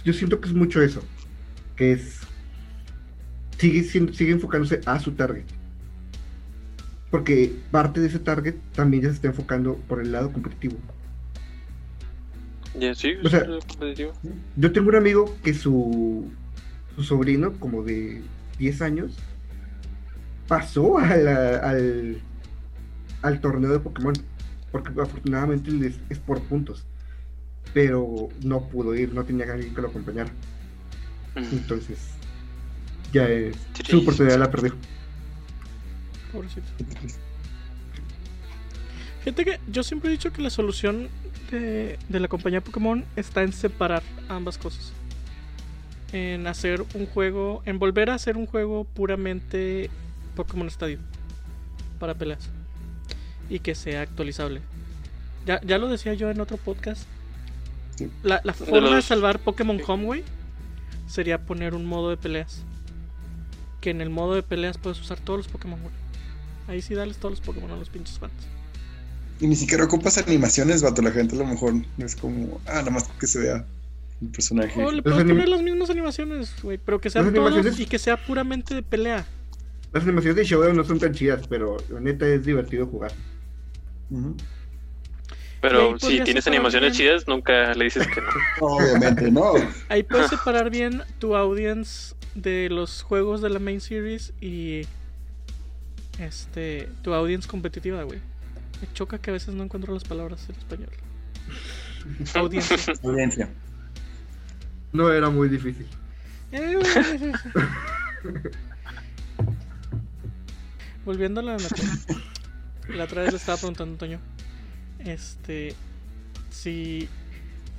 Yo 0.06 0.14
siento 0.14 0.40
que 0.40 0.48
es 0.50 0.54
mucho 0.54 0.82
eso, 0.82 1.02
que 1.76 1.94
es 1.94 2.19
sigue 3.60 3.84
siendo, 3.84 4.14
sigue 4.14 4.32
enfocándose 4.32 4.82
a 4.86 5.00
su 5.00 5.12
target. 5.12 5.44
Porque 7.12 7.56
parte 7.72 8.00
de 8.00 8.08
ese 8.08 8.20
target 8.20 8.56
también 8.74 9.04
ya 9.04 9.10
se 9.10 9.16
está 9.16 9.28
enfocando 9.28 9.76
por 9.88 10.02
el 10.02 10.12
lado 10.12 10.32
competitivo. 10.32 10.78
Ya 12.80 12.94
sí, 12.96 13.14
O 13.24 13.30
sea- 13.30 13.46
competitivo. 13.46 14.14
Yo 14.56 14.72
tengo 14.72 14.90
un 14.90 14.96
amigo 14.96 15.36
que 15.44 15.54
su, 15.54 16.32
su 16.96 17.04
sobrino, 17.04 17.54
como 17.54 17.84
de 17.84 18.22
10 18.60 18.82
años, 18.82 19.18
pasó 20.48 20.98
a 21.00 21.16
la- 21.16 21.58
al, 21.58 22.22
al 23.22 23.42
torneo 23.42 23.72
de 23.72 23.80
Pokémon. 23.80 24.14
Porque 24.72 24.92
afortunadamente 25.02 25.72
es, 25.88 26.00
es 26.10 26.20
por 26.20 26.42
puntos. 26.42 26.86
Pero 27.74 28.30
no 28.44 28.68
pudo 28.70 28.94
ir, 28.96 29.14
no 29.14 29.24
tenía 29.24 29.52
alguien 29.52 29.74
que 29.74 29.82
lo 29.82 29.88
acompañara. 29.88 30.30
Entonces, 31.36 31.98
ya 33.14 33.28
es, 33.28 33.56
Triste. 33.74 33.92
su 33.92 34.00
oportunidad 34.02 34.40
la 34.40 34.50
perdió. 34.52 34.76
Pobrecito. 36.32 36.68
Fíjate 39.24 39.46
que 39.46 39.60
yo 39.72 39.84
siempre 39.84 40.10
he 40.10 40.12
dicho 40.12 40.32
que 40.32 40.42
la 40.42 40.50
solución 40.50 41.10
de, 41.52 42.00
de 42.08 42.20
la 42.20 42.28
compañía 42.28 42.62
Pokémon 42.62 43.04
está 43.16 43.44
en 43.44 43.52
separar 43.54 44.02
ambas 44.30 44.58
cosas. 44.58 44.94
En 46.14 46.48
hacer 46.48 46.84
un 46.94 47.06
juego, 47.06 47.62
en 47.66 47.78
volver 47.80 48.10
a 48.10 48.16
hacer 48.16 48.38
un 48.38 48.46
juego 48.46 48.86
puramente 48.86 49.90
Pokémon 50.36 50.68
Stadium 50.68 51.02
para 52.00 52.16
peleas 52.16 52.50
y 53.50 53.60
que 53.60 53.76
sea 53.76 54.02
actualizable. 54.02 54.62
Ya, 55.46 55.60
ya 55.62 55.78
lo 55.78 55.88
decía 55.88 56.14
yo 56.14 56.30
en 56.30 56.40
otro 56.40 56.58
podcast. 56.58 57.04
La, 58.24 58.40
la 58.44 58.54
forma 58.54 58.76
de 58.90 58.96
los- 58.96 59.06
salvar 59.06 59.40
Pokémon. 59.40 59.80
Homeway 59.86 60.24
sería 61.08 61.40
poner 61.46 61.74
un 61.76 61.86
modo 61.86 62.10
de 62.10 62.18
peleas. 62.18 62.64
Que 63.82 63.90
en 63.92 64.02
el 64.02 64.10
modo 64.10 64.36
de 64.36 64.44
peleas 64.44 64.78
puedes 64.78 65.00
usar 65.00 65.20
todos 65.20 65.40
los 65.40 65.48
Pokémon, 65.48 65.80
güey. 65.82 65.94
Ahí 66.68 66.82
sí 66.82 66.94
dales 66.94 67.18
todos 67.18 67.32
los 67.40 67.42
Pokémon 67.42 67.72
a 67.72 67.78
los 67.78 67.90
pinches 67.90 68.20
fans. 68.20 68.34
Y 69.40 69.48
ni 69.48 69.56
siquiera 69.56 69.86
ocupas 69.86 70.18
animaciones, 70.18 70.82
vato. 70.84 71.02
La 71.02 71.12
gente 71.12 71.36
a 71.36 71.40
lo 71.40 71.46
mejor 71.46 71.74
no 71.74 72.06
es 72.06 72.16
como, 72.16 72.60
ah, 72.68 72.74
nada 72.76 72.92
más 72.92 73.08
que 73.20 73.26
se 73.26 73.40
vea 73.40 73.66
el 74.22 74.28
personaje. 74.28 74.84
O 74.84 74.92
le 74.92 74.98
Los 74.98 75.04
puedes 75.04 75.20
anim- 75.20 75.30
poner 75.30 75.50
las 75.50 75.62
mismas 75.62 75.90
animaciones, 75.90 76.54
güey. 76.62 76.78
Pero 76.78 77.00
que 77.00 77.10
sean 77.10 77.26
Las 77.26 77.34
todos 77.34 77.48
animaciones- 77.54 77.80
y 77.80 77.86
que 77.86 77.98
sea 78.00 78.18
puramente 78.18 78.76
de 78.76 78.84
pelea. 78.84 79.26
Las 79.94 80.04
animaciones 80.04 80.36
de 80.36 80.44
Showdown 80.44 80.76
no 80.76 80.84
son 80.84 81.00
tan 81.00 81.14
chidas, 81.14 81.48
pero 81.48 81.78
la 81.90 82.00
neta 82.02 82.28
es 82.28 82.46
divertido 82.46 82.86
jugar. 82.86 83.12
Pero 85.62 86.00
si 86.00 86.22
tienes 86.22 86.48
animaciones 86.48 86.98
bien. 86.98 87.10
chidas, 87.10 87.28
nunca 87.28 87.74
le 87.74 87.86
dices 87.86 88.08
que 88.08 88.22
no. 88.22 88.28
Obviamente, 88.62 89.30
no. 89.32 89.54
Ahí 89.90 90.04
puedes 90.04 90.30
separar 90.30 90.70
bien 90.70 91.02
tu 91.20 91.36
audience 91.36 92.16
de 92.42 92.70
los 92.70 93.02
juegos 93.02 93.42
de 93.42 93.50
la 93.50 93.60
main 93.60 93.82
series 93.82 94.34
y 94.42 94.82
este 96.20 96.90
tu 97.02 97.14
audience 97.14 97.48
competitiva, 97.48 98.04
güey. 98.04 98.20
Me 98.82 98.92
choca 98.94 99.20
que 99.20 99.30
a 99.30 99.34
veces 99.34 99.54
no 99.54 99.64
encuentro 99.64 99.94
las 99.94 100.04
palabras 100.04 100.48
en 100.50 100.56
español. 100.56 100.90
Audiencia. 102.36 102.94
Audiencia. 103.04 103.50
No 104.92 105.12
era 105.12 105.30
muy 105.30 105.50
difícil. 105.50 105.86
Eh. 106.52 106.80
Volviendo 111.06 111.42
a 111.42 111.44
la 111.44 111.54
Metroid. 111.54 111.90
La 112.90 113.04
otra 113.04 113.22
vez 113.22 113.32
le 113.32 113.38
estaba 113.38 113.58
preguntando 113.58 113.92
a 113.92 113.96
Antonio. 113.96 114.20
Este. 115.00 115.76
Si 116.50 117.08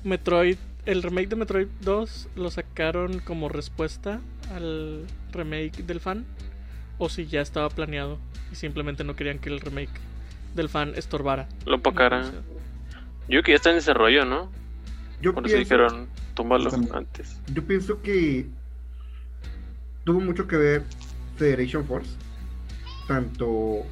Metroid. 0.04 0.56
El 0.86 1.02
remake 1.02 1.28
de 1.28 1.36
Metroid 1.36 1.68
2 1.82 2.28
lo 2.36 2.50
sacaron 2.50 3.18
como 3.18 3.50
respuesta 3.50 4.20
al 4.50 5.06
remake 5.32 5.82
del 5.84 6.00
fan. 6.00 6.24
O 6.98 7.08
si 7.08 7.26
ya 7.26 7.40
estaba 7.40 7.68
planeado 7.70 8.18
y 8.52 8.56
simplemente 8.56 9.04
no 9.04 9.16
querían 9.16 9.38
que 9.38 9.48
el 9.48 9.60
remake 9.60 9.90
del 10.54 10.68
fan 10.68 10.92
estorbara. 10.96 11.48
Lo 11.64 11.80
pacara. 11.80 12.22
No, 12.22 12.30
Yo 12.30 12.32
creo 13.28 13.42
que 13.44 13.52
ya 13.52 13.56
está 13.56 13.70
en 13.70 13.76
desarrollo, 13.76 14.24
¿no? 14.24 14.50
Yo 15.22 15.32
Por 15.34 15.46
eso 15.46 15.56
dijeron, 15.56 16.08
también. 16.34 16.94
antes. 16.94 17.38
yo 17.54 17.62
pienso 17.64 18.00
que 18.02 18.46
tuvo 20.04 20.20
mucho 20.20 20.46
que 20.46 20.56
ver 20.56 20.82
Federation 21.36 21.86
Force. 21.86 22.10
Tanto 23.06 23.84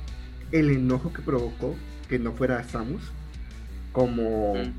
el 0.53 0.71
enojo 0.71 1.13
que 1.13 1.21
provocó 1.23 1.77
que 2.09 2.19
no 2.19 2.33
fuera 2.33 2.63
Samus, 2.65 3.03
como 3.93 4.55
Mm. 4.55 4.73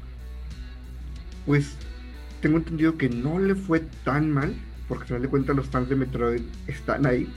pues 1.45 1.75
tengo 2.41 2.57
entendido 2.57 2.97
que 2.97 3.09
no 3.09 3.37
le 3.39 3.53
fue 3.55 3.81
tan 4.03 4.31
mal, 4.31 4.55
porque 4.89 5.03
al 5.03 5.07
final 5.07 5.21
de 5.21 5.27
cuentas 5.29 5.55
los 5.55 5.67
fans 5.67 5.87
de 5.87 5.95
Metroid 5.95 6.41
están 6.67 7.05
ahí. 7.05 7.31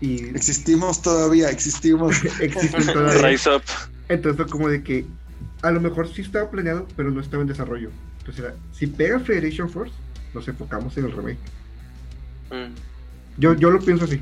Y 0.00 0.26
Existimos 0.26 1.02
todavía, 1.02 1.50
existimos. 1.50 2.22
existen 2.40 2.86
todavía. 2.86 3.28
Rise 3.28 3.50
up. 3.50 3.62
Entonces 4.08 4.36
fue 4.36 4.46
como 4.46 4.68
de 4.68 4.82
que 4.84 5.04
a 5.62 5.70
lo 5.72 5.80
mejor 5.80 6.06
sí 6.06 6.20
estaba 6.22 6.48
planeado, 6.50 6.86
pero 6.96 7.10
no 7.10 7.20
estaba 7.20 7.42
en 7.42 7.48
desarrollo. 7.48 7.90
Entonces 8.18 8.44
era, 8.44 8.54
si 8.72 8.86
pega 8.86 9.18
Federation 9.18 9.68
Force, 9.68 9.92
nos 10.34 10.46
enfocamos 10.46 10.96
en 10.98 11.06
el 11.06 11.12
remake. 11.12 11.38
Mm. 12.50 12.74
Yo, 13.38 13.54
yo 13.54 13.70
lo 13.70 13.80
pienso 13.80 14.04
así. 14.04 14.20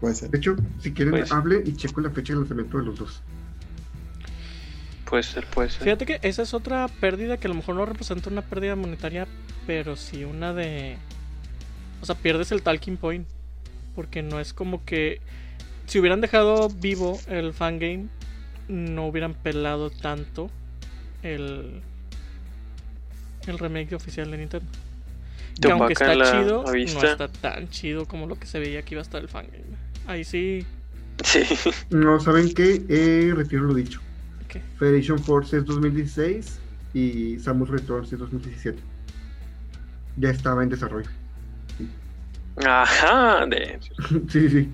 Puede 0.00 0.14
ser. 0.14 0.30
De 0.30 0.38
hecho, 0.38 0.56
si 0.80 0.92
quieren, 0.92 1.12
Pues- 1.12 1.32
hable 1.32 1.62
y 1.66 1.74
checo 1.74 2.00
la 2.00 2.10
fecha 2.10 2.32
de 2.32 2.40
lanzamiento 2.40 2.78
de 2.78 2.84
los 2.84 2.98
dos. 2.98 3.22
Puede 5.04 5.22
ser, 5.22 5.46
puede 5.46 5.70
ser. 5.70 5.82
Fíjate 5.82 6.06
que 6.06 6.18
esa 6.22 6.42
es 6.42 6.52
otra 6.52 6.88
pérdida 6.88 7.36
que 7.36 7.46
a 7.46 7.50
lo 7.50 7.54
mejor 7.54 7.76
no 7.76 7.86
representa 7.86 8.28
una 8.28 8.42
pérdida 8.42 8.74
monetaria, 8.76 9.26
pero 9.66 9.96
sí 9.96 10.24
una 10.24 10.52
de. 10.52 10.98
O 12.00 12.06
sea, 12.06 12.14
pierdes 12.14 12.52
el 12.52 12.62
talking 12.62 12.96
point. 12.96 13.26
Porque 13.94 14.22
no 14.22 14.40
es 14.40 14.52
como 14.52 14.84
que. 14.84 15.20
Si 15.86 15.98
hubieran 15.98 16.20
dejado 16.20 16.68
vivo 16.68 17.18
el 17.28 17.52
fangame, 17.52 18.06
no 18.68 19.06
hubieran 19.06 19.34
pelado 19.34 19.90
tanto 19.90 20.50
el. 21.22 21.80
El 23.46 23.58
remake 23.58 23.94
oficial 23.94 24.30
de 24.30 24.38
Nintendo. 24.38 24.66
Te 25.60 25.68
Que 25.68 25.72
aunque 25.72 25.92
está 25.94 26.14
la 26.14 26.30
chido, 26.30 26.64
no 26.64 26.74
está 26.74 27.28
tan 27.28 27.68
chido 27.70 28.06
como 28.06 28.26
lo 28.26 28.38
que 28.38 28.46
se 28.46 28.58
veía 28.58 28.82
que 28.82 28.94
iba 28.94 29.00
a 29.00 29.02
estar 29.02 29.22
el 29.22 29.28
fangame. 29.28 29.64
Ahí 30.06 30.24
sí. 30.24 30.66
Sí. 31.24 31.42
No, 31.90 32.20
¿saben 32.20 32.52
qué? 32.52 32.84
Eh, 32.88 33.32
retiro 33.34 33.64
lo 33.64 33.74
dicho. 33.74 34.00
¿qué? 34.48 34.60
Federation 34.78 35.18
Force 35.18 35.56
es 35.56 35.64
2016 35.64 36.58
y 36.92 37.38
Samus 37.38 37.68
Returns 37.68 38.12
es 38.12 38.18
2017. 38.18 38.78
Ya 40.16 40.30
estaba 40.30 40.62
en 40.62 40.68
desarrollo. 40.68 41.08
Ajá. 42.64 43.46
De... 43.46 43.78
sí, 44.28 44.48
sí. 44.48 44.68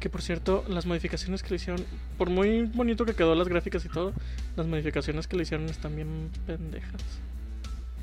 Que 0.00 0.10
por 0.10 0.20
cierto, 0.20 0.64
las 0.68 0.84
modificaciones 0.84 1.42
que 1.42 1.50
le 1.50 1.56
hicieron, 1.56 1.84
por 2.18 2.28
muy 2.28 2.62
bonito 2.62 3.04
que 3.04 3.14
quedó 3.14 3.34
las 3.34 3.48
gráficas 3.48 3.84
y 3.84 3.88
todo, 3.88 4.12
las 4.56 4.66
modificaciones 4.66 5.28
que 5.28 5.36
le 5.36 5.44
hicieron 5.44 5.66
están 5.66 5.94
bien 5.94 6.30
pendejas. 6.44 7.00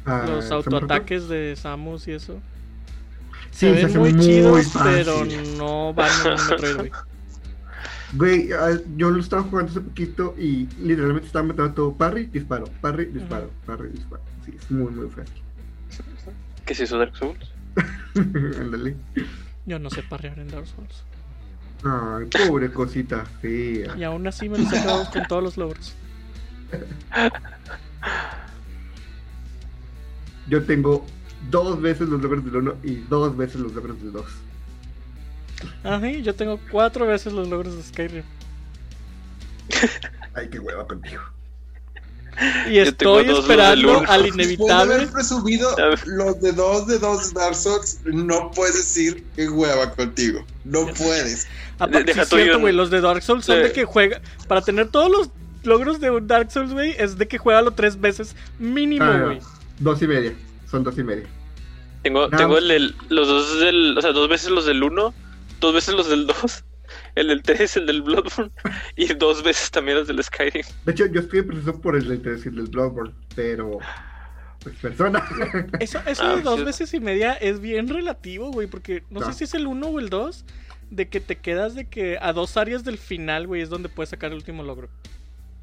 Ah, 0.06 0.24
Los 0.26 0.50
autoataques 0.50 1.28
de 1.28 1.56
Samus 1.58 2.08
y 2.08 2.14
eso. 2.14 2.40
Returns. 3.52 3.56
se 3.58 3.72
ven 3.74 3.86
hace 3.86 4.00
muy, 4.00 4.18
chidos, 4.18 4.72
fácil. 4.72 4.92
pero 4.92 5.26
no 5.58 5.94
van 5.94 6.10
un 6.26 6.48
Metroid, 6.50 6.76
güey. 6.78 6.92
Güey, 8.14 8.54
ah, 8.54 8.80
yo 8.96 9.12
lo 9.12 9.20
estaba 9.20 9.44
jugando 9.44 9.72
hace 9.72 9.82
poquito 9.82 10.34
y 10.38 10.68
literalmente 10.82 11.28
estaba 11.28 11.44
metiendo 11.46 11.74
todo 11.74 11.94
parry, 11.94 12.26
disparo, 12.28 12.66
parry, 12.82 13.06
disparo, 13.06 13.52
parry, 13.66 13.90
disparo. 13.90 14.24
Sí, 14.46 14.54
es 14.58 14.72
muy, 14.72 14.92
muy 14.92 15.10
fácil. 15.10 15.44
¿Qué 16.66 16.74
es 16.74 16.80
eso, 16.80 16.98
Dark 16.98 17.16
Souls? 17.16 17.52
Ándale. 18.16 18.96
Yo 19.66 19.80
no 19.80 19.90
sé 19.90 20.04
parrear 20.04 20.40
en 20.40 20.48
Dark 20.48 20.68
Souls. 20.68 21.04
Ay, 21.84 22.26
pobre 22.26 22.72
cosita 22.72 23.26
fea. 23.42 23.96
Y 23.98 24.04
aún 24.04 24.28
así 24.28 24.50
me 24.50 24.58
los 24.58 24.70
quedado 24.70 25.10
con 25.12 25.24
todos 25.28 25.44
los 25.44 25.58
logros. 25.58 25.96
Yo 30.48 30.64
tengo 30.64 31.06
dos 31.50 31.82
veces 31.82 32.10
los 32.10 32.22
logros 32.22 32.44
del 32.44 32.56
1 32.56 32.76
y 32.84 32.96
dos 32.96 33.38
veces 33.38 33.62
los 33.62 33.74
logros 33.74 34.02
del 34.02 34.12
2. 34.12 34.26
Ah, 35.84 36.00
sí, 36.02 36.22
yo 36.22 36.36
tengo 36.36 36.60
cuatro 36.72 37.06
veces 37.06 37.34
los 37.34 37.48
logros 37.48 37.76
de 37.76 37.84
Skyrim. 37.84 38.24
Ay, 40.34 40.50
qué 40.50 40.60
hueva 40.60 40.88
contigo. 40.88 41.22
Y 42.70 42.76
Yo 42.76 42.84
estoy 42.84 43.26
dos, 43.28 43.40
esperando 43.40 44.00
uno. 44.00 44.10
al 44.10 44.24
Después 44.24 44.38
de 44.48 44.54
inevitable. 44.54 44.94
haber 44.96 45.10
presumido 45.10 45.76
los 46.06 46.40
de 46.42 46.52
dos 46.54 46.88
de 46.88 47.00
dos 47.00 47.34
Dark 47.34 47.56
Souls, 47.56 48.00
no 48.06 48.52
puedes 48.52 48.76
decir 48.76 49.24
que 49.36 49.50
hueva 49.50 49.92
contigo. 49.94 50.46
No 50.64 50.86
puedes. 50.88 51.48
Aparte, 51.80 52.04
deja 52.06 52.24
sí 52.26 52.30
tú 52.30 52.38
es 52.38 52.44
cierto, 52.44 52.60
güey, 52.60 52.74
los 52.74 52.90
de 52.90 53.02
Dark 53.02 53.22
Souls 53.24 53.46
son 53.46 53.62
de 53.62 53.72
que 53.72 53.86
juega. 53.86 54.22
Para 54.48 54.62
tener 54.62 54.90
todos 54.90 55.10
los 55.12 55.30
logros 55.64 56.00
de 56.00 56.12
un 56.12 56.28
Dark 56.28 56.52
Souls, 56.52 56.72
güey, 56.72 56.96
es 56.98 57.18
de 57.18 57.28
que 57.28 57.38
juega 57.38 57.64
tres 57.72 58.00
veces 58.00 58.36
mínimo, 58.60 59.04
Ah, 59.06 59.22
güey. 59.26 59.40
dos 59.80 60.02
y 60.02 60.08
media. 60.08 60.34
Son 60.70 60.84
dos 60.84 60.98
y 60.98 61.04
media. 61.04 61.26
Tengo, 62.04 62.28
Nada 62.30 62.38
tengo 62.38 62.58
el 62.58 62.68
del, 62.70 62.96
los 63.10 63.28
dos 63.28 63.60
del, 63.60 63.98
o 63.98 64.02
sea, 64.02 64.14
dos 64.14 64.30
veces 64.30 64.50
los 64.52 64.66
del 64.66 64.82
1, 64.82 65.14
dos 65.60 65.74
veces 65.74 65.94
los 65.96 66.08
del 66.10 66.28
2, 66.28 66.64
el 67.16 67.28
del 67.28 67.42
3, 67.44 67.78
el 67.78 67.86
del 67.86 68.02
Bloodborne 68.02 68.52
y 68.96 69.14
dos 69.14 69.44
veces 69.44 69.72
también 69.72 69.98
los 69.98 70.08
del 70.08 70.24
Skyrim. 70.24 70.64
De 70.86 70.92
hecho, 70.92 71.06
yo 71.08 71.22
estoy 71.22 71.40
en 71.40 71.48
proceso 71.48 71.80
por 71.82 71.96
el 71.96 72.08
del 72.08 72.22
decir 72.22 72.52
del 72.54 72.68
Bloodborne, 72.68 73.14
pero. 73.36 73.80
Pues 74.62 74.76
persona. 74.76 75.24
Eso, 75.80 76.00
eso 76.06 76.24
Ah, 76.24 76.36
de 76.36 76.42
dos 76.42 76.60
sí. 76.60 76.66
veces 76.66 76.94
y 76.94 77.00
media 77.00 77.34
es 77.34 77.62
bien 77.62 77.88
relativo, 77.88 78.52
güey, 78.52 78.68
porque 78.68 79.04
no, 79.10 79.22
No. 79.22 79.26
sé 79.28 79.34
si 79.34 79.44
es 79.46 79.54
el 79.54 79.68
uno 79.68 79.88
o 79.88 80.00
el 80.00 80.10
dos, 80.10 80.44
de 80.90 81.08
que 81.08 81.22
te 81.22 81.38
quedas 81.38 81.76
de 81.76 81.86
que 81.88 82.18
a 82.22 82.34
dos 82.34 82.58
áreas 82.58 82.84
del 82.84 82.98
final, 82.98 83.48
güey, 83.48 83.62
es 83.62 83.70
donde 83.70 83.88
puedes 83.88 84.10
sacar 84.10 84.32
el 84.32 84.38
último 84.38 84.62
logro. 84.64 84.90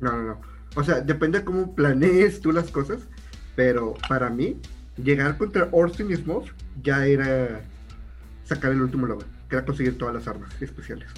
No, 0.01 0.13
no, 0.13 0.23
no. 0.23 0.41
O 0.77 0.83
sea, 0.83 1.01
depende 1.03 1.41
de 1.41 1.45
cómo 1.45 1.75
planees 1.75 2.41
tú 2.41 2.53
las 2.53 2.71
cosas, 2.71 3.01
pero 3.55 3.95
para 4.09 4.31
mí, 4.31 4.57
llegar 5.03 5.37
contra 5.37 5.69
Orson 5.73 6.11
y 6.11 6.17
Smough 6.17 6.47
ya 6.83 7.05
era 7.07 7.61
sacar 8.45 8.73
el 8.73 8.81
último 8.81 9.07
logro, 9.07 9.27
que 9.51 9.57
era 9.57 9.65
conseguir 9.67 9.99
todas 9.99 10.15
las 10.15 10.27
armas 10.27 10.51
especiales. 10.63 11.09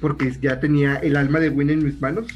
Porque 0.00 0.36
ya 0.40 0.60
tenía 0.60 0.96
el 0.96 1.16
alma 1.16 1.40
de 1.40 1.48
Win 1.50 1.70
en 1.70 1.84
mis 1.84 2.00
manos, 2.00 2.26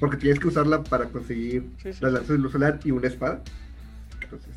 porque 0.00 0.16
tienes 0.16 0.38
que 0.40 0.48
usarla 0.48 0.82
para 0.82 1.06
conseguir 1.06 1.66
Sí, 1.82 1.92
sí, 1.92 1.98
las 2.02 2.12
lanzas 2.12 2.28
de 2.30 2.38
luz 2.38 2.52
solar 2.52 2.80
y 2.84 2.90
una 2.90 3.06
espada. 3.08 3.42
Entonces, 4.22 4.50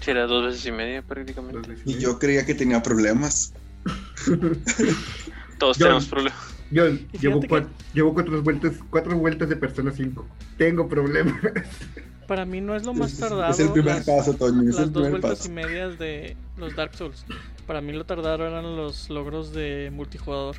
Sí, 0.00 0.10
era 0.10 0.26
dos 0.26 0.44
veces 0.46 0.64
y 0.66 0.72
media 0.72 1.02
prácticamente. 1.02 1.68
veces 1.68 1.82
Y 1.86 1.90
media. 1.94 2.00
yo 2.00 2.18
creía 2.18 2.44
que 2.46 2.54
tenía 2.54 2.82
problemas. 2.82 3.52
Todos 5.58 5.78
tenemos 5.78 6.06
problemas. 6.06 6.38
Yo 6.70 6.86
llevo, 7.20 7.40
que- 7.40 7.48
cua- 7.48 7.66
llevo 7.92 8.14
cuatro 8.14 8.42
vueltas, 8.42 8.72
cuatro 8.90 9.16
vueltas 9.16 9.48
de 9.48 9.56
Persona 9.56 9.92
5. 9.92 10.26
Tengo 10.58 10.88
problemas. 10.88 11.34
Para 12.26 12.46
mí 12.46 12.60
no 12.62 12.74
es 12.74 12.84
lo 12.84 12.94
más 12.94 13.16
tardado. 13.18 13.52
Es 13.52 13.60
el 13.60 13.70
primer 13.72 13.96
las- 13.96 14.06
paso, 14.06 14.32
Toño. 14.34 14.62
Es 14.70 14.76
las 14.76 14.84
el 14.86 14.92
dos 14.92 15.02
primer 15.04 15.10
vueltas 15.20 15.38
paso. 15.40 15.48
y 15.50 15.52
medias 15.52 15.98
de 15.98 16.36
los 16.56 16.74
Dark 16.74 16.94
Souls. 16.94 17.24
Para 17.66 17.80
mí 17.82 17.92
lo 17.92 18.04
tardaron 18.06 18.48
eran 18.52 18.76
los 18.76 19.10
logros 19.10 19.52
de 19.52 19.90
multijugador. 19.92 20.56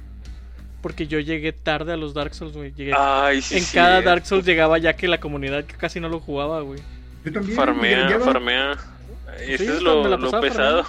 Porque 0.86 1.08
yo 1.08 1.20
llegué 1.20 1.52
tarde 1.52 1.94
a 1.94 1.98
los 1.98 2.14
Dark 2.14 2.36
Souls, 2.36 2.54
güey. 2.54 2.72
Llegué... 2.72 2.94
Ay, 2.96 3.42
sí, 3.42 3.58
en 3.58 3.64
sí. 3.64 3.74
cada 3.74 4.04
Dark 4.04 4.24
Souls 4.24 4.46
llegaba 4.46 4.78
ya 4.78 4.96
que 4.96 5.08
la 5.08 5.20
comunidad 5.20 5.66
casi 5.80 6.00
no 6.00 6.10
lo 6.10 6.20
jugaba, 6.20 6.62
güey. 6.62 6.80
Yo 7.24 7.32
también. 7.34 7.56
Farmea, 7.58 8.20
farmea. 8.20 8.78
Ese 9.40 9.58
Sí, 9.58 9.64
es 9.64 9.78
me 9.78 9.82
lo, 9.82 10.16
lo 10.16 10.42
pesado. 10.42 10.86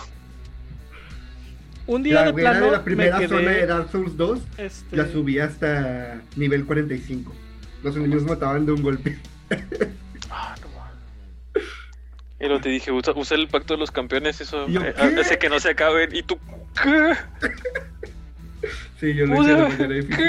Un 1.86 2.02
día 2.02 2.16
La 2.16 2.26
de 2.26 2.32
plano 2.34 2.66
de 2.66 2.72
la 2.72 2.76
me 2.76 2.84
primera 2.84 3.16
quedé... 3.16 3.28
zona 3.28 3.50
de 3.52 3.66
Dark 3.66 3.88
Souls 3.90 4.14
2 4.18 4.38
este, 4.58 4.96
la 4.98 5.08
subí 5.08 5.38
hasta 5.38 6.20
nivel 6.36 6.66
45. 6.66 7.34
Los 7.82 7.96
enemigos 7.96 8.24
mataban 8.24 8.66
de 8.66 8.72
un 8.72 8.82
golpe. 8.82 9.16
Ah, 10.28 10.56
no 10.60 10.68
mames. 10.76 11.70
Y 12.38 12.44
luego 12.44 12.60
te 12.60 12.68
dije, 12.68 12.92
usa, 12.92 13.14
usa 13.16 13.34
el 13.38 13.48
pacto 13.48 13.72
de 13.72 13.80
los 13.80 13.90
campeones, 13.90 14.42
eso 14.42 14.68
¿Yo 14.68 14.82
eh, 14.82 14.94
hace 15.18 15.38
que 15.38 15.48
no 15.48 15.58
se 15.58 15.70
acaben. 15.70 16.14
Y 16.14 16.22
tú, 16.22 16.38
¿qué? 16.82 17.14
Sí, 19.00 19.14
yo 19.14 19.26
lo 19.26 19.42
hice 19.42 19.54
de 19.54 19.62
manera 19.68 19.94
difícil. 19.94 20.24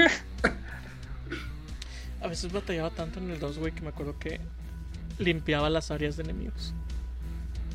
A 2.21 2.27
veces 2.27 2.51
batallaba 2.51 2.89
tanto 2.89 3.19
en 3.19 3.29
el 3.31 3.39
2, 3.39 3.57
güey, 3.59 3.71
que 3.73 3.81
me 3.81 3.89
acuerdo 3.89 4.17
que 4.19 4.39
limpiaba 5.19 5.69
las 5.69 5.91
áreas 5.91 6.17
de 6.17 6.23
enemigos. 6.23 6.73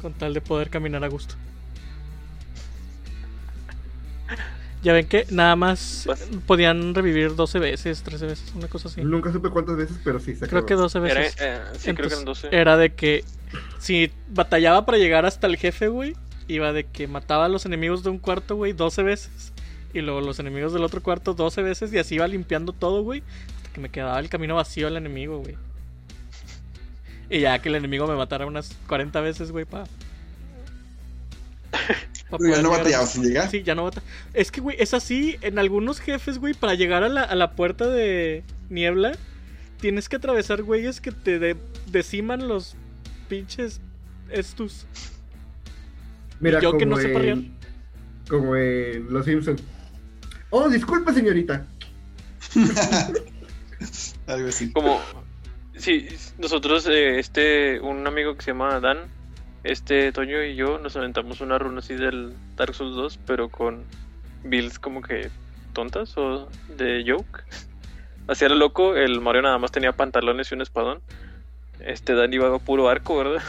Con 0.00 0.12
tal 0.14 0.34
de 0.34 0.40
poder 0.40 0.68
caminar 0.68 1.04
a 1.04 1.08
gusto. 1.08 1.34
Ya 4.82 4.92
ven 4.92 5.06
que 5.06 5.26
nada 5.30 5.54
más 5.54 6.04
Vas. 6.08 6.28
podían 6.44 6.92
revivir 6.92 7.36
12 7.36 7.60
veces, 7.60 8.02
13 8.02 8.26
veces, 8.26 8.52
una 8.56 8.66
cosa 8.66 8.88
así. 8.88 9.00
Nunca 9.02 9.30
supe 9.32 9.48
cuántas 9.48 9.76
veces, 9.76 9.96
pero 10.02 10.18
sí, 10.18 10.34
se 10.34 10.48
Creo 10.48 10.66
que 10.66 10.74
acabó. 10.74 10.82
12 10.88 10.98
Era, 10.98 11.20
veces. 11.20 11.36
eh, 11.40 11.58
sí, 11.78 11.82
creo 11.94 11.96
que 11.96 12.02
eran 12.06 12.18
Entonces, 12.18 12.42
12. 12.50 12.56
Era 12.60 12.76
de 12.76 12.92
que 12.92 13.24
si 13.78 14.10
batallaba 14.28 14.84
para 14.84 14.98
llegar 14.98 15.24
hasta 15.24 15.46
el 15.46 15.56
jefe, 15.56 15.86
güey, 15.86 16.16
iba 16.48 16.72
de 16.72 16.82
que 16.84 17.06
mataba 17.06 17.44
a 17.44 17.48
los 17.48 17.64
enemigos 17.64 18.02
de 18.02 18.10
un 18.10 18.18
cuarto, 18.18 18.56
güey, 18.56 18.72
12 18.72 19.04
veces. 19.04 19.51
Y 19.94 20.00
luego 20.00 20.20
los 20.20 20.38
enemigos 20.38 20.72
del 20.72 20.84
otro 20.84 21.02
cuarto 21.02 21.34
12 21.34 21.62
veces 21.62 21.92
y 21.92 21.98
así 21.98 22.14
iba 22.16 22.26
limpiando 22.26 22.72
todo, 22.72 23.02
güey. 23.02 23.22
Hasta 23.56 23.72
que 23.72 23.80
me 23.80 23.90
quedaba 23.90 24.18
el 24.20 24.28
camino 24.28 24.54
vacío 24.54 24.86
al 24.86 24.96
enemigo, 24.96 25.38
güey. 25.38 25.56
Y 27.30 27.40
ya 27.40 27.58
que 27.60 27.68
el 27.68 27.74
enemigo 27.76 28.06
me 28.06 28.14
matara 28.14 28.46
unas 28.46 28.74
40 28.88 29.20
veces, 29.20 29.50
güey, 29.52 29.64
pa. 29.64 29.84
pa 31.72 31.78
ya 32.30 32.38
no 32.38 32.46
llegar 32.46 32.64
a- 32.64 32.68
batallabas 32.78 33.12
sin 33.12 33.22
llegar. 33.24 33.50
Sí, 33.50 33.62
ya 33.62 33.74
no 33.74 33.84
bata. 33.84 34.02
Es 34.34 34.50
que, 34.50 34.60
güey, 34.60 34.76
es 34.80 34.94
así. 34.94 35.36
En 35.40 35.58
algunos 35.58 36.00
jefes, 36.00 36.38
güey, 36.38 36.54
para 36.54 36.74
llegar 36.74 37.02
a 37.04 37.08
la, 37.08 37.22
a 37.22 37.34
la 37.34 37.52
puerta 37.52 37.86
de 37.88 38.44
niebla, 38.70 39.12
tienes 39.80 40.08
que 40.08 40.16
atravesar 40.16 40.62
güeyes 40.62 41.00
que 41.00 41.12
te 41.12 41.38
de- 41.38 41.56
deciman 41.90 42.48
los 42.48 42.76
pinches 43.28 43.80
estus. 44.30 44.86
Mira, 46.40 46.60
yo 46.60 46.72
que 46.72 46.84
como 46.84 46.96
no 46.96 47.02
sé 47.02 47.08
parrear. 47.10 47.38
en- 47.38 47.54
Como 48.28 48.56
en 48.56 49.12
Los 49.12 49.24
Simpsons. 49.26 49.62
Oh, 50.54 50.68
disculpa, 50.68 51.14
señorita. 51.14 51.64
Algo 54.26 54.48
así. 54.48 54.70
Como, 54.70 55.00
sí, 55.74 56.08
nosotros, 56.38 56.86
eh, 56.88 57.18
este, 57.18 57.80
un 57.80 58.06
amigo 58.06 58.36
que 58.36 58.42
se 58.42 58.50
llama 58.50 58.78
Dan, 58.78 58.98
este, 59.64 60.12
Toño 60.12 60.44
y 60.44 60.54
yo 60.54 60.78
nos 60.78 60.94
aventamos 60.94 61.40
una 61.40 61.58
runa 61.58 61.78
así 61.78 61.94
del 61.94 62.34
Dark 62.54 62.74
Souls 62.74 62.94
2, 62.94 63.18
pero 63.26 63.48
con 63.48 63.82
builds 64.44 64.78
como 64.78 65.00
que 65.00 65.30
tontas 65.72 66.18
o 66.18 66.50
de 66.76 67.02
joke. 67.06 67.44
Así 68.28 68.44
era 68.44 68.54
loco, 68.54 68.94
el 68.94 69.22
Mario 69.22 69.40
nada 69.40 69.56
más 69.56 69.72
tenía 69.72 69.92
pantalones 69.92 70.52
y 70.52 70.54
un 70.54 70.60
espadón. 70.60 71.00
Este 71.80 72.14
Dan 72.14 72.34
iba 72.34 72.54
a 72.54 72.58
puro 72.58 72.90
arco, 72.90 73.16
¿verdad? 73.16 73.42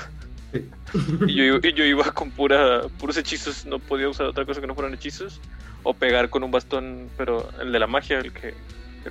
Sí. 0.53 0.69
Y 1.27 1.33
yo, 1.33 1.57
y 1.61 1.73
yo 1.73 1.83
iba 1.83 2.13
con 2.13 2.31
pura, 2.31 2.83
puros 2.97 3.17
hechizos, 3.17 3.65
no 3.65 3.79
podía 3.79 4.07
usar 4.07 4.27
otra 4.27 4.45
cosa 4.45 4.61
que 4.61 4.67
no 4.67 4.75
fueran 4.75 4.93
hechizos. 4.93 5.41
O 5.83 5.93
pegar 5.93 6.29
con 6.29 6.43
un 6.43 6.51
bastón, 6.51 7.09
pero 7.17 7.49
el 7.61 7.71
de 7.71 7.79
la 7.79 7.87
magia, 7.87 8.19
el 8.19 8.31
que 8.31 8.53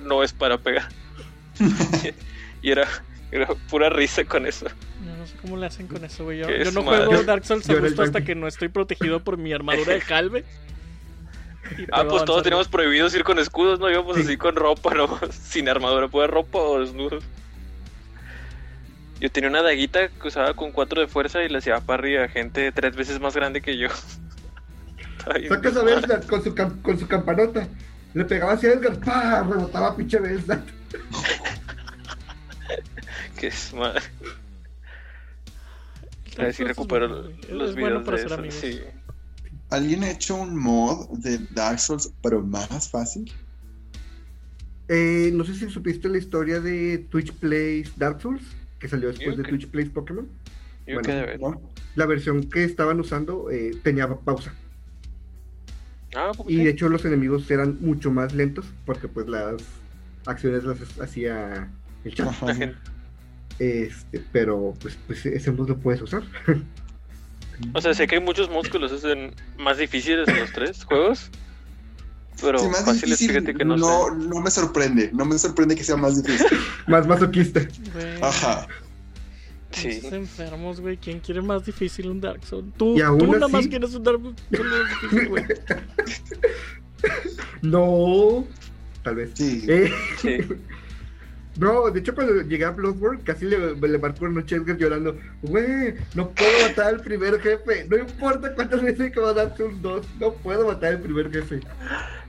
no 0.01 0.23
es 0.23 0.33
para 0.33 0.57
pegar. 0.57 0.89
y 2.61 2.71
era, 2.71 2.87
era 3.31 3.47
pura 3.69 3.89
risa 3.89 4.25
con 4.25 4.45
eso. 4.47 4.67
Yo 5.05 5.15
no 5.17 5.27
sé 5.27 5.35
cómo 5.41 5.57
le 5.57 5.65
hacen 5.67 5.87
con 5.87 6.03
eso, 6.03 6.23
güey. 6.23 6.39
Yo, 6.39 6.47
no 6.47 6.53
desmadre. 6.55 7.05
juego 7.05 7.23
Dark 7.23 7.45
Souls 7.45 7.69
a 7.69 7.75
gusto 7.75 8.01
hasta 8.01 8.23
que 8.23 8.35
no 8.35 8.47
estoy 8.47 8.69
protegido 8.69 9.19
por 9.19 9.37
mi 9.37 9.53
armadura 9.53 9.93
de 9.93 10.01
calve. 10.01 10.43
Ah, 11.93 12.03
pues 12.07 12.25
todos 12.25 12.43
teníamos 12.43 12.67
prohibidos 12.67 13.15
ir 13.15 13.23
con 13.23 13.39
escudos, 13.39 13.79
¿no? 13.79 13.89
Íbamos 13.89 14.17
Sí. 14.17 14.23
así 14.23 14.37
con 14.37 14.55
ropa, 14.55 14.93
¿no? 14.93 15.17
Sin 15.31 15.69
armadura, 15.69 16.09
puede 16.09 16.27
ropa 16.27 16.59
o 16.59 16.81
desnudos. 16.81 17.23
Yo 19.19 19.31
tenía 19.31 19.49
una 19.49 19.61
daguita 19.61 20.09
que 20.09 20.27
usaba 20.27 20.53
con 20.53 20.71
4 20.73 21.01
de 21.01 21.07
fuerza 21.07 21.41
y 21.41 21.47
le 21.47 21.59
hacía 21.59 21.79
parry 21.79 22.17
a 22.17 22.27
gente 22.27 22.69
tres 22.73 22.95
veces 22.97 23.19
más 23.21 23.33
grande 23.33 23.61
que 23.61 23.77
yo. 23.77 23.87
Sacas 25.47 25.77
a. 25.77 25.83
Belzat 25.83 26.27
con 26.27 26.43
su, 26.43 26.55
con 26.81 26.99
su 26.99 27.07
campanota. 27.07 27.67
Le 28.13 28.25
pegaba 28.25 28.53
hacia 28.53 28.73
Edgar. 28.73 28.99
¡Pah! 28.99 29.43
Rebotaba 29.43 29.89
a 29.89 29.95
pinche 29.95 30.19
Belzat. 30.19 30.63
Qué 33.39 33.47
desmadre. 33.47 34.01
Dark 36.35 36.37
A 36.37 36.43
ver 36.43 36.53
si 36.53 36.63
es 36.63 36.67
recupero 36.69 37.07
los 37.07 37.29
Es 37.29 37.47
videos 37.49 37.75
bueno 37.75 38.03
para 38.03 38.17
de 38.17 38.47
eso. 38.47 38.61
Sí. 38.61 38.79
¿Alguien 39.69 40.03
ha 40.03 40.11
hecho 40.11 40.35
un 40.35 40.55
mod 40.55 41.09
de 41.09 41.39
Dark 41.51 41.79
Souls, 41.79 42.11
pero 42.21 42.41
más 42.41 42.89
fácil? 42.89 43.31
Eh, 44.87 45.31
no 45.33 45.43
sé 45.43 45.55
si 45.55 45.69
supiste 45.69 46.09
la 46.09 46.17
historia 46.17 46.59
de 46.59 46.99
Twitch 47.09 47.31
Plays 47.33 47.97
Dark 47.97 48.21
Souls, 48.21 48.43
que 48.79 48.87
salió 48.87 49.09
después 49.09 49.37
de 49.37 49.43
Twitch 49.43 49.67
Plays 49.67 49.89
Pokémon. 49.89 50.27
Yo 50.85 50.99
Bueno. 51.01 51.37
¿No? 51.39 51.61
La 51.95 52.05
versión 52.05 52.49
que 52.49 52.63
estaban 52.63 52.99
usando 52.99 53.49
eh, 53.49 53.71
tenía 53.83 54.07
pausa. 54.07 54.53
Ah, 56.15 56.31
¿poco 56.35 56.49
Y 56.49 56.57
de 56.57 56.69
hecho 56.69 56.89
los 56.89 57.03
enemigos 57.05 57.49
eran 57.49 57.77
mucho 57.81 58.11
más 58.11 58.33
lentos 58.33 58.65
porque 58.85 59.07
pues 59.07 59.27
las 59.27 59.55
acciones 60.25 60.63
las 60.63 60.77
hacía 60.99 61.69
el 62.03 62.13
chat. 62.13 62.31
Este, 63.59 64.19
pero 64.31 64.73
pues, 64.81 64.97
pues 65.05 65.25
ese 65.27 65.51
mod 65.51 65.69
lo 65.69 65.77
puedes 65.77 66.01
usar. 66.01 66.23
O 67.73 67.81
sea, 67.81 67.93
sé 67.93 68.07
que 68.07 68.15
hay 68.15 68.21
muchos 68.21 68.49
mods 68.49 68.69
que 68.69 68.79
los 68.79 68.91
hacen 68.91 69.35
más 69.59 69.77
difíciles 69.77 70.27
en 70.27 70.39
los 70.39 70.51
tres 70.51 70.83
juegos. 70.83 71.29
Pero 72.41 72.57
Sí, 72.57 72.67
más 72.67 72.83
fáciles, 72.83 73.19
difícil, 73.19 73.29
fíjate 73.29 73.53
que 73.53 73.63
no, 73.63 73.77
no, 73.77 74.05
sé. 74.05 74.27
no 74.27 74.41
me 74.41 74.49
sorprende. 74.49 75.11
No 75.13 75.23
me 75.23 75.37
sorprende 75.37 75.75
que 75.75 75.83
sea 75.83 75.95
más 75.95 76.21
difícil. 76.21 76.47
Pues, 76.49 76.61
más 76.87 77.07
masoquista. 77.07 77.61
Ajá. 78.21 78.67
Sí. 79.73 79.87
Esos 79.89 80.13
enfermos, 80.13 80.79
güey. 80.79 80.97
¿Quién 80.97 81.19
quiere 81.19 81.41
más 81.41 81.65
difícil 81.65 82.09
un 82.09 82.21
Dark 82.21 82.45
Souls? 82.45 82.65
Tú, 82.77 82.95
Y 82.97 83.01
tú 83.01 83.27
nada 83.31 83.45
así- 83.45 83.51
más 83.53 83.67
quieres 83.67 83.93
un 83.95 84.03
Dark 84.03 84.19
Souls 84.21 84.35
difícil, 85.01 85.29
güey. 85.29 85.43
No, 87.61 88.45
tal 89.03 89.15
vez. 89.15 89.31
Sí. 89.33 89.65
Eh, 89.67 89.91
Sí. 90.17 90.37
no, 91.57 91.89
de 91.91 91.99
hecho 91.99 92.15
cuando 92.15 92.41
llegué 92.41 92.65
a 92.65 92.71
Bloodborne 92.71 93.21
casi 93.23 93.45
le, 93.45 93.75
le 93.75 93.97
marcó 93.97 94.25
a 94.25 94.29
noche 94.29 94.55
Edgar 94.55 94.77
llorando, 94.77 95.17
güey, 95.41 95.95
no 96.15 96.29
puedo 96.31 96.67
matar 96.67 96.87
al 96.87 97.01
primer 97.01 97.39
jefe, 97.41 97.85
no 97.89 97.97
importa 97.97 98.53
cuántas 98.55 98.81
veces 98.81 99.11
que 99.11 99.19
va 99.19 99.29
a 99.29 99.33
dar 99.33 99.55
Souls 99.57 99.81
2, 99.81 100.05
no 100.19 100.33
puedo 100.33 100.65
matar 100.67 100.93
al 100.93 100.99
primer 101.01 101.31
jefe. 101.31 101.59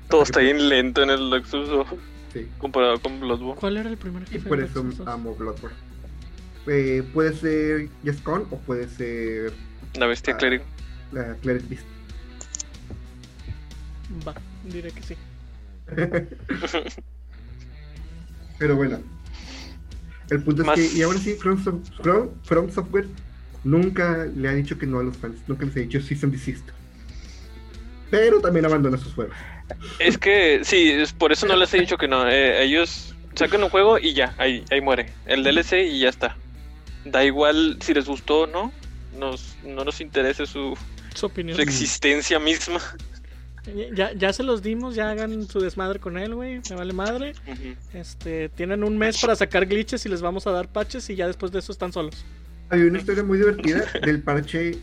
Todo 0.09 0.23
está 0.23 0.41
bien 0.41 0.69
lento 0.69 1.03
en 1.03 1.11
el 1.11 1.31
Dark 1.31 1.47
Souls 1.47 1.69
2 1.69 1.87
Sí, 2.33 2.49
comparado 2.59 2.99
con 3.01 3.21
Bloodborne. 3.21 3.61
¿Cuál 3.61 3.77
era 3.77 3.89
el 3.89 3.97
primer 3.97 4.23
y 4.25 4.27
jefe? 4.27 4.49
por 4.49 4.59
de 4.59 4.65
eso 4.67 4.85
amo 5.07 5.35
Bloodborne. 5.37 5.77
Eh, 6.67 7.03
puede 7.13 7.35
ser 7.35 7.89
Yescon 8.03 8.47
o 8.51 8.59
puede 8.59 8.89
ser 8.89 9.53
La 9.95 10.07
bestia 10.07 10.35
Ah. 10.35 10.39
clérigo. 10.39 10.65
la 11.13 11.35
Cleric 11.43 11.69
Beast. 11.69 11.85
Va, 14.27 14.35
diré 14.65 14.91
que 14.91 15.03
sí. 15.03 15.17
Pero 18.59 18.77
bueno, 18.77 19.01
el 20.31 20.43
punto 20.43 20.63
es 20.63 20.69
que, 20.71 20.99
y 20.99 21.03
ahora 21.03 21.19
sí, 21.19 21.35
From, 21.35 21.63
Sof- 21.63 22.03
From- 22.03 22.31
From 22.45 22.71
Software 22.71 23.07
nunca 23.65 24.25
le 24.37 24.49
ha 24.49 24.53
dicho 24.53 24.79
que 24.79 24.87
no 24.87 25.01
a 25.01 25.03
los 25.03 25.17
fans, 25.17 25.37
nunca 25.47 25.65
les 25.67 25.77
ha 25.77 25.81
dicho 25.81 26.01
cease 26.01 26.25
and 26.25 26.33
desist. 26.35 26.65
Pero 28.11 28.41
también 28.41 28.65
abandona 28.65 28.97
sus 28.97 29.13
juegos. 29.15 29.35
Es 29.99 30.17
que, 30.19 30.61
sí, 30.63 30.91
es 30.91 31.13
por 31.13 31.33
eso 31.33 31.47
no 31.47 31.57
les 31.57 31.73
he 31.75 31.81
dicho 31.81 31.97
que 31.97 32.07
no. 32.09 32.29
eh, 32.29 32.63
ellos 32.63 33.15
sacan 33.35 33.63
un 33.65 33.71
juego 33.71 33.99
y 33.99 34.15
ya, 34.15 34.35
ahí, 34.39 34.65
ahí 34.71 34.81
muere. 34.81 35.11
El 35.27 35.43
DLC 35.43 35.83
y 35.91 35.99
ya 36.01 36.09
está. 36.11 36.37
Da 37.05 37.25
igual 37.25 37.79
si 37.81 37.95
les 37.95 38.07
gustó 38.07 38.41
o 38.43 38.47
no. 38.47 38.73
Nos, 39.19 39.57
no 39.65 39.85
nos 39.85 40.01
interesa 40.01 40.45
su, 40.47 40.77
Su 41.15 41.27
opinión. 41.27 41.57
su 41.57 41.63
existencia 41.63 42.39
misma. 42.39 42.81
Ya, 43.95 44.13
ya 44.13 44.33
se 44.33 44.43
los 44.43 44.63
dimos, 44.63 44.95
ya 44.95 45.11
hagan 45.11 45.47
su 45.49 45.59
desmadre 45.61 45.99
con 45.99 46.19
él, 46.19 46.35
güey. 46.35 46.61
Me 46.69 46.77
vale 46.77 46.93
madre. 46.93 47.33
Este, 47.95 48.51
tienen 48.51 48.85
un 48.85 48.99
mes 48.99 49.19
para 49.21 49.35
sacar 49.37 49.65
glitches 49.67 50.05
y 50.05 50.09
les 50.11 50.21
vamos 50.21 50.47
a 50.47 50.51
dar 50.51 50.69
patches 50.69 51.09
y 51.09 51.17
ya 51.17 51.27
después 51.27 51.51
de 51.53 51.61
eso 51.61 51.73
están 51.73 51.93
solos. 51.93 52.25
Había 52.69 52.87
una 52.87 52.99
historia 52.99 53.23
muy 53.25 53.39
divertida 53.39 53.85
del 54.05 54.21
parche 54.23 54.79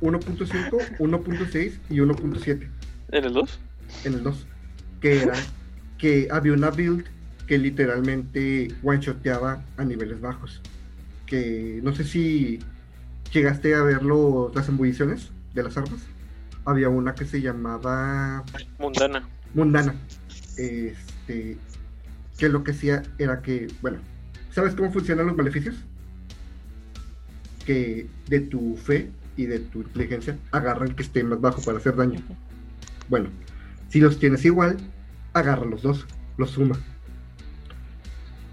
1.5, 0.00 0.98
1.6 0.98 1.78
y 1.90 1.96
1.7 1.96 2.68
¿En 3.12 3.24
el 3.24 3.32
2? 3.32 3.58
en 4.04 4.14
el 4.14 4.22
2, 4.22 4.46
que 5.00 5.22
era 5.22 5.34
que 5.98 6.28
había 6.30 6.52
una 6.52 6.70
build 6.70 7.04
que 7.46 7.58
literalmente 7.58 8.72
one-shoteaba 8.82 9.62
a 9.76 9.84
niveles 9.84 10.20
bajos. 10.20 10.60
Que 11.32 11.80
no 11.82 11.94
sé 11.94 12.04
si 12.04 12.58
llegaste 13.32 13.74
a 13.74 13.80
ver 13.80 14.02
las 14.54 14.68
embulliciones 14.68 15.30
de 15.54 15.62
las 15.62 15.78
armas. 15.78 16.00
Había 16.66 16.90
una 16.90 17.14
que 17.14 17.24
se 17.24 17.40
llamaba 17.40 18.44
Mundana. 18.78 19.26
Mundana. 19.54 19.94
Este, 20.58 21.56
que 22.36 22.48
lo 22.50 22.62
que 22.62 22.72
hacía 22.72 23.02
era 23.16 23.40
que, 23.40 23.68
bueno, 23.80 23.96
¿sabes 24.50 24.74
cómo 24.74 24.92
funcionan 24.92 25.26
los 25.26 25.34
maleficios? 25.34 25.74
Que 27.64 28.10
de 28.28 28.40
tu 28.40 28.76
fe 28.76 29.10
y 29.34 29.46
de 29.46 29.60
tu 29.60 29.80
inteligencia 29.80 30.36
agarran 30.50 30.94
que 30.94 31.02
esté 31.02 31.24
más 31.24 31.40
bajo 31.40 31.62
para 31.62 31.78
hacer 31.78 31.96
daño. 31.96 32.20
Bueno, 33.08 33.30
si 33.88 34.00
los 34.00 34.18
tienes 34.18 34.44
igual, 34.44 34.76
agarra 35.32 35.64
los 35.64 35.80
dos, 35.80 36.06
los 36.36 36.50
suma. 36.50 36.78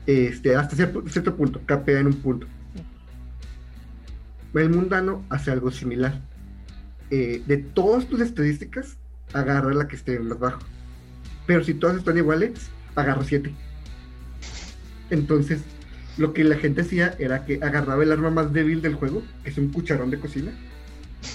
Este, 0.07 0.55
hasta 0.55 0.77
cierto, 0.77 1.03
cierto 1.09 1.35
punto, 1.35 1.59
capea 1.65 1.99
en 1.99 2.07
un 2.07 2.13
punto. 2.13 2.47
El 4.53 4.69
mundano 4.69 5.23
hace 5.29 5.51
algo 5.51 5.71
similar. 5.71 6.19
Eh, 7.11 7.41
de 7.45 7.57
todas 7.57 8.07
tus 8.07 8.21
estadísticas, 8.21 8.97
agarra 9.33 9.73
la 9.73 9.87
que 9.87 9.95
esté 9.95 10.19
más 10.19 10.39
bajo. 10.39 10.61
Pero 11.45 11.63
si 11.63 11.73
todas 11.73 11.97
están 11.97 12.17
iguales, 12.17 12.69
agarra 12.95 13.23
7. 13.23 13.53
Entonces, 15.09 15.61
lo 16.17 16.33
que 16.33 16.43
la 16.43 16.57
gente 16.57 16.81
hacía 16.81 17.15
era 17.19 17.45
que 17.45 17.59
agarraba 17.61 18.03
el 18.03 18.11
arma 18.11 18.29
más 18.29 18.53
débil 18.53 18.81
del 18.81 18.95
juego, 18.95 19.23
que 19.43 19.49
es 19.49 19.57
un 19.57 19.69
cucharón 19.69 20.11
de 20.11 20.19
cocina, 20.19 20.51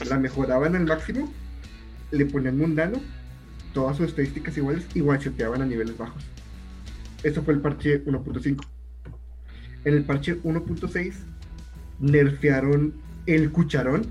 la 0.09 0.19
mejoraban 0.19 0.77
al 0.77 0.85
máximo, 0.85 1.33
le 2.11 2.27
ponían 2.27 2.59
mundano, 2.59 3.01
todas 3.73 3.97
sus 3.97 4.09
estadísticas 4.09 4.57
iguales 4.57 4.87
y 4.95 5.01
one-shoteaban 5.01 5.63
a 5.63 5.67
niveles 5.67 5.97
bajos. 5.97 6.23
Eso 7.23 7.43
fue 7.43 7.55
el 7.55 7.61
parche 7.61 8.05
1.5. 8.05 8.65
En 9.85 9.95
el 9.95 10.05
parche 10.05 10.41
1.6 10.43 11.15
nerfearon 12.01 12.95
el 13.27 13.51
cucharón 13.51 14.07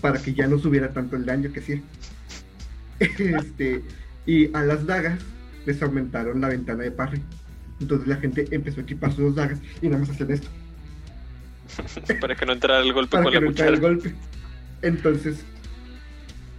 para 0.00 0.20
que 0.20 0.34
ya 0.34 0.46
no 0.46 0.58
subiera 0.58 0.92
tanto 0.92 1.16
el 1.16 1.24
daño 1.24 1.52
que 1.52 1.60
hacía. 1.60 1.82
Este, 3.00 3.82
y 4.24 4.54
a 4.54 4.62
las 4.62 4.86
dagas 4.86 5.18
les 5.66 5.82
aumentaron 5.82 6.40
la 6.40 6.48
ventana 6.48 6.84
de 6.84 6.90
parry. 6.90 7.20
Entonces 7.80 8.06
la 8.06 8.16
gente 8.16 8.46
empezó 8.50 8.80
a 8.80 8.82
equipar 8.84 9.10
sus 9.10 9.24
dos 9.24 9.34
dagas 9.34 9.58
y 9.82 9.88
nada 9.88 9.98
más 9.98 10.10
hacían 10.10 10.30
esto 10.30 10.48
Para 12.20 12.36
que 12.36 12.46
no 12.46 12.52
entrara 12.52 12.80
el 12.80 12.92
golpe 12.92 13.18
para 13.18 13.24
con 13.24 13.32
que 13.32 13.38
la 13.38 13.40
no 13.40 13.48
entrara 13.48 13.70
cuchara. 13.72 13.74
el 13.74 13.80
golpe. 13.80 14.14
Entonces, 14.82 15.44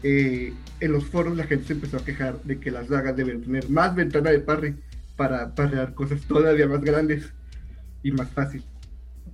eh, 0.04 0.54
en 0.80 0.92
los 0.92 1.06
foros 1.06 1.38
la 1.38 1.46
gente 1.46 1.68
se 1.68 1.74
empezó 1.74 1.98
a 1.98 2.06
quejar 2.06 2.42
de 2.44 2.60
que 2.60 2.72
las 2.72 2.90
dagas 2.90 3.16
deben 3.16 3.42
tener 3.44 3.70
más 3.70 3.96
ventana 3.96 4.32
de 4.32 4.40
parry 4.40 4.76
para 5.16 5.56
parrear 5.56 5.94
cosas 5.94 6.22
todavía 6.22 6.68
más 6.68 6.82
grandes 6.82 7.32
y 8.04 8.12
más 8.12 8.30
fácil. 8.30 8.64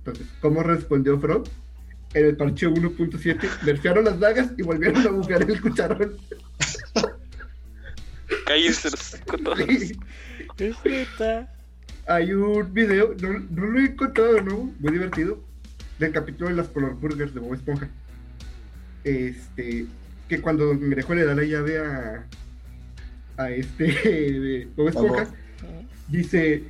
Entonces, 0.04 0.26
¿cómo 0.40 0.64
respondió 0.64 1.18
Frog? 1.20 1.44
En 2.14 2.26
el 2.26 2.36
parche 2.36 2.68
1.7 2.68 3.62
nerfearon 3.64 4.04
las 4.04 4.18
dagas 4.18 4.50
y 4.58 4.62
volvieron 4.62 5.06
a 5.06 5.10
buscar 5.10 5.42
el 5.42 5.60
cucharón. 5.60 6.16
Cállese 8.46 8.90
con 9.26 9.44
todo. 9.44 9.56
Sí. 9.56 9.96
Es 10.58 10.76
neta. 10.84 11.54
Hay 12.08 12.32
un 12.32 12.74
video, 12.74 13.14
no, 13.20 13.38
no 13.50 13.66
lo 13.66 13.78
he 13.78 13.84
encontrado, 13.84 14.40
¿no? 14.40 14.72
Muy 14.80 14.92
divertido, 14.92 15.38
del 16.00 16.12
capítulo 16.12 16.50
de 16.50 16.56
las 16.56 16.66
color 16.68 16.94
burgers 16.96 17.32
de 17.32 17.40
Bob 17.40 17.54
Esponja. 17.54 17.88
Este, 19.04 19.86
que 20.28 20.40
cuando 20.40 20.66
Don 20.66 20.80
Cangrejo 20.80 21.14
le 21.14 21.24
da 21.24 21.34
la 21.34 21.44
llave 21.44 21.78
a, 21.78 22.26
a 23.36 23.50
este 23.52 23.84
de 24.04 24.68
Bob 24.76 24.88
Esponja, 24.88 25.28
dice 26.08 26.64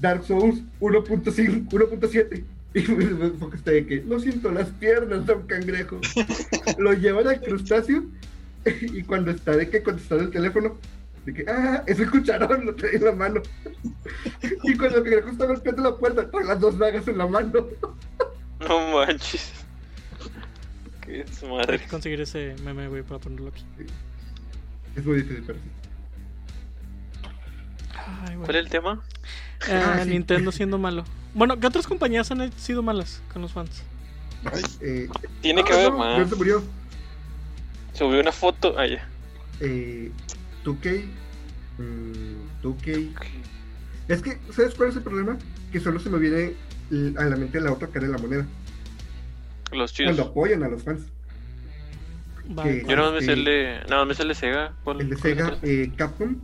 Dark 0.00 0.24
Souls 0.24 0.62
1.5, 0.80 1.68
1.7. 1.68 2.44
Y 2.74 2.78
Esponja 2.80 3.56
está 3.56 3.70
de 3.70 3.86
que, 3.86 4.00
no 4.02 4.18
siento 4.20 4.50
las 4.50 4.68
piernas, 4.70 5.24
Don 5.26 5.46
Cangrejo. 5.46 6.00
Lo 6.78 6.92
llevan 6.92 7.26
al 7.28 7.40
crustáceo 7.40 8.04
y 8.64 9.02
cuando 9.04 9.30
está 9.30 9.56
de 9.56 9.70
que 9.70 9.82
contestando 9.82 10.24
el 10.24 10.30
teléfono, 10.30 10.76
de 11.24 11.32
que, 11.34 11.44
ah, 11.50 11.82
es 11.86 11.98
el 12.00 12.10
cucharón, 12.10 12.66
lo 12.66 12.74
trae 12.74 12.96
en 12.96 13.04
la 13.04 13.12
mano. 13.12 13.40
Y 14.64 14.76
cuando 14.76 14.98
el 14.98 15.04
cangrejo 15.04 15.30
está 15.30 15.46
golpeando 15.46 15.82
la 15.82 15.96
puerta, 15.96 16.30
trae 16.30 16.44
las 16.44 16.60
dos 16.60 16.78
dagas 16.78 17.06
en 17.08 17.18
la 17.18 17.26
mano. 17.26 17.66
No 18.60 18.92
manches. 18.92 19.52
Qué 21.02 21.24
Hay 21.42 21.48
madre. 21.48 21.78
que 21.78 21.86
conseguir 21.86 22.20
ese 22.20 22.54
meme, 22.64 22.88
güey, 22.88 23.02
para 23.02 23.20
ponerlo 23.20 23.48
aquí. 23.48 23.64
Es 24.96 25.04
muy 25.06 25.18
difícil, 25.22 25.44
pero 25.46 25.58
sí. 25.58 25.64
Ay. 28.26 28.36
¿Cuál 28.36 28.56
es 28.56 28.64
el 28.64 28.70
tema? 28.70 29.02
Ah, 29.68 29.96
Ah, 29.98 30.04
sí. 30.04 30.10
Nintendo 30.10 30.52
siendo 30.52 30.78
malo. 30.78 31.04
Bueno, 31.34 31.58
¿qué 31.58 31.66
otras 31.66 31.86
compañías 31.86 32.30
han 32.30 32.52
sido 32.58 32.82
malas 32.82 33.22
con 33.32 33.42
los 33.42 33.52
fans? 33.52 33.82
Ay, 34.52 34.62
Eh, 34.80 35.08
Tiene 35.40 35.64
que 35.64 35.72
ah, 35.72 35.76
haber 35.76 35.90
no, 35.92 35.98
más. 35.98 36.36
murió. 36.36 36.62
Subió 37.92 38.20
una 38.20 38.32
foto. 38.32 38.74
Ah, 38.78 38.86
ya. 38.86 39.06
Eh, 39.60 40.10
2K. 40.64 41.04
mm, 41.78 42.62
2K. 42.62 43.10
Es 44.08 44.22
que, 44.22 44.38
¿sabes 44.52 44.74
cuál 44.74 44.90
es 44.90 44.96
el 44.96 45.02
problema? 45.02 45.36
Que 45.72 45.80
solo 45.80 45.98
se 46.00 46.08
me 46.08 46.18
viene 46.18 46.54
a 47.18 47.24
la 47.24 47.36
mente 47.36 47.60
la 47.60 47.72
otra 47.72 47.88
cara 47.88 48.06
de 48.06 48.12
la 48.12 48.18
moneda. 48.18 48.46
Los 49.72 49.92
Cuando 49.92 50.14
chidos. 50.14 50.28
apoyan 50.30 50.62
a 50.62 50.68
los 50.68 50.82
fans. 50.82 51.02
Que- 52.62 52.84
Yo 52.88 52.96
no 52.96 53.12
me 53.12 53.20
Sí. 53.20 53.26
sé 53.26 53.32
el 53.34 53.44
de. 53.44 53.80
No, 53.90 54.06
me 54.06 54.14
sé 54.14 54.22
el 54.22 54.28
de 54.28 54.34
Sega. 54.34 54.72
¿Cuál- 54.82 55.02
El 55.02 55.10
de 55.10 55.16
Sega, 55.18 55.58
eh, 55.62 55.92
Capcom. 55.96 56.36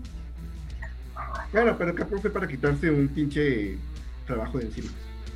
Bueno, 1.52 1.76
pero 1.78 1.94
Capcom 1.94 2.20
fue 2.20 2.30
para 2.30 2.46
quitarse 2.46 2.90
un 2.90 3.08
pinche 3.08 3.78
trabajo 4.26 4.58
de 4.58 4.64
encima. 4.66 4.90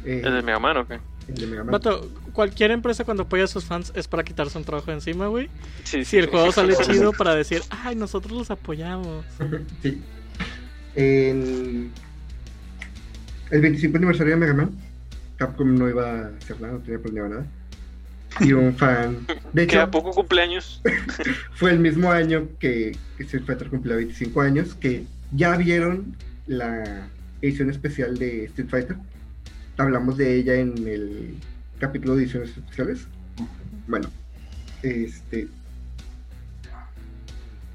Eh, 0.05 0.23
¿El 0.25 0.33
de 0.33 0.43
Mega 0.43 0.59
Man 0.59 0.77
o 0.79 0.87
qué? 0.87 1.01
el 1.29 1.35
de 1.35 1.47
Mega 1.47 1.65
Man. 1.65 1.73
Vato, 1.73 2.09
cualquier 2.33 2.71
empresa 2.71 3.05
cuando 3.05 3.25
apoya 3.25 3.45
a 3.45 3.49
sus 3.49 3.65
fans 3.65 3.93
es 3.95 4.09
para 4.09 4.25
quitarse 4.25 4.57
un 4.57 4.65
trabajo 4.65 4.87
de 4.87 4.95
encima, 4.95 5.27
güey. 5.27 5.49
Sí, 5.85 6.05
Si 6.05 6.17
el 6.17 6.27
juego 6.27 6.53
sale 6.53 6.75
chido 6.83 7.13
para 7.13 7.35
decir, 7.35 7.63
ay, 7.71 7.97
nosotros 7.97 8.33
los 8.33 8.51
apoyamos. 8.51 9.25
Sí. 9.83 10.03
El, 10.95 11.91
el 13.51 13.61
25 13.61 13.99
aniversario 13.99 14.35
de 14.35 14.41
Mega 14.41 14.55
Man, 14.55 14.71
Capcom 15.37 15.73
no 15.77 15.89
iba 15.89 16.11
a 16.11 16.27
hacer 16.37 16.61
nada, 16.61 16.75
no 16.75 16.81
tenía 16.81 16.99
planeado 16.99 17.29
nada. 17.29 17.47
Y 18.41 18.53
un 18.53 18.75
fan. 18.75 19.27
De 19.53 19.67
Queda 19.67 19.83
hecho, 19.83 19.91
poco 19.91 20.11
cumpleaños. 20.11 20.83
fue 21.55 21.71
el 21.71 21.79
mismo 21.79 22.11
año 22.11 22.49
que, 22.59 22.97
que 23.17 23.23
Street 23.23 23.45
Fighter 23.45 23.69
cumplió 23.69 23.97
25 23.97 24.41
años, 24.41 24.75
que 24.75 25.05
ya 25.33 25.57
vieron 25.57 26.17
la 26.47 27.09
edición 27.43 27.71
especial 27.71 28.19
de 28.19 28.45
Street 28.47 28.69
Fighter. 28.69 28.97
Hablamos 29.77 30.17
de 30.17 30.35
ella 30.35 30.55
en 30.55 30.77
el 30.87 31.35
capítulo 31.79 32.17
de 32.17 32.23
ediciones 32.23 32.51
especiales. 32.51 33.07
Bueno, 33.87 34.09
este. 34.83 35.49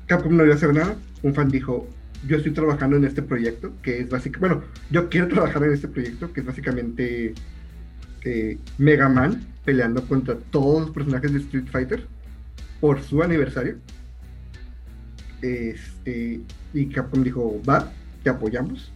Capcom 0.07 0.35
no 0.35 0.43
iba 0.43 0.53
a 0.53 0.57
hacer 0.57 0.73
nada. 0.73 0.95
Un 1.21 1.33
fan 1.33 1.49
dijo: 1.49 1.87
Yo 2.27 2.37
estoy 2.37 2.51
trabajando 2.51 2.97
en 2.97 3.05
este 3.05 3.21
proyecto, 3.21 3.73
que 3.81 3.99
es 3.99 4.09
básicamente. 4.09 4.55
Bueno, 4.55 4.71
yo 4.91 5.09
quiero 5.09 5.27
trabajar 5.27 5.63
en 5.63 5.73
este 5.73 5.87
proyecto, 5.87 6.31
que 6.33 6.41
es 6.41 6.45
básicamente 6.45 7.33
eh, 8.23 8.57
Mega 8.77 9.09
Man 9.09 9.47
peleando 9.63 10.05
contra 10.05 10.35
todos 10.35 10.81
los 10.81 10.91
personajes 10.91 11.31
de 11.31 11.39
Street 11.39 11.67
Fighter 11.71 12.05
por 12.81 13.01
su 13.01 13.23
aniversario. 13.23 13.77
Este, 15.41 16.41
y 16.73 16.85
Capcom 16.87 17.23
dijo: 17.23 17.61
Va, 17.67 17.91
te 18.23 18.29
apoyamos. 18.29 18.91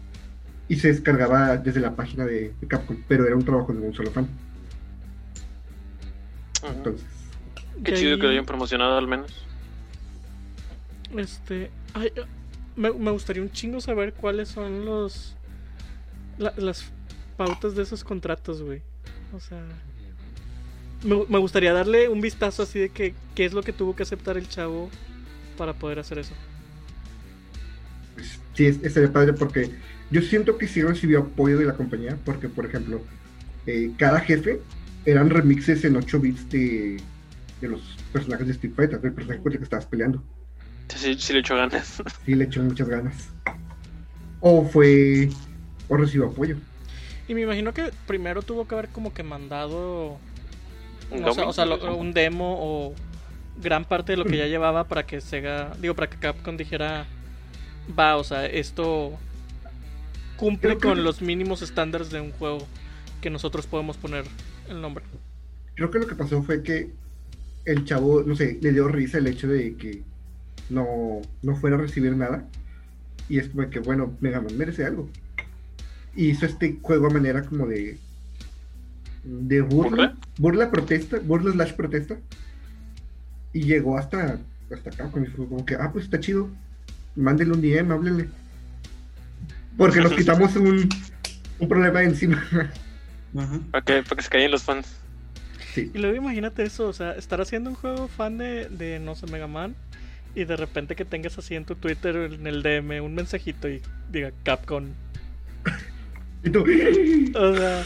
Y 0.70 0.76
se 0.78 0.90
descargaba 0.90 1.58
desde 1.58 1.80
la 1.80 1.96
página 1.96 2.26
de, 2.26 2.54
de 2.60 2.68
Capcom, 2.68 2.98
pero 3.08 3.26
era 3.26 3.36
un 3.36 3.46
trabajo 3.46 3.74
de 3.74 3.80
un 3.80 3.94
solo 3.94 4.12
fan. 4.12 4.28
Entonces. 6.64 7.06
Qué 7.84 7.94
chido 7.94 8.14
ahí- 8.14 8.18
que 8.20 8.24
lo 8.26 8.30
hayan 8.32 8.46
promocionado 8.46 8.98
al 8.98 9.08
menos. 9.08 9.32
Este. 11.16 11.72
ay, 11.94 12.12
eh, 12.16 12.24
me, 12.76 12.92
me 12.92 13.12
gustaría 13.12 13.42
un 13.42 13.52
chingo 13.52 13.80
saber 13.80 14.14
cuáles 14.14 14.50
son 14.50 14.86
los. 14.86 15.36
la- 16.38 16.54
las 16.58 16.86
pautas 17.38 17.76
de 17.76 17.84
esos 17.84 18.04
contratos, 18.04 18.62
güey. 18.62 18.82
O 19.34 19.40
sea. 19.40 19.64
Me, 21.04 21.16
me 21.30 21.38
gustaría 21.38 21.74
darle 21.74 22.10
un 22.10 22.22
vistazo 22.22 22.64
así 22.64 22.80
de 22.80 22.90
que 22.90 23.14
qué 23.36 23.46
es 23.46 23.54
lo 23.54 23.62
que 23.62 23.72
tuvo 23.72 23.96
que 23.96 24.04
aceptar 24.04 24.36
el 24.38 24.50
chavo 24.50 24.90
para 25.58 25.74
poder 25.74 26.00
hacer 26.00 26.18
eso. 26.20 26.34
pues, 28.16 28.40
sí, 28.56 28.66
es, 28.66 28.84
estaría 28.84 29.14
padre 29.14 29.34
porque 29.34 29.70
yo 30.10 30.22
siento 30.22 30.58
que 30.58 30.68
sí 30.68 30.82
recibió 30.82 31.20
apoyo 31.20 31.58
de 31.58 31.66
la 31.66 31.74
compañía, 31.74 32.18
porque, 32.26 32.50
por 32.50 32.66
ejemplo, 32.66 33.02
eh, 33.66 33.92
cada 33.98 34.20
jefe 34.22 34.62
eran 35.06 35.30
remixes 35.30 35.84
en 35.86 35.96
8 35.98 36.20
bits 36.20 36.50
de, 36.50 37.02
de 37.62 37.68
los 37.68 37.82
personajes 38.14 38.48
de 38.48 38.54
Street 38.54 38.74
Fighter, 38.76 39.02
del 39.02 39.14
personaje 39.14 39.42
con 39.42 39.52
el 39.52 39.58
que 39.58 39.64
estabas 39.66 39.86
peleando. 39.86 40.24
Sí, 40.90 41.16
sí 41.20 41.34
le 41.34 41.40
echo 41.40 41.56
ganas. 41.56 42.02
Sí, 42.26 42.36
le 42.36 42.46
echó 42.46 42.62
muchas 42.64 42.88
ganas. 42.90 43.30
O 44.40 44.64
fue. 44.66 45.30
O 45.90 45.98
recibió 45.98 46.28
apoyo. 46.28 46.58
Y 47.28 47.34
me 47.34 47.42
imagino 47.42 47.74
que 47.74 47.92
primero 48.06 48.42
tuvo 48.42 48.68
que 48.68 48.76
haber 48.76 48.90
como 48.90 49.14
que 49.14 49.24
mandado. 49.24 50.18
¿Un 51.12 51.24
o 51.26 51.34
sea, 51.34 51.42
demo? 51.42 51.50
o 51.50 51.54
sea, 51.54 51.66
lo- 51.66 51.96
un 51.98 52.14
demo 52.14 52.58
o 52.60 52.94
gran 53.62 53.86
parte 53.86 54.14
de 54.14 54.18
lo 54.18 54.26
que 54.26 54.38
ya 54.38 54.48
llevaba 54.48 54.86
para 54.86 55.06
que 55.06 55.20
Sega. 55.22 55.74
Digo, 55.82 55.96
para 55.96 56.10
que 56.10 56.18
Capcom 56.18 56.56
dijera. 56.58 57.06
Va, 57.98 58.18
o 58.18 58.24
sea, 58.24 58.46
esto 58.46 59.14
cumple 60.38 60.60
Creo 60.70 60.78
que- 60.78 60.88
con 60.88 61.04
los 61.04 61.22
mínimos 61.22 61.62
estándares 61.62 62.10
de 62.12 62.22
un 62.22 62.32
juego 62.32 62.60
que 63.22 63.30
nosotros 63.30 63.68
podemos 63.68 63.98
poner 63.98 64.26
el 64.70 64.80
nombre. 64.82 65.04
Creo 65.76 65.92
que 65.92 66.00
lo 66.00 66.08
que 66.08 66.16
pasó 66.16 66.42
fue 66.44 66.64
que 66.64 66.92
el 67.66 67.84
chavo, 67.86 68.24
no 68.24 68.36
sé, 68.36 68.58
le 68.62 68.72
dio 68.72 68.88
risa 68.88 69.18
el 69.18 69.28
hecho 69.28 69.48
de 69.48 69.76
que 69.76 70.02
no, 70.70 71.22
no 71.42 71.56
fuera 71.56 71.76
a 71.76 71.80
recibir 71.80 72.16
nada. 72.16 72.48
Y 73.30 73.40
es 73.40 73.50
como 73.50 73.70
que, 73.70 73.80
bueno, 73.80 74.14
Mega 74.22 74.40
Man 74.40 74.58
merece 74.58 74.86
algo. 74.86 75.10
Y 76.16 76.30
hizo 76.30 76.46
este 76.46 76.78
juego 76.82 77.08
a 77.08 77.10
manera 77.10 77.44
como 77.44 77.68
de. 77.68 77.98
de 79.24 79.62
burla. 79.62 79.90
¿Burla? 79.90 80.16
Burla, 80.38 80.72
protesta, 80.72 81.20
burla 81.20 81.52
slash 81.52 81.74
protesta. 81.74 82.18
Y 83.54 83.64
llegó 83.64 83.98
hasta, 83.98 84.40
hasta 84.72 84.90
acá, 84.90 85.10
fue 85.10 85.26
como 85.48 85.66
que, 85.66 85.76
ah, 85.76 85.90
pues 85.92 86.06
está 86.06 86.20
chido. 86.20 86.50
Mándele 87.16 87.52
un 87.52 87.62
DM, 87.62 87.92
háblele. 87.92 88.30
Porque 89.78 90.02
nos 90.02 90.14
quitamos 90.14 90.56
un, 90.56 90.90
un 91.60 91.70
problema 91.70 92.04
encima. 92.04 92.44
Para 93.72 93.84
que, 93.84 94.04
para 94.04 94.16
que 94.16 94.24
se 94.24 94.30
callen 94.30 94.52
los 94.52 94.64
fans. 94.64 94.88
sí. 95.74 95.92
Y 95.94 95.98
luego 96.00 96.16
imagínate 96.16 96.64
eso, 96.64 96.88
o 96.88 96.94
sea, 96.94 97.12
estar 97.14 97.40
haciendo 97.42 97.70
un 97.70 97.76
juego 97.76 98.08
fan 98.08 98.38
de, 98.38 98.68
de 98.70 99.00
no 99.00 99.16
sé, 99.16 99.28
Mega 99.28 99.48
Man. 99.48 99.76
Y 100.36 100.46
de 100.46 100.56
repente 100.56 100.96
que 100.96 101.06
tengas 101.06 101.38
así 101.38 101.56
en 101.56 101.66
tu 101.66 101.76
Twitter, 101.76 102.16
en 102.16 102.48
el 102.48 102.62
DM, 102.64 103.02
un 103.04 103.16
mensajito 103.16 103.68
y 103.70 103.82
diga 104.10 104.32
Capcom. 104.44 104.96
Y 106.44 106.50
tú, 106.52 106.66
O 107.36 107.56
sea, 107.56 107.84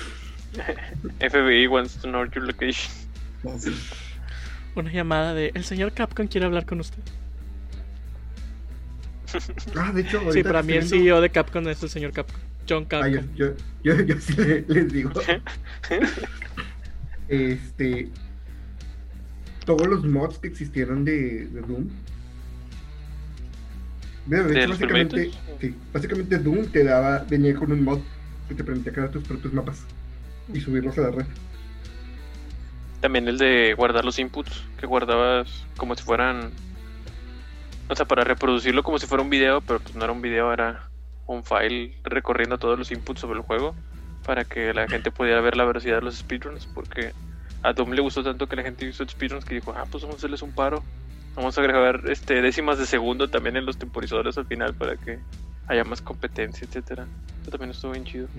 FBI 1.19 1.67
wants 1.67 1.97
to 1.97 2.07
know 2.07 2.25
your 2.25 2.43
location. 2.43 2.91
Una 4.75 4.91
llamada 4.91 5.33
de 5.33 5.51
el 5.55 5.63
señor 5.63 5.93
Capcom 5.93 6.27
quiere 6.27 6.45
hablar 6.45 6.65
con 6.65 6.79
usted. 6.79 7.03
Ah, 9.75 9.91
de 9.93 10.01
hecho, 10.01 10.31
Sí, 10.31 10.43
para 10.43 10.63
mí 10.63 10.73
el 10.73 10.87
CEO 10.87 11.21
de 11.21 11.29
Capcom 11.29 11.67
es 11.67 11.81
el 11.83 11.89
señor 11.89 12.11
Capcom. 12.11 12.39
John 12.69 12.87
Ah, 12.91 13.07
yo, 13.07 13.19
Capcom. 13.19 13.35
yo, 13.35 13.47
yo, 13.83 14.01
yo 14.03 14.15
sí 14.19 14.33
le- 14.35 14.61
les 14.67 14.91
digo. 14.93 15.11
este. 17.27 18.09
Todos 19.65 19.87
los 19.87 20.03
mods 20.05 20.39
que 20.39 20.47
existieron 20.47 21.05
de, 21.05 21.47
de 21.47 21.61
Doom. 21.61 21.87
De 24.25 24.43
¿De 24.43 24.59
hecho, 24.59 24.69
básicamente, 24.69 25.31
sí, 25.59 25.75
básicamente 25.93 26.37
Doom 26.37 26.65
te 26.67 26.83
daba, 26.83 27.25
venía 27.29 27.55
con 27.55 27.71
un 27.71 27.83
mod 27.83 27.99
que 28.47 28.55
te 28.55 28.63
permitía 28.63 28.91
crear 28.93 29.11
tus 29.11 29.23
propios 29.23 29.53
mapas 29.53 29.83
y 30.53 30.59
subirlos 30.61 30.97
a 30.97 31.01
la 31.01 31.11
red. 31.11 31.25
También 33.01 33.27
el 33.27 33.37
de 33.37 33.73
guardar 33.75 34.05
los 34.05 34.19
inputs, 34.19 34.63
que 34.79 34.85
guardabas 34.85 35.65
como 35.77 35.95
si 35.95 36.03
fueran. 36.03 36.51
O 37.91 37.95
sea, 37.95 38.05
para 38.05 38.23
reproducirlo 38.23 38.83
como 38.83 38.99
si 38.99 39.05
fuera 39.05 39.21
un 39.21 39.29
video, 39.29 39.59
pero 39.59 39.81
pues 39.81 39.93
no 39.95 40.05
era 40.05 40.13
un 40.13 40.21
video, 40.21 40.53
era 40.53 40.89
un 41.27 41.43
file 41.43 41.93
recorriendo 42.05 42.57
todos 42.57 42.79
los 42.79 42.89
inputs 42.89 43.19
sobre 43.19 43.39
el 43.39 43.43
juego 43.43 43.75
para 44.25 44.45
que 44.45 44.73
la 44.73 44.87
gente 44.87 45.11
pudiera 45.11 45.41
ver 45.41 45.57
la 45.57 45.65
velocidad 45.65 45.97
de 45.97 46.03
los 46.03 46.15
speedruns. 46.15 46.67
Porque 46.67 47.11
a 47.63 47.73
Doom 47.73 47.91
le 47.91 48.01
gustó 48.01 48.23
tanto 48.23 48.47
que 48.47 48.55
la 48.55 48.63
gente 48.63 48.85
hizo 48.85 49.05
speedruns 49.05 49.43
que 49.43 49.55
dijo: 49.55 49.73
Ah, 49.75 49.83
pues 49.91 50.03
vamos 50.03 50.15
a 50.15 50.17
hacerles 50.19 50.41
un 50.41 50.53
paro. 50.53 50.81
Vamos 51.35 51.57
a 51.57 51.61
agregar 51.61 52.03
este, 52.07 52.41
décimas 52.41 52.77
de 52.77 52.85
segundo 52.85 53.29
también 53.29 53.57
en 53.57 53.65
los 53.65 53.77
temporizadores 53.77 54.37
al 54.37 54.45
final 54.45 54.73
para 54.73 54.95
que 54.95 55.19
haya 55.67 55.83
más 55.83 56.01
competencia, 56.01 56.65
etcétera. 56.65 57.05
Eso 57.41 57.51
también 57.51 57.71
estuvo 57.71 57.91
bien 57.91 58.05
chido. 58.05 58.29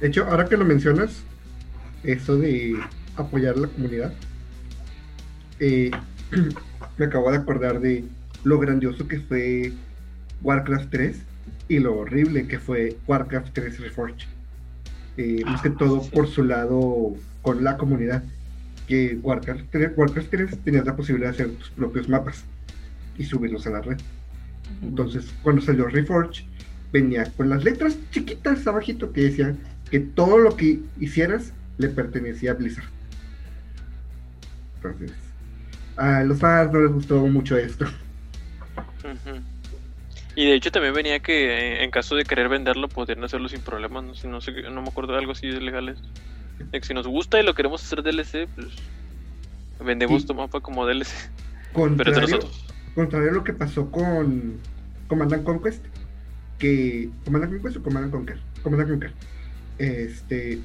De 0.00 0.08
hecho, 0.08 0.24
ahora 0.24 0.46
que 0.46 0.56
lo 0.56 0.64
mencionas, 0.64 1.22
eso 2.02 2.38
de 2.38 2.80
apoyar 3.14 3.56
a 3.56 3.60
la 3.60 3.68
comunidad, 3.68 4.14
eh, 5.60 5.90
me 6.96 7.04
acabo 7.04 7.30
de 7.30 7.36
acordar 7.36 7.78
de 7.78 8.06
lo 8.44 8.58
grandioso 8.58 9.06
que 9.08 9.20
fue 9.20 9.72
Warcraft 10.42 10.90
3 10.90 11.22
y 11.68 11.78
lo 11.78 11.96
horrible 11.98 12.46
que 12.46 12.58
fue 12.58 12.96
Warcraft 13.06 13.52
3 13.52 13.80
Reforged. 13.80 14.26
Eh, 15.16 15.42
más 15.44 15.60
que 15.62 15.68
Ah, 15.68 15.74
todo 15.78 16.02
sí. 16.02 16.10
por 16.10 16.26
su 16.28 16.42
lado 16.44 17.14
con 17.42 17.62
la 17.64 17.76
comunidad. 17.76 18.22
Que 18.88 19.18
Warcraft 19.22 19.64
3, 19.70 19.92
Warcraft 19.96 20.30
3 20.30 20.58
tenías 20.64 20.84
la 20.84 20.96
posibilidad 20.96 21.30
de 21.30 21.34
hacer 21.44 21.50
tus 21.56 21.70
propios 21.70 22.08
mapas 22.08 22.44
y 23.16 23.24
subirlos 23.24 23.66
a 23.66 23.70
la 23.70 23.80
red. 23.82 23.98
Entonces, 24.82 25.32
cuando 25.42 25.62
salió 25.62 25.86
Reforge, 25.86 26.44
venía 26.92 27.24
con 27.36 27.48
las 27.48 27.62
letras 27.64 27.96
chiquitas 28.10 28.66
abajito 28.66 29.12
que 29.12 29.22
decían 29.22 29.58
que 29.90 30.00
todo 30.00 30.38
lo 30.38 30.56
que 30.56 30.80
hicieras 30.98 31.52
le 31.78 31.88
pertenecía 31.88 32.52
a 32.52 32.54
Blizzard. 32.54 32.86
Entonces, 34.76 35.12
a 35.96 36.24
los 36.24 36.38
fans 36.40 36.72
no 36.72 36.80
les 36.80 36.92
gustó 36.92 37.26
mucho 37.26 37.56
esto. 37.56 37.86
Y 40.34 40.46
de 40.46 40.54
hecho 40.54 40.70
también 40.72 40.94
venía 40.94 41.20
que 41.20 41.50
eh, 41.80 41.84
en 41.84 41.90
caso 41.90 42.14
de 42.16 42.24
querer 42.24 42.48
venderlo 42.48 42.88
podrían 42.88 43.22
hacerlo 43.24 43.48
sin 43.48 43.60
problemas, 43.60 44.02
no, 44.04 44.14
Si 44.14 44.26
no, 44.28 44.40
sé, 44.40 44.52
no 44.70 44.80
me 44.82 44.88
acuerdo 44.88 45.12
de 45.12 45.18
algo 45.18 45.32
así 45.32 45.48
de 45.48 45.60
legales. 45.60 45.98
De 46.70 46.80
que 46.80 46.86
si 46.86 46.94
nos 46.94 47.06
gusta 47.06 47.40
y 47.40 47.44
lo 47.44 47.54
queremos 47.54 47.82
hacer 47.82 48.02
DLC, 48.02 48.48
pues 48.54 48.68
vendemos 49.84 50.22
Y- 50.22 50.26
tu 50.26 50.34
mapa 50.34 50.60
como 50.60 50.86
DLC, 50.86 51.10
pero 51.72 51.72
Contrario, 51.74 52.20
nosotros. 52.20 52.66
contrario 52.94 53.30
a 53.30 53.32
lo 53.34 53.44
que 53.44 53.52
pasó 53.52 53.90
con 53.90 54.58
Command 55.08 55.32
and 55.34 55.44
Conquest, 55.44 55.84
que 56.58 57.10
Command 57.24 57.44
and 57.44 57.52
Conquest 57.54 57.76
o 57.78 57.82
Command 57.82 58.04
and 58.04 58.12
Conquer, 58.12 58.38
Command 58.62 58.82
and 58.82 58.90
Conquer, 58.90 59.12
este, 59.78 60.60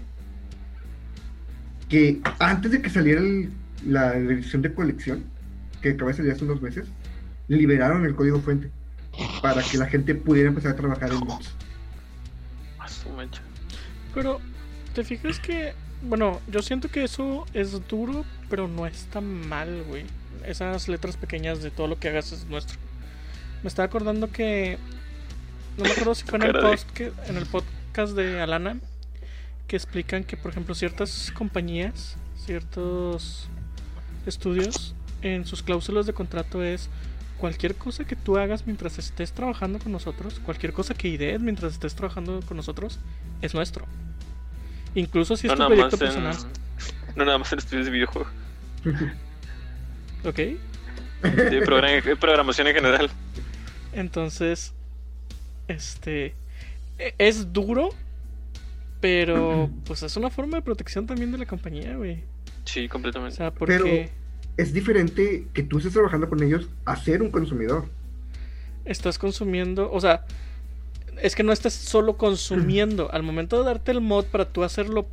que 1.90 2.20
antes 2.40 2.72
de 2.72 2.82
que 2.82 2.90
saliera 2.90 3.22
el- 3.22 3.50
la 3.86 4.16
edición 4.18 4.62
de 4.62 4.74
colección, 4.74 5.24
que 5.82 5.92
acaba 5.92 6.12
de 6.12 6.18
salir 6.18 6.32
hace 6.32 6.44
unos 6.44 6.62
meses, 6.62 6.88
liberaron 7.48 8.06
el 8.06 8.16
código 8.16 8.40
fuente 8.40 8.70
para 9.42 9.64
que 9.64 9.78
la 9.78 9.88
gente 9.88 10.16
pudiera 10.16 10.50
empezar 10.50 10.72
a 10.74 10.76
trabajar 10.76 11.12
en 11.12 11.20
mods. 11.20 11.52
A 12.80 12.88
su 12.88 13.10
mecha. 13.10 13.42
Pero, 14.14 14.40
¿te 14.94 15.04
fijas 15.04 15.40
que... 15.40 15.74
Bueno, 16.04 16.42
yo 16.48 16.62
siento 16.62 16.90
que 16.90 17.04
eso 17.04 17.46
es 17.54 17.88
duro, 17.88 18.24
pero 18.50 18.68
no 18.68 18.86
está 18.86 19.20
mal, 19.22 19.84
güey. 19.88 20.06
Esas 20.46 20.88
letras 20.88 21.18
pequeñas 21.18 21.64
de 21.64 21.72
todo 21.72 21.88
lo 21.88 22.00
que 22.00 22.10
hagas 22.10 22.32
es 22.32 22.46
nuestro. 22.46 22.78
Me 23.64 23.68
estaba 23.68 23.88
acordando 23.88 24.32
que... 24.32 24.78
No 25.78 25.84
me 25.84 25.92
acuerdo 25.92 26.16
si 26.16 26.26
fue 26.26 26.40
en 26.40 26.44
el, 26.46 26.54
post 26.54 26.90
que, 26.92 27.12
en 27.28 27.38
el 27.38 27.46
podcast 27.46 28.14
de 28.16 28.42
Alana, 28.42 28.80
que 29.68 29.76
explican 29.76 30.24
que, 30.24 30.38
por 30.38 30.52
ejemplo, 30.52 30.74
ciertas 30.74 31.32
compañías, 31.36 32.18
ciertos 32.36 33.48
estudios, 34.26 34.96
en 35.22 35.46
sus 35.46 35.64
cláusulas 35.64 36.06
de 36.06 36.14
contrato 36.14 36.64
es 36.64 36.90
cualquier 37.38 37.76
cosa 37.76 38.04
que 38.06 38.16
tú 38.16 38.38
hagas 38.38 38.66
mientras 38.66 38.98
estés 39.00 39.32
trabajando 39.32 39.80
con 39.80 39.92
nosotros, 39.92 40.40
cualquier 40.44 40.74
cosa 40.74 40.94
que 40.94 41.08
idees 41.08 41.40
mientras 41.40 41.74
estés 41.74 41.96
trabajando 41.96 42.42
con 42.48 42.58
nosotros, 42.58 43.00
es 43.42 43.54
nuestro. 43.54 43.86
Incluso 44.96 45.38
si 45.38 45.48
es 45.48 45.52
No 45.52 45.56
tu 45.56 45.60
nada 45.64 45.90
proyecto 45.90 45.96
en, 45.96 46.00
personal. 46.00 46.36
no 47.16 47.26
nada 47.26 47.38
más 47.38 47.52
en 47.54 47.60
estudios 47.60 47.86
de 47.86 47.92
videojuegos, 47.92 48.32
Ok. 50.26 50.36
de 50.36 51.62
program- 51.66 52.18
programación 52.20 52.68
en 52.68 52.76
general. 52.76 53.10
Entonces, 53.94 54.74
este 55.68 56.36
e- 57.00 57.14
es 57.18 57.54
duro, 57.54 57.90
pero 59.02 59.70
pues 59.86 60.04
es 60.04 60.16
una 60.18 60.30
forma 60.30 60.58
de 60.58 60.64
protección 60.64 61.06
también 61.08 61.32
de 61.32 61.38
la 61.38 61.46
compañía, 61.46 61.96
güey. 61.96 62.24
Sí, 62.66 62.86
O 62.86 62.90
completamente. 62.90 63.36
sea, 63.38 63.52
porque 63.52 64.10
Es 64.58 64.74
diferente 64.74 65.48
que 65.54 65.64
tú 65.64 65.78
estés 65.78 65.94
trabajando 65.94 66.28
con 66.28 66.42
ellos 66.42 66.68
a 66.86 66.96
ser 66.96 67.22
un 67.22 67.30
consumidor. 67.30 67.86
estás 68.86 69.20
consumiendo, 69.20 69.92
o 69.92 70.00
sea, 70.02 70.26
es 71.22 71.36
que 71.36 71.44
no 71.44 71.52
estás 71.52 71.74
solo 71.74 72.18
consumiendo. 72.18 73.12
Al 73.12 73.22
momento 73.24 73.60
de 73.60 73.66
darte 73.66 73.92
el 73.92 74.02
mod 74.02 74.26
para 74.26 74.46
tú 74.46 74.64
hacerlo 74.64 75.08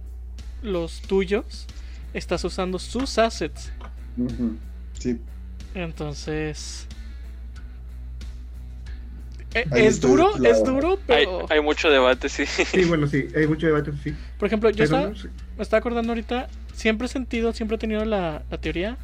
los 0.63 1.03
tuyos, 1.03 1.67
estás 2.15 2.45
usando 2.45 2.79
sus 2.79 3.19
assets. 3.19 3.73
Sí. 4.99 5.19
Entonces, 5.75 6.87
e- 9.55 9.67
Ahí 9.71 9.87
es 9.87 10.01
duro, 10.01 10.31
es 10.45 10.65
duro, 10.65 10.93
Hay, 11.09 11.27
pero 11.27 11.47
hay 11.51 11.61
mucho 11.61 11.91
debate, 11.91 12.29
sí. 12.29 12.47
Sí, 12.47 12.85
bueno, 12.85 13.07
sí, 13.07 13.27
hay 13.37 13.47
mucho 13.47 13.67
debate, 13.67 13.93
sí. 14.03 14.15
por 14.39 14.47
ejemplo, 14.47 14.71
yo 14.71 14.77
Pero 14.77 14.85
estaba, 14.85 15.07
no 15.09 15.31
me 15.57 15.63
estaba 15.63 15.79
acordando 15.81 16.13
ahorita, 16.13 16.49
siempre 16.75 17.07
he 17.07 17.11
sentido, 17.11 17.53
siempre 17.53 17.75
he 17.77 17.79
tenido 17.79 18.05
la, 18.05 18.43
la 18.51 18.59
teoría 18.59 18.97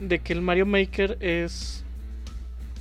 de 0.00 0.18
que 0.18 0.32
el 0.32 0.42
Mario 0.42 0.66
Maker 0.66 1.18
es 1.20 1.84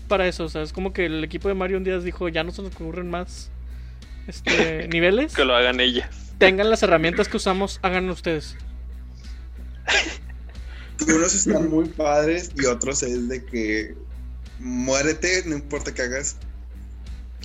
para 0.07 0.27
eso, 0.27 0.45
o 0.45 0.49
sea, 0.49 0.63
es 0.63 0.73
como 0.73 0.91
que 0.93 1.05
el 1.05 1.23
equipo 1.23 1.47
de 1.47 1.53
Mario 1.53 1.77
un 1.77 1.83
día 1.83 1.97
dijo, 1.99 2.29
ya 2.29 2.43
no 2.43 2.51
se 2.51 2.63
nos 2.63 2.73
ocurren 2.73 3.09
más 3.09 3.51
este, 4.27 4.87
niveles, 4.91 5.33
que 5.33 5.45
lo 5.45 5.55
hagan 5.55 5.79
ellas. 5.79 6.33
tengan 6.37 6.69
las 6.69 6.81
herramientas 6.83 7.27
que 7.27 7.37
usamos, 7.37 7.79
háganlo 7.83 8.13
ustedes. 8.13 8.57
Y 11.07 11.11
unos 11.11 11.33
están 11.33 11.69
muy 11.69 11.85
padres 11.85 12.51
y 12.55 12.65
otros 12.65 13.03
es 13.03 13.29
de 13.29 13.45
que 13.45 13.95
muérete, 14.59 15.43
no 15.45 15.55
importa 15.55 15.93
qué 15.93 16.01
hagas. 16.03 16.37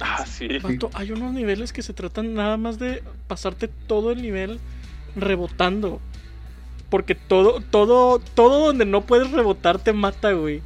Ah, 0.00 0.26
sí. 0.26 0.48
Hay 0.94 1.12
unos 1.12 1.32
niveles 1.32 1.72
que 1.72 1.82
se 1.82 1.92
tratan 1.92 2.34
nada 2.34 2.56
más 2.56 2.78
de 2.78 3.02
pasarte 3.28 3.68
todo 3.68 4.10
el 4.10 4.22
nivel 4.22 4.58
rebotando. 5.14 6.00
Porque 6.95 7.16
todo, 7.16 7.61
todo, 7.72 8.20
todo 8.20 8.66
donde 8.66 8.84
no 8.84 9.01
puedes 9.05 9.28
rebotar 9.32 9.80
te 9.80 9.92
mata, 9.92 10.30
güey. 10.30 10.62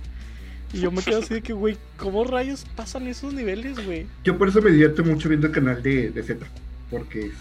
Y 0.74 0.80
yo 0.80 0.90
me 0.92 1.00
quedo 1.00 1.20
así 1.20 1.32
de 1.32 1.40
que, 1.40 1.54
güey, 1.54 1.78
¿cómo 1.96 2.22
rayos 2.24 2.66
pasan 2.76 3.06
esos 3.06 3.32
niveles, 3.32 3.82
güey? 3.86 4.06
Yo 4.24 4.36
por 4.36 4.50
eso 4.50 4.60
me 4.60 4.70
divierto 4.70 5.02
mucho 5.02 5.30
viendo 5.30 5.46
el 5.46 5.54
canal 5.54 5.82
de, 5.82 6.10
de 6.10 6.22
Z. 6.22 6.44
Porque 6.90 7.28
es, 7.28 7.32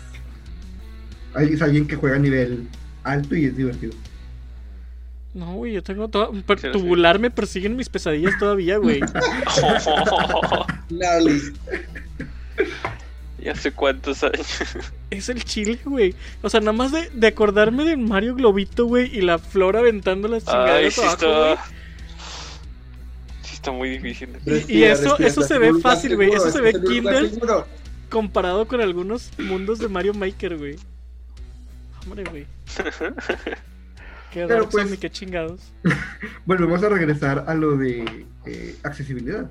hay- 1.34 1.52
es 1.52 1.62
alguien 1.62 1.86
que 1.86 1.98
juega 1.98 2.16
a 2.16 2.20
nivel 2.20 2.70
alto 3.04 3.36
y 3.36 3.44
es 3.48 3.58
divertido. 3.58 3.92
No, 5.34 5.56
güey, 5.56 5.74
yo 5.74 5.84
tengo 5.84 6.08
todo. 6.08 6.32
per- 6.44 6.58
Sí, 6.62 6.68
sí. 6.68 6.72
tubular 6.80 7.20
me 7.20 7.30
persiguen 7.30 7.76
mis 7.76 7.90
pesadillas 7.90 8.40
todavía, 8.40 8.78
güey. 8.78 9.02
Lali. 10.90 11.42
Y 13.48 13.50
hace 13.50 13.72
cuántos 13.72 14.24
años. 14.24 14.46
Es 15.10 15.30
el 15.30 15.42
chile, 15.46 15.80
güey. 15.86 16.14
O 16.42 16.50
sea, 16.50 16.60
nada 16.60 16.74
más 16.74 16.92
de, 16.92 17.10
de 17.10 17.28
acordarme 17.28 17.86
de 17.86 17.96
Mario 17.96 18.36
Globito, 18.36 18.86
güey, 18.86 19.16
y 19.18 19.22
la 19.22 19.40
flor 19.40 19.78
aventando 19.78 20.28
las 20.28 20.44
Ay, 20.48 20.90
chingaderas 20.92 20.94
sí 20.94 21.02
abajo, 21.02 21.18
güey. 21.26 21.54
está. 21.54 21.66
Sí 23.44 23.54
está 23.56 23.72
muy 23.72 23.90
difícil. 23.90 24.30
Y 24.68 24.84
eso- 24.84 25.18
eso 25.18 25.42
se 25.44 25.58
ve 25.58 25.74
fácil, 25.80 26.16
güey, 26.18 26.32
eso 26.32 26.52
se 26.52 26.60
ve 26.62 26.74
Kindle. 26.74 27.32
Comparado 28.10 28.68
con 28.68 28.82
algunos 28.82 29.32
mundos 29.40 29.80
de 29.80 29.88
Mario 29.88 30.14
Maker, 30.14 30.58
güey. 30.58 30.76
Hombre, 32.06 32.24
güey. 32.30 32.46
Qué 34.34 34.46
Pero 34.46 34.68
pues- 34.70 34.92
ni 34.92 34.98
qué 34.98 35.10
chingados. 35.10 35.62
Volvemos 36.46 36.84
a 36.84 36.90
regresar 36.90 37.46
a 37.48 37.54
lo 37.56 37.78
de 37.78 38.26
eh, 38.46 38.76
accesibilidad. 38.84 39.50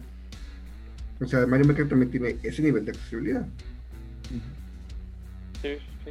O 1.19 1.27
sea, 1.27 1.47
Mario 1.47 1.67
Maker 1.67 1.89
también 1.89 2.11
tiene 2.11 2.37
ese 2.43 2.61
nivel 2.61 2.85
de 2.85 2.91
accesibilidad. 2.91 3.47
Sí, 5.63 5.77
sí. 6.05 6.11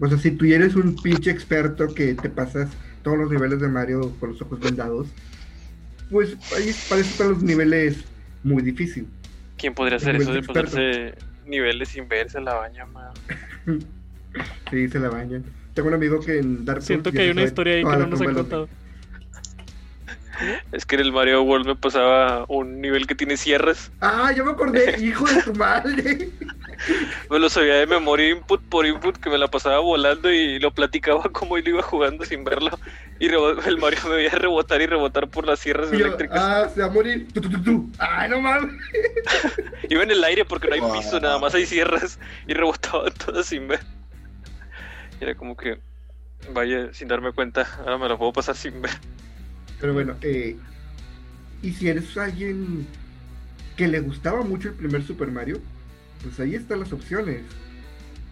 O 0.00 0.08
sea, 0.08 0.18
si 0.18 0.30
tú 0.32 0.44
eres 0.46 0.74
un 0.74 0.96
pinche 0.96 1.30
experto 1.30 1.94
que 1.94 2.14
te 2.14 2.28
pasas 2.28 2.70
todos 3.02 3.18
los 3.18 3.30
niveles 3.30 3.60
de 3.60 3.68
Mario 3.68 4.14
con 4.18 4.30
los 4.30 4.42
ojos 4.42 4.60
vendados, 4.60 5.08
pues 6.10 6.36
ahí 6.56 6.74
parece 6.88 7.18
para 7.18 7.30
los 7.30 7.42
niveles 7.42 8.04
muy 8.42 8.62
difícil. 8.62 9.08
¿Quién 9.56 9.74
podría 9.74 9.96
hacer 9.96 10.16
eso 10.16 10.32
de 10.32 10.40
de 10.40 10.46
pasarse 10.46 11.14
niveles 11.46 11.90
sin 11.90 12.08
verse 12.08 12.40
la 12.40 12.54
baña, 12.54 12.86
man? 12.86 13.12
Sí, 14.70 14.88
se 14.88 14.98
la 14.98 15.10
bañan. 15.10 15.44
Tengo 15.74 15.88
un 15.88 15.94
amigo 15.94 16.18
que 16.20 16.38
en 16.38 16.64
Dark 16.64 16.78
Souls 16.78 16.86
Siento 16.86 17.12
que 17.12 17.20
hay 17.20 17.28
una 17.28 17.42
historia 17.42 17.74
ahí 17.74 17.84
que 17.84 17.96
no 17.98 18.06
nos 18.06 18.20
han 18.22 18.34
contado. 18.34 18.68
Es 20.72 20.86
que 20.86 20.94
en 20.94 21.02
el 21.02 21.12
Mario 21.12 21.42
World 21.42 21.66
me 21.66 21.76
pasaba 21.76 22.46
un 22.48 22.80
nivel 22.80 23.06
que 23.06 23.14
tiene 23.14 23.36
cierres. 23.36 23.92
Ah, 24.00 24.32
yo 24.34 24.44
me 24.44 24.52
acordé, 24.52 24.98
hijo 25.04 25.26
de 25.26 25.42
tu 25.42 25.54
madre. 25.54 26.30
Me 27.30 27.38
lo 27.38 27.48
sabía 27.48 27.74
de 27.76 27.86
memoria 27.86 28.28
input 28.30 28.62
por 28.68 28.86
input 28.86 29.16
que 29.16 29.30
me 29.30 29.38
la 29.38 29.48
pasaba 29.48 29.78
volando 29.78 30.30
y 30.32 30.58
lo 30.58 30.72
platicaba 30.72 31.22
como 31.32 31.56
yo 31.58 31.64
lo 31.64 31.70
iba 31.70 31.82
jugando 31.82 32.24
sin 32.24 32.44
verlo. 32.44 32.70
Y 33.18 33.26
el 33.26 33.78
Mario 33.78 33.98
me 34.08 34.16
veía 34.16 34.30
rebotar 34.30 34.80
y 34.82 34.86
rebotar 34.86 35.28
por 35.28 35.46
las 35.46 35.60
sierras 35.60 35.92
Y 35.92 35.98
yo, 35.98 36.06
eléctricas. 36.06 36.42
ah, 36.42 36.68
se 36.74 36.80
va 36.80 36.86
a 36.86 36.90
morir. 36.90 37.28
Tu, 37.32 37.40
tu, 37.40 37.50
tu, 37.50 37.62
tu. 37.62 37.92
Ay, 37.98 38.28
no 38.28 38.40
mames. 38.40 38.74
Iba 39.88 40.02
en 40.02 40.10
el 40.10 40.24
aire 40.24 40.44
porque 40.44 40.68
no 40.68 40.74
hay 40.74 40.80
Wow. 40.80 40.92
piso, 40.92 41.20
nada 41.20 41.38
más 41.38 41.54
hay 41.54 41.66
sierras 41.66 42.18
y 42.46 42.54
rebotaba 42.54 43.10
todas 43.24 43.46
sin 43.46 43.68
ver. 43.68 43.80
Y 45.20 45.24
era 45.24 45.34
como 45.36 45.56
que, 45.56 45.80
vaya, 46.52 46.92
sin 46.92 47.08
darme 47.08 47.32
cuenta, 47.32 47.66
ahora 47.78 47.98
me 47.98 48.08
lo 48.08 48.18
puedo 48.18 48.32
pasar 48.32 48.56
sin 48.56 48.80
ver. 48.82 48.92
Pero 49.80 49.94
bueno, 49.94 50.16
eh, 50.22 50.56
y 51.62 51.72
si 51.72 51.88
eres 51.88 52.16
alguien 52.16 52.86
que 53.76 53.88
le 53.88 54.00
gustaba 54.00 54.42
mucho 54.42 54.68
el 54.68 54.74
primer 54.74 55.02
Super 55.02 55.28
Mario, 55.30 55.60
pues 56.22 56.38
ahí 56.40 56.54
están 56.54 56.80
las 56.80 56.92
opciones. 56.92 57.42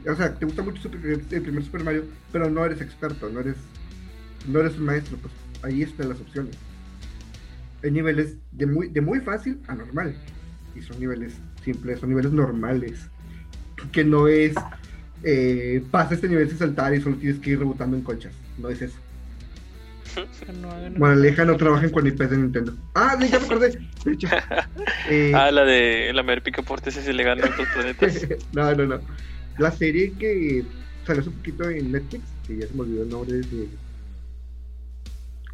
O 0.08 0.14
sea, 0.14 0.34
te 0.34 0.46
gusta 0.46 0.62
mucho 0.62 0.88
el 0.88 1.42
primer 1.42 1.62
Super 1.62 1.84
Mario, 1.84 2.04
pero 2.32 2.48
no 2.48 2.64
eres 2.64 2.80
experto, 2.80 3.28
no 3.28 3.40
eres, 3.40 3.56
no 4.48 4.60
eres 4.60 4.78
un 4.78 4.86
maestro, 4.86 5.18
pues 5.18 5.32
ahí 5.62 5.82
están 5.82 6.08
las 6.08 6.20
opciones. 6.20 6.56
Hay 7.82 7.90
niveles 7.90 8.36
de 8.52 8.66
muy, 8.66 8.88
de 8.88 9.00
muy 9.00 9.20
fácil 9.20 9.58
a 9.66 9.74
normal. 9.74 10.14
Y 10.74 10.82
son 10.82 11.00
niveles 11.00 11.34
simples, 11.64 12.00
son 12.00 12.10
niveles 12.10 12.32
normales. 12.32 13.08
Que 13.92 14.04
no 14.04 14.28
es 14.28 14.54
eh, 15.22 15.84
pasa 15.90 16.14
este 16.14 16.28
nivel 16.28 16.48
sin 16.48 16.58
saltar 16.58 16.94
y 16.94 17.00
solo 17.00 17.16
tienes 17.16 17.40
que 17.40 17.50
ir 17.50 17.58
rebotando 17.58 17.96
en 17.96 18.02
conchas. 18.02 18.32
No 18.58 18.68
es 18.68 18.80
eso. 18.82 18.96
Que 20.14 20.52
no 20.52 20.70
hagan- 20.70 20.98
Moraleja, 20.98 21.44
no 21.44 21.56
trabajen 21.56 21.90
con 21.90 22.06
IPs 22.06 22.30
de 22.30 22.36
Nintendo. 22.36 22.74
Ah, 22.94 23.16
sí, 23.20 23.28
ya 23.28 23.38
me 23.38 23.44
acordé. 23.46 23.78
De 24.04 24.12
hecho. 24.12 24.28
Eh, 25.10 25.32
Ah, 25.34 25.50
la 25.50 25.64
de 25.64 26.12
la 26.12 26.22
Mer 26.22 26.42
Picaporte 26.42 26.90
si 26.90 27.00
se 27.00 27.12
le 27.12 27.22
gana 27.24 27.44
a 27.46 27.50
otros 27.50 27.68
planetas. 27.74 28.26
no, 28.52 28.74
no, 28.74 28.86
no. 28.86 29.00
La 29.58 29.70
serie 29.72 30.16
que 30.16 30.62
salió 31.06 31.20
hace 31.20 31.30
un 31.30 31.36
poquito 31.36 31.68
en 31.68 31.90
Netflix, 31.92 32.22
que 32.46 32.58
ya 32.58 32.66
se 32.66 32.74
me 32.74 32.80
olvidó 32.82 33.02
el 33.02 33.08
nombre 33.08 33.34
de, 33.36 33.42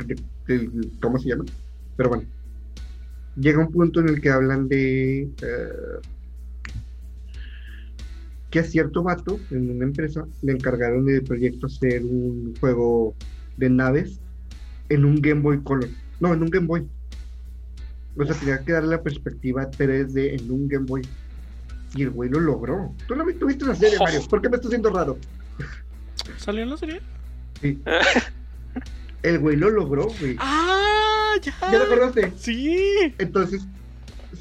de- 0.04 0.14
de- 0.58 0.90
¿cómo 1.00 1.18
se 1.18 1.28
llama? 1.30 1.44
Pero 1.96 2.08
bueno. 2.10 2.24
Llega 3.36 3.58
un 3.60 3.70
punto 3.72 4.00
en 4.00 4.08
el 4.08 4.20
que 4.20 4.30
hablan 4.30 4.66
de 4.68 5.22
eh, 5.22 5.68
que 8.50 8.58
a 8.60 8.64
cierto 8.64 9.02
vato 9.02 9.38
en 9.50 9.70
una 9.70 9.84
empresa 9.84 10.24
le 10.42 10.52
encargaron 10.52 11.04
de 11.04 11.20
proyecto 11.22 11.66
hacer 11.66 12.02
un 12.04 12.54
juego 12.60 13.14
de 13.56 13.68
naves 13.70 14.20
en 14.88 15.04
un 15.04 15.20
Game 15.20 15.40
Boy 15.40 15.60
Color. 15.62 15.88
No, 16.20 16.32
en 16.34 16.42
un 16.42 16.48
Game 16.50 16.66
Boy. 16.66 16.86
O 18.18 18.24
sea, 18.24 18.34
tenía 18.34 18.64
que 18.64 18.72
darle 18.72 18.90
la 18.90 19.02
perspectiva 19.02 19.70
3D 19.70 20.40
en 20.40 20.50
un 20.50 20.68
Game 20.68 20.86
Boy. 20.86 21.02
Y 21.94 22.02
el 22.02 22.10
güey 22.10 22.30
lo 22.30 22.40
logró. 22.40 22.94
Tú 23.06 23.14
no 23.14 23.24
vi- 23.24 23.34
tú 23.34 23.46
viste 23.46 23.64
la 23.64 23.74
serie, 23.74 23.98
Mario. 23.98 24.20
¿Por 24.30 24.40
qué 24.42 24.48
me 24.48 24.56
estás 24.56 24.68
haciendo 24.68 24.90
raro? 24.90 25.18
¿Salió 26.38 26.62
en 26.62 26.70
la 26.70 26.76
serie? 26.76 27.00
Sí. 27.60 27.80
El 29.22 29.38
güey 29.40 29.56
lo 29.56 29.70
logró, 29.70 30.06
güey. 30.20 30.36
¡Ah! 30.38 31.32
¡Ya! 31.42 31.52
¿Ya 31.60 31.70
te 31.70 31.76
acordaste? 31.84 32.32
Sí. 32.36 33.14
Entonces, 33.18 33.66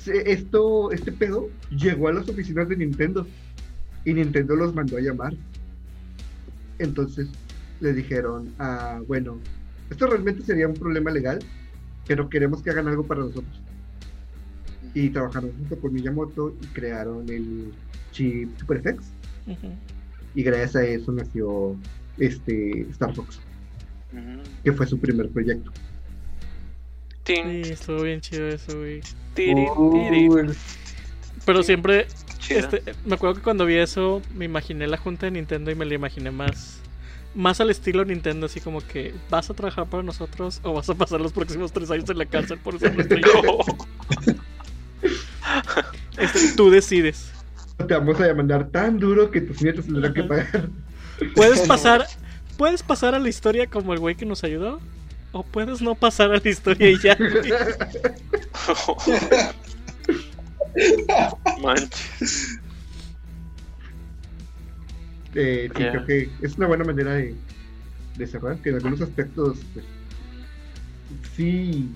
esto, 0.05 0.91
este 0.91 1.11
pedo 1.11 1.49
llegó 1.71 2.07
a 2.09 2.13
las 2.13 2.27
oficinas 2.29 2.69
de 2.69 2.77
Nintendo. 2.77 3.25
Y 4.03 4.13
Nintendo 4.13 4.55
los 4.55 4.75
mandó 4.75 4.97
a 4.97 5.01
llamar. 5.01 5.33
Entonces 6.77 7.29
le 7.79 7.93
dijeron, 7.93 8.53
ah, 8.59 9.01
bueno, 9.07 9.39
esto 9.89 10.07
realmente 10.07 10.43
sería 10.43 10.67
un 10.67 10.73
problema 10.73 11.11
legal, 11.11 11.39
pero 12.07 12.29
queremos 12.29 12.61
que 12.61 12.69
hagan 12.69 12.87
algo 12.87 13.03
para 13.03 13.21
nosotros. 13.21 13.61
Y 14.93 15.09
trabajaron 15.09 15.51
junto 15.51 15.79
con 15.79 15.93
Miyamoto 15.93 16.55
y 16.61 16.65
crearon 16.67 17.29
el 17.29 17.73
chip 18.11 18.57
Super 18.59 18.81
FX. 18.81 19.11
Ujú. 19.47 19.73
Y 20.35 20.43
gracias 20.43 20.75
a 20.75 20.85
eso 20.85 21.11
nació 21.11 21.75
este 22.17 22.81
Star 22.91 23.13
Fox, 23.13 23.39
que 24.63 24.71
fue 24.71 24.87
su 24.87 24.99
primer 24.99 25.29
proyecto. 25.29 25.71
Sí, 27.25 27.33
estuvo 27.35 28.03
bien 28.03 28.21
chido 28.21 28.47
eso, 28.47 28.77
güey. 28.77 29.01
Uy, 29.37 30.55
Pero 31.45 31.63
siempre, 31.63 32.07
este, 32.49 32.83
me 33.05 33.15
acuerdo 33.15 33.35
que 33.35 33.41
cuando 33.41 33.65
vi 33.65 33.75
eso, 33.75 34.21
me 34.35 34.45
imaginé 34.45 34.87
la 34.87 34.97
junta 34.97 35.25
de 35.25 35.31
Nintendo 35.31 35.71
y 35.71 35.75
me 35.75 35.85
la 35.85 35.95
imaginé 35.95 36.31
más, 36.31 36.81
más 37.35 37.59
al 37.59 37.69
estilo 37.69 38.05
Nintendo, 38.05 38.47
así 38.47 38.61
como 38.61 38.81
que 38.81 39.13
vas 39.29 39.49
a 39.49 39.53
trabajar 39.53 39.87
para 39.87 40.03
nosotros 40.03 40.59
o 40.63 40.73
vas 40.73 40.89
a 40.89 40.95
pasar 40.95 41.21
los 41.21 41.33
próximos 41.33 41.71
tres 41.71 41.91
años 41.91 42.09
en 42.09 42.17
la 42.17 42.25
cárcel 42.25 42.57
por 42.57 42.75
usar 42.75 42.95
nuestra 42.95 43.19
idea. 43.23 43.31
Este, 46.17 46.53
tú 46.55 46.71
decides. 46.71 47.31
Te 47.77 47.93
vamos 47.93 48.19
a 48.19 48.25
demandar 48.25 48.69
tan 48.69 48.99
duro 48.99 49.29
que 49.29 49.41
tus 49.41 49.61
nietos 49.61 49.85
tendrán 49.85 50.13
que 50.13 50.23
pagar. 50.23 50.69
Puedes 51.35 51.59
pasar, 51.67 52.07
puedes 52.57 52.81
pasar 52.83 53.15
a 53.15 53.19
la 53.19 53.29
historia 53.29 53.67
como 53.67 53.93
el 53.93 53.99
güey 53.99 54.15
que 54.15 54.25
nos 54.25 54.43
ayudó, 54.43 54.79
o 55.33 55.43
puedes 55.43 55.81
no 55.81 55.95
pasar 55.95 56.31
a 56.31 56.37
la 56.37 56.49
historia 56.49 56.89
y 56.89 56.99
ya. 56.99 57.17
Manches. 61.61 62.59
Eh, 65.35 65.69
sí, 65.75 65.83
Ya. 65.83 65.91
creo 65.91 66.05
que 66.05 66.29
es 66.41 66.57
una 66.57 66.67
buena 66.67 66.83
manera 66.85 67.13
de, 67.13 67.35
de 68.17 68.27
cerrar, 68.27 68.57
que 68.57 68.69
en 68.69 68.75
algunos 68.75 69.01
aspectos 69.01 69.59
pues, 69.73 69.85
sí, 71.35 71.89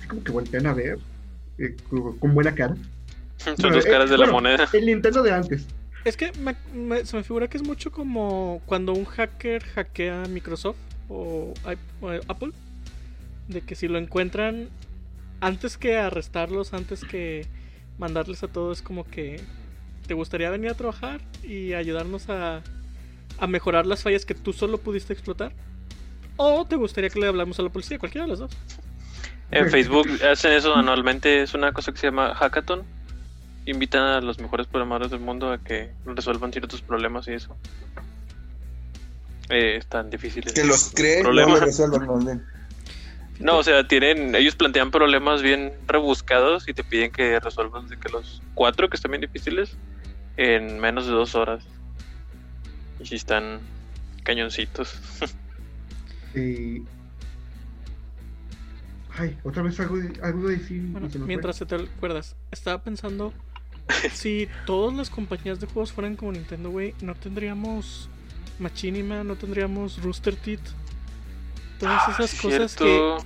sí 0.00 0.06
como 0.08 0.22
que 0.24 0.32
voltean 0.32 0.66
a 0.66 0.74
ver 0.74 0.98
eh, 1.58 1.76
con, 1.88 2.18
con 2.18 2.34
buena 2.34 2.54
cara. 2.54 2.76
Son 3.38 3.54
Bueno, 3.58 3.76
dos 3.76 3.86
eh, 3.86 3.90
caras 3.90 4.10
de 4.10 4.16
la 4.18 4.24
bueno, 4.24 4.32
moneda. 4.34 4.68
El 4.72 4.86
Nintendo 4.86 5.22
de 5.22 5.32
antes. 5.32 5.66
Es 6.04 6.16
que 6.16 6.32
me- 6.32 6.56
me- 6.74 7.04
se 7.04 7.16
me 7.16 7.22
figura 7.22 7.48
que 7.48 7.58
es 7.58 7.62
mucho 7.62 7.90
como 7.92 8.60
cuando 8.66 8.92
un 8.92 9.04
hacker 9.04 9.62
hackea 9.62 10.24
a 10.24 10.28
Microsoft 10.28 10.76
o, 11.08 11.54
Apple. 12.28 12.50
De 13.48 13.60
que 13.62 13.74
si 13.74 13.88
lo 13.88 13.98
encuentran 13.98 14.68
antes 15.40 15.76
que 15.76 15.96
arrestarlos, 15.96 16.72
antes 16.72 17.04
que 17.04 17.46
mandarles 17.98 18.42
a 18.42 18.48
todos, 18.48 18.78
es 18.78 18.82
como 18.82 19.04
que 19.04 19.40
te 20.06 20.14
gustaría 20.14 20.50
venir 20.50 20.70
a 20.70 20.74
trabajar 20.74 21.20
y 21.42 21.72
ayudarnos 21.74 22.28
a, 22.28 22.62
a 23.40 23.46
mejorar 23.46 23.86
las 23.86 24.02
fallas 24.02 24.24
que 24.24 24.34
tú 24.34 24.52
solo 24.52 24.78
pudiste 24.78 25.12
explotar. 25.12 25.52
O 26.36 26.64
te 26.66 26.76
gustaría 26.76 27.10
que 27.10 27.18
le 27.18 27.26
hablamos 27.26 27.58
a 27.58 27.62
la 27.62 27.70
policía, 27.70 27.98
cualquiera 27.98 28.24
de 28.26 28.30
las 28.30 28.38
dos. 28.38 28.52
En 29.50 29.68
Facebook 29.70 30.08
hacen 30.30 30.52
eso 30.52 30.74
anualmente, 30.74 31.42
es 31.42 31.54
una 31.54 31.72
cosa 31.72 31.90
que 31.92 31.98
se 31.98 32.06
llama 32.06 32.34
Hackathon. 32.34 32.84
Invitan 33.66 34.02
a 34.02 34.20
los 34.20 34.38
mejores 34.38 34.66
programadores 34.66 35.10
del 35.10 35.20
mundo 35.20 35.52
a 35.52 35.58
que 35.58 35.90
resuelvan 36.04 36.52
ciertos 36.52 36.82
problemas 36.82 37.26
y 37.28 37.32
eso. 37.32 37.56
Eh, 39.48 39.76
están 39.76 40.08
difíciles. 40.10 40.52
Que 40.52 40.64
los 40.64 40.92
cree, 40.94 41.22
no 41.22 41.32
los 41.32 41.60
resuelvan. 41.60 42.06
más 42.06 42.24
bien. 42.24 42.44
No, 43.40 43.58
o 43.58 43.62
sea, 43.62 43.88
tienen, 43.88 44.34
ellos 44.34 44.54
plantean 44.54 44.90
problemas 44.90 45.42
bien 45.42 45.72
rebuscados 45.86 46.68
y 46.68 46.74
te 46.74 46.84
piden 46.84 47.10
que 47.10 47.40
resuelvas 47.40 47.88
de 47.88 47.96
que 47.96 48.10
los 48.10 48.42
cuatro 48.54 48.88
que 48.90 48.96
están 48.96 49.12
bien 49.12 49.22
difíciles 49.22 49.76
en 50.36 50.78
menos 50.78 51.06
de 51.06 51.12
dos 51.12 51.34
horas. 51.34 51.64
Y 53.00 53.06
si 53.06 53.16
están 53.16 53.60
cañoncitos. 54.22 54.94
eh, 56.34 56.82
ay, 59.16 59.36
otra 59.42 59.62
vez 59.62 59.78
algo, 59.80 59.96
de- 59.98 60.20
algo 60.22 60.48
de 60.48 60.56
decir. 60.58 60.82
Bueno, 60.88 61.08
fue. 61.08 61.20
mientras 61.20 61.56
se 61.56 61.66
te 61.66 61.74
acuerdas, 61.76 62.36
estaba 62.50 62.82
pensando 62.82 63.32
si 64.12 64.48
todas 64.66 64.96
las 64.96 65.10
compañías 65.10 65.60
de 65.60 65.66
juegos 65.66 65.92
fueran 65.92 66.16
como 66.16 66.32
Nintendo, 66.32 66.70
güey, 66.70 66.94
no 67.00 67.14
tendríamos 67.14 68.08
Machinima, 68.58 69.24
no 69.24 69.36
tendríamos 69.36 70.00
Rooster 70.02 70.36
Teeth. 70.36 70.60
Todas 71.78 72.02
Ah, 72.06 72.12
esas 72.12 72.40
cosas 72.40 72.76
que, 72.76 73.16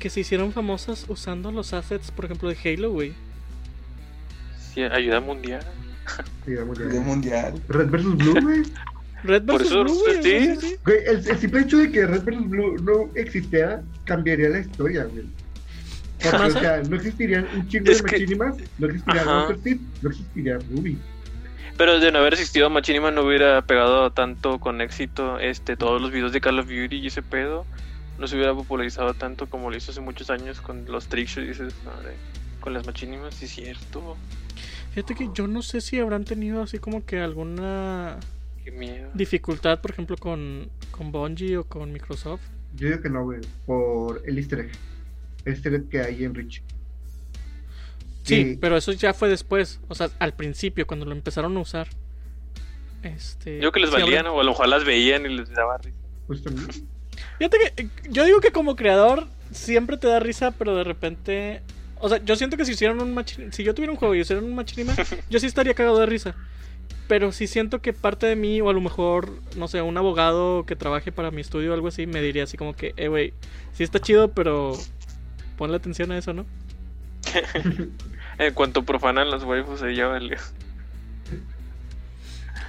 que 0.00 0.10
se 0.10 0.20
hicieron 0.20 0.52
famosas 0.52 1.06
usando 1.08 1.52
los 1.52 1.72
assets, 1.72 2.10
por 2.10 2.24
ejemplo, 2.24 2.48
de 2.48 2.56
Halo, 2.74 2.90
güey. 2.90 3.14
Sí, 4.74 4.82
ayuda 4.82 5.20
mundial. 5.20 5.64
Sí. 6.44 6.50
De 6.52 7.00
mundial. 7.00 7.62
Red 7.68 7.88
vs 7.90 8.16
Blue, 8.16 8.40
güey. 8.40 8.62
Red 9.24 9.42
vs. 9.44 9.70
Blue, 9.70 9.94
güey, 10.04 10.22
sí, 10.22 10.56
sí. 10.60 10.76
Güey, 10.84 10.98
el, 11.06 11.28
el 11.28 11.38
simple 11.38 11.60
hecho 11.60 11.78
de 11.78 11.90
que 11.92 12.06
Red 12.06 12.22
vs 12.24 12.48
Blue 12.48 12.76
no 12.82 13.10
existiera 13.14 13.82
cambiaría 14.04 14.48
la 14.48 14.58
historia, 14.60 15.04
güey. 15.04 15.24
Porque, 16.22 16.36
o 16.46 16.50
sea, 16.50 16.82
no 16.82 16.96
existirían 16.96 17.48
un 17.54 17.68
chingo 17.68 17.90
Es 17.90 18.02
de 18.02 18.08
que- 18.08 18.18
machinimas, 18.20 18.56
no 18.78 18.86
existiría 18.86 19.24
no 19.24 20.08
existiría 20.10 20.58
Ruby. 20.70 20.98
Pero 21.76 21.98
de 21.98 22.12
no 22.12 22.18
haber 22.18 22.34
existido 22.34 22.68
Machinima 22.70 23.10
no 23.10 23.22
hubiera 23.22 23.62
pegado 23.62 24.12
tanto 24.12 24.60
con 24.60 24.80
éxito 24.80 25.38
este 25.40 25.76
todos 25.76 26.00
los 26.00 26.12
videos 26.12 26.32
de 26.32 26.40
Call 26.40 26.58
of 26.58 26.66
Duty 26.66 26.96
y 26.96 27.06
ese 27.08 27.22
pedo. 27.22 27.64
No 28.18 28.28
se 28.28 28.36
hubiera 28.36 28.54
popularizado 28.54 29.14
tanto 29.14 29.48
como 29.48 29.70
lo 29.70 29.76
hizo 29.76 29.90
hace 29.90 30.00
muchos 30.00 30.30
años 30.30 30.60
con 30.60 30.84
los 30.86 31.08
trickshots 31.08 31.44
y 31.46 31.48
dices, 31.48 31.74
madre, 31.84 32.12
con 32.60 32.72
las 32.74 32.86
Machinimas, 32.86 33.34
sí 33.34 33.46
es 33.46 33.52
cierto. 33.52 34.16
Fíjate 34.94 35.14
que 35.14 35.30
yo 35.34 35.46
no 35.48 35.62
sé 35.62 35.80
si 35.80 35.98
habrán 35.98 36.24
tenido 36.24 36.62
así 36.62 36.78
como 36.78 37.04
que 37.06 37.18
alguna 37.20 38.18
Qué 38.64 38.70
miedo. 38.70 39.10
dificultad, 39.14 39.80
por 39.80 39.90
ejemplo, 39.90 40.16
con, 40.16 40.70
con 40.90 41.10
Bungie 41.12 41.56
o 41.56 41.64
con 41.64 41.92
Microsoft. 41.92 42.42
Yo 42.74 42.88
digo 42.88 43.00
que 43.00 43.10
no, 43.10 43.24
güey, 43.24 43.40
por 43.66 44.22
el 44.26 44.38
easter 44.38 44.60
egg. 44.60 44.70
El 45.44 45.52
easter 45.54 45.74
egg 45.74 45.88
que 45.88 46.00
hay 46.00 46.24
en 46.24 46.34
Rich. 46.34 46.62
Sí, 48.22 48.56
pero 48.60 48.76
eso 48.76 48.92
ya 48.92 49.12
fue 49.14 49.28
después. 49.28 49.80
O 49.88 49.94
sea, 49.94 50.10
al 50.18 50.34
principio, 50.34 50.86
cuando 50.86 51.04
lo 51.04 51.12
empezaron 51.12 51.56
a 51.56 51.60
usar. 51.60 51.88
Este. 53.02 53.60
Yo 53.60 53.72
que 53.72 53.80
les 53.80 53.90
sí 53.90 53.96
valían, 53.96 54.26
o 54.26 54.40
a 54.40 54.44
lo 54.44 54.50
mejor 54.50 54.68
las 54.68 54.84
veían 54.84 55.26
y 55.26 55.36
les 55.36 55.50
daba 55.50 55.78
risa. 55.78 55.96
Justamente. 56.28 56.82
Fíjate 57.38 57.58
que 57.58 57.82
eh, 57.82 57.88
yo 58.10 58.24
digo 58.24 58.40
que 58.40 58.52
como 58.52 58.76
creador 58.76 59.26
siempre 59.50 59.96
te 59.96 60.06
da 60.06 60.20
risa, 60.20 60.52
pero 60.52 60.76
de 60.76 60.84
repente. 60.84 61.62
O 61.98 62.08
sea, 62.08 62.18
yo 62.24 62.36
siento 62.36 62.56
que 62.56 62.64
si 62.64 62.72
hicieran 62.72 63.00
un 63.00 63.12
machinima. 63.12 63.52
Si 63.52 63.64
yo 63.64 63.74
tuviera 63.74 63.92
un 63.92 63.98
juego 63.98 64.14
y 64.14 64.20
hicieran 64.20 64.44
un 64.44 64.54
machinima, 64.54 64.94
yo 65.30 65.40
sí 65.40 65.46
estaría 65.46 65.74
cagado 65.74 65.98
de 65.98 66.06
risa. 66.06 66.36
Pero 67.08 67.32
sí 67.32 67.46
siento 67.46 67.80
que 67.82 67.92
parte 67.92 68.26
de 68.26 68.36
mí, 68.36 68.60
o 68.60 68.70
a 68.70 68.72
lo 68.72 68.80
mejor, 68.80 69.30
no 69.56 69.68
sé, 69.68 69.82
un 69.82 69.96
abogado 69.98 70.64
que 70.64 70.76
trabaje 70.76 71.12
para 71.12 71.30
mi 71.30 71.40
estudio 71.40 71.70
o 71.70 71.74
algo 71.74 71.88
así, 71.88 72.06
me 72.06 72.22
diría 72.22 72.44
así 72.44 72.56
como 72.56 72.74
que, 72.74 72.94
eh, 72.96 73.08
güey, 73.08 73.34
sí 73.72 73.82
está 73.82 74.00
chido, 74.00 74.32
pero 74.32 74.72
ponle 75.58 75.76
atención 75.76 76.12
a 76.12 76.18
eso, 76.18 76.32
¿no? 76.32 76.46
En 78.38 78.54
cuanto 78.54 78.82
profanan 78.82 79.30
las 79.30 79.44
waifus, 79.44 79.82
ahí 79.82 79.96
ya 79.96 80.06
valió. 80.06 80.38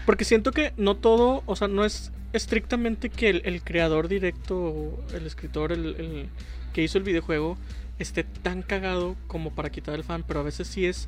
Porque 0.05 0.25
siento 0.25 0.51
que 0.51 0.73
no 0.75 0.95
todo, 0.95 1.41
o 1.45 1.55
sea, 1.55 1.69
no 1.69 1.85
es 1.85 2.11
estrictamente 2.33 3.09
que 3.09 3.29
el, 3.29 3.41
el 3.45 3.63
creador 3.63 4.09
directo, 4.09 5.01
el 5.13 5.25
escritor, 5.25 5.71
el, 5.71 5.95
el 5.95 6.29
que 6.73 6.83
hizo 6.83 6.97
el 6.97 7.05
videojuego, 7.05 7.57
esté 7.99 8.23
tan 8.23 8.61
cagado 8.61 9.15
como 9.27 9.51
para 9.53 9.69
quitar 9.69 9.95
el 9.95 10.03
fan, 10.03 10.23
pero 10.27 10.41
a 10.41 10.43
veces 10.43 10.67
sí 10.67 10.85
es 10.85 11.07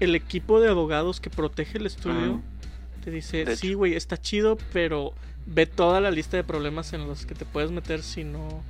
el 0.00 0.14
equipo 0.14 0.60
de 0.60 0.68
abogados 0.68 1.20
que 1.20 1.30
protege 1.30 1.78
el 1.78 1.86
estudio. 1.86 2.42
Te 3.02 3.10
dice, 3.10 3.44
De 3.44 3.56
sí, 3.56 3.74
güey, 3.74 3.94
está 3.94 4.16
chido, 4.16 4.56
pero 4.72 5.12
ve 5.46 5.66
toda 5.66 6.00
la 6.00 6.10
lista 6.10 6.36
de 6.36 6.44
problemas 6.44 6.92
en 6.92 7.06
los 7.06 7.26
que 7.26 7.34
te 7.34 7.44
puedes 7.44 7.70
meter 7.70 8.02
si 8.02 8.24
no, 8.24 8.62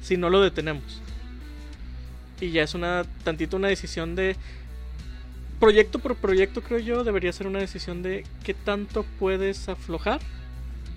si 0.00 0.16
no 0.16 0.30
lo 0.30 0.40
detenemos. 0.40 1.02
Y 2.40 2.50
ya 2.50 2.62
es 2.62 2.74
una 2.74 3.04
tantito 3.24 3.56
una 3.56 3.68
decisión 3.68 4.14
de 4.14 4.36
proyecto 5.58 5.98
por 5.98 6.16
proyecto, 6.16 6.62
creo 6.62 6.78
yo, 6.78 7.02
debería 7.02 7.32
ser 7.32 7.46
una 7.46 7.58
decisión 7.58 8.02
de 8.02 8.24
qué 8.44 8.54
tanto 8.54 9.04
puedes 9.18 9.68
aflojar 9.68 10.20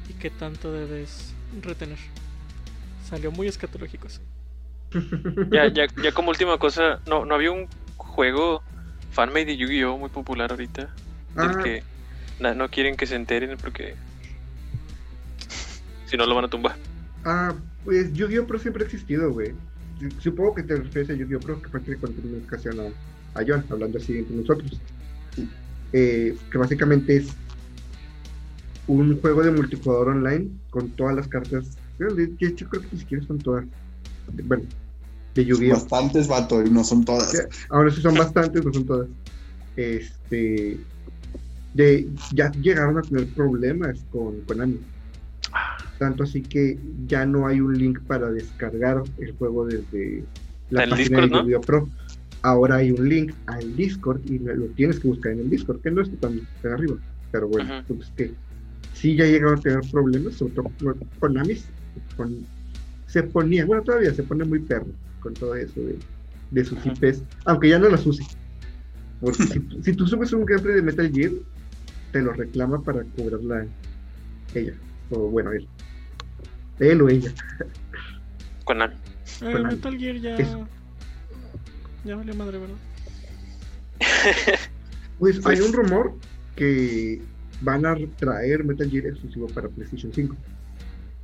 y 0.10 0.14
qué 0.14 0.30
tanto 0.30 0.72
debes 0.72 1.34
retener. 1.62 1.98
Salió 3.08 3.32
muy 3.32 3.48
escatológico 3.48 4.08
eso. 4.08 4.22
Ya, 5.52 5.68
ya, 5.68 5.86
ya 6.04 6.12
como 6.12 6.30
última 6.30 6.58
cosa, 6.58 7.00
no, 7.08 7.26
no 7.26 7.36
había 7.36 7.52
un 7.52 7.68
juego 7.98 8.64
fanmade 9.12 9.46
de 9.46 9.58
Yu-Gi-Oh! 9.58 9.98
muy 9.98 10.10
popular 10.10 10.52
ahorita. 10.52 10.90
Del 11.36 11.50
Ah. 11.52 11.62
que 11.64 11.84
na- 12.40 12.54
no 12.56 12.70
quieren 12.70 12.96
que 12.96 13.06
se 13.06 13.16
enteren 13.16 13.58
porque 13.58 13.96
si 16.06 16.18
no 16.18 16.26
lo 16.26 16.36
van 16.36 16.46
a 16.46 16.48
tumbar. 16.50 16.76
Ah, 17.26 17.54
pues 17.86 18.14
Yu-Gi-Oh! 18.14 18.46
Pro 18.48 18.60
siempre 18.60 18.84
ha 18.84 18.86
existido, 18.86 19.32
güey. 19.32 19.54
Supongo 20.20 20.56
que 20.56 20.64
te 20.64 20.76
refieres 20.76 21.10
a 21.10 21.14
Yu-Gi-Oh! 21.14 21.40
Pro, 21.40 21.62
que 21.62 21.70
fue 21.70 21.82
que 21.84 21.92
le 21.92 21.98
conté 21.98 22.22
una 22.26 22.38
ocasión 22.44 22.80
a, 22.80 23.40
a 23.40 23.44
John, 23.48 23.66
hablando 23.70 23.98
así 23.98 24.18
entre 24.20 24.36
nosotros. 24.36 24.80
Eh, 25.92 26.38
que 26.52 26.58
básicamente 26.58 27.18
es 27.18 27.28
un 28.88 29.20
juego 29.22 29.44
de 29.44 29.52
multijugador 29.52 30.10
online 30.10 30.50
con 30.70 30.90
todas 30.92 31.16
las 31.16 31.28
cartas. 31.28 31.78
hecho, 32.40 32.70
creo 32.70 32.82
que 32.82 32.88
ni 32.94 33.00
siquiera 33.00 33.26
son 33.26 33.40
todas. 33.40 33.66
Bueno, 34.46 34.64
de 35.36 35.46
Yu-Gi-Oh! 35.46 35.74
Bastantes 35.74 36.28
vato 36.28 36.64
y 36.66 36.70
no 36.70 36.84
son 36.84 37.06
todas. 37.06 37.34
Ahora 37.70 37.92
sí 37.92 38.02
son 38.02 38.16
bastantes, 38.16 38.64
no 38.64 38.74
son 38.74 38.86
todas. 38.86 39.08
Este. 39.76 40.78
De, 41.74 42.08
ya 42.34 42.52
llegaron 42.52 42.98
a 42.98 43.02
tener 43.02 43.28
problemas 43.28 44.00
con 44.12 44.42
Konami. 44.42 44.80
Tanto 46.00 46.24
así 46.24 46.42
que 46.42 46.80
ya 47.08 47.26
no 47.26 47.48
hay 47.48 47.62
un 47.62 47.78
link 47.78 48.00
para 48.02 48.32
descargar 48.32 49.04
el 49.20 49.34
juego 49.34 49.66
desde 49.66 50.24
la 50.70 50.84
¿En 50.84 50.90
el 50.90 50.90
página 50.90 51.22
Discord, 51.22 51.24
de 51.24 51.30
no? 51.30 51.42
Yu-Gi-Oh! 51.44 51.62
Pro. 51.62 51.90
Ahora 52.42 52.78
hay 52.78 52.92
un 52.92 53.08
link 53.08 53.34
al 53.48 53.76
Discord 53.76 54.22
y 54.26 54.40
lo 54.40 54.66
tienes 54.68 55.00
que 55.00 55.10
buscar 55.10 55.34
en 55.34 55.40
el 55.40 55.50
Discord, 55.50 55.82
que 55.82 55.92
no 55.92 56.02
está 56.02 56.16
tan, 56.18 56.40
tan 56.62 56.74
arriba. 56.74 56.96
Pero 57.32 57.48
bueno, 57.50 57.80
Ujú. 57.80 57.96
pues 57.96 58.12
que 58.16 58.32
sí 58.94 59.16
ya 59.16 59.26
llegaron 59.26 59.60
a 59.60 59.62
tener 59.62 59.82
problemas, 59.92 60.36
sobre 60.36 60.54
todo 60.54 60.72
con 60.82 60.96
Konami. 61.20 61.58
Con, 62.16 62.46
se 63.08 63.24
ponía, 63.24 63.66
bueno, 63.66 63.84
todavía 63.84 64.14
se 64.14 64.24
pone 64.24 64.46
muy 64.46 64.60
perro 64.60 64.88
con 65.20 65.34
todo 65.34 65.56
eso 65.56 65.80
de, 65.82 65.98
de 66.52 66.66
sus. 66.66 66.78
IPs, 66.86 67.24
aunque 67.46 67.70
ya 67.70 67.80
no 67.80 67.90
las 67.90 68.06
use. 68.06 68.24
Porque 69.22 69.44
si, 69.44 69.62
si 69.84 69.94
tú 69.94 70.08
subes 70.08 70.34
un 70.34 70.46
gameplay 70.46 70.76
de 70.76 70.82
Metal 70.82 71.12
Gear, 71.12 71.32
te 72.12 72.22
lo 72.22 72.34
reclama 72.34 72.82
para 72.82 73.04
cobrarla 73.16 73.68
ella, 74.54 74.74
o 75.12 75.30
bueno, 75.30 75.52
él. 75.52 75.68
Él 76.80 77.02
o 77.02 77.10
ella. 77.10 77.32
Konami. 78.64 78.96
Eh. 79.42 79.60
Metal 79.64 79.98
Gear 79.98 80.16
ya. 80.18 80.38
Ya 82.06 82.16
valió 82.16 82.34
madre, 82.36 82.58
¿verdad? 82.58 82.76
Pues, 85.20 85.40
Pues- 85.40 85.46
hay 85.46 85.60
un 85.66 85.74
rumor 85.74 86.16
que 86.56 87.22
van 87.62 87.86
a 87.86 87.96
traer 88.18 88.64
Metal 88.64 88.90
Gear 88.90 89.08
exclusivo 89.08 89.48
para 89.48 89.68
PlayStation 89.68 90.14
5. 90.14 90.36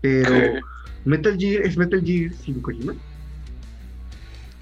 Pero 0.02 0.30
¿Qué? 0.30 0.60
Metal 1.06 1.38
Gear 1.38 1.66
es 1.66 1.78
Metal 1.78 2.02
Gear 2.02 2.34
sin 2.34 2.62
Kojima. 2.62 2.94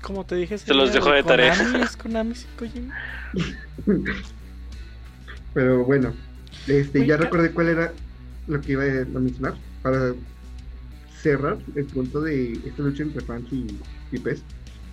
Como 0.04 0.26
te 0.26 0.36
dije, 0.36 0.58
Se 0.58 0.74
los 0.74 0.94
dejo 0.94 1.12
de 1.12 1.24
tarea. 1.24 1.56
Konami, 1.58 2.34
es 2.34 2.46
Konami. 2.58 2.90
Pero 5.54 5.86
bueno, 5.86 6.14
este, 6.68 7.06
ya 7.06 7.18
¿qué? 7.18 7.24
recordé 7.24 7.52
cuál 7.52 7.70
era 7.70 7.94
lo 8.48 8.60
que 8.62 8.74
iba 8.74 8.84
a 8.84 9.20
mencionar 9.20 9.56
para 9.82 10.14
cerrar 11.22 11.58
el 11.76 11.86
punto 11.86 12.22
de 12.22 12.54
esta 12.54 12.82
lucha 12.84 13.04
entre 13.04 13.22
fans 13.22 13.46
y 13.52 13.68
IPs. 14.12 14.44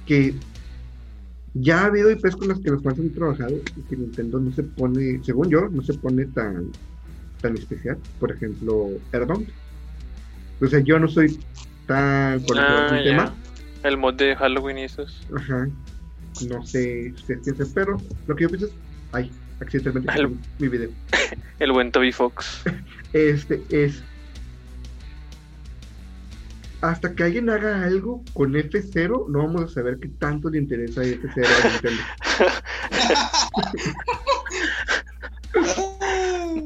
Que 0.06 0.34
ya 1.54 1.80
ha 1.82 1.86
habido 1.86 2.10
IPs 2.10 2.36
con 2.36 2.48
las 2.48 2.60
que 2.60 2.70
los 2.70 2.82
fans 2.82 2.98
han 3.00 3.10
trabajado 3.10 3.56
y 3.76 3.80
que 3.82 3.96
Nintendo 3.96 4.38
no 4.38 4.52
se 4.52 4.62
pone, 4.62 5.20
según 5.24 5.50
yo, 5.50 5.68
no 5.68 5.82
se 5.82 5.94
pone 5.94 6.26
tan, 6.26 6.70
tan 7.40 7.56
especial. 7.56 7.98
Por 8.20 8.30
ejemplo, 8.32 8.90
Airbound. 9.12 9.48
O 10.60 10.66
sea, 10.68 10.80
yo 10.80 10.98
no 11.00 11.08
soy 11.08 11.38
tan 11.86 12.40
conocedor 12.40 12.84
Ah, 12.90 12.94
del 12.94 13.04
tema. 13.04 13.34
El 13.82 13.96
mod 13.96 14.14
de 14.14 14.36
Halloween 14.36 14.78
y 14.78 14.84
esos. 14.84 15.20
Ajá. 15.36 15.68
No 16.48 16.64
sé 16.66 17.12
si 17.16 17.32
es 17.32 17.42
ciencia, 17.42 17.66
pero 17.74 17.96
lo 18.26 18.36
que 18.36 18.42
yo 18.44 18.48
pienso 18.48 18.66
es, 18.66 18.72
ay, 19.12 19.30
accidentalmente 19.60 20.10
Al- 20.10 20.28
quité 20.28 20.40
mi 20.58 20.68
video. 20.68 20.90
El 21.58 21.72
buen 21.72 21.90
Toby 21.92 22.12
Fox. 22.12 22.62
Este 23.12 23.60
es. 23.70 24.02
Hasta 26.82 27.14
que 27.14 27.24
alguien 27.24 27.50
haga 27.50 27.84
algo 27.84 28.22
con 28.32 28.52
F0, 28.54 29.28
no 29.28 29.38
vamos 29.40 29.62
a 29.64 29.68
saber 29.68 29.98
qué 30.00 30.08
tanto 30.08 30.48
le 30.48 30.58
interesa 30.58 31.02
a 31.02 31.04
F0 31.04 31.46
a 31.46 31.68
Nintendo. 31.68 32.02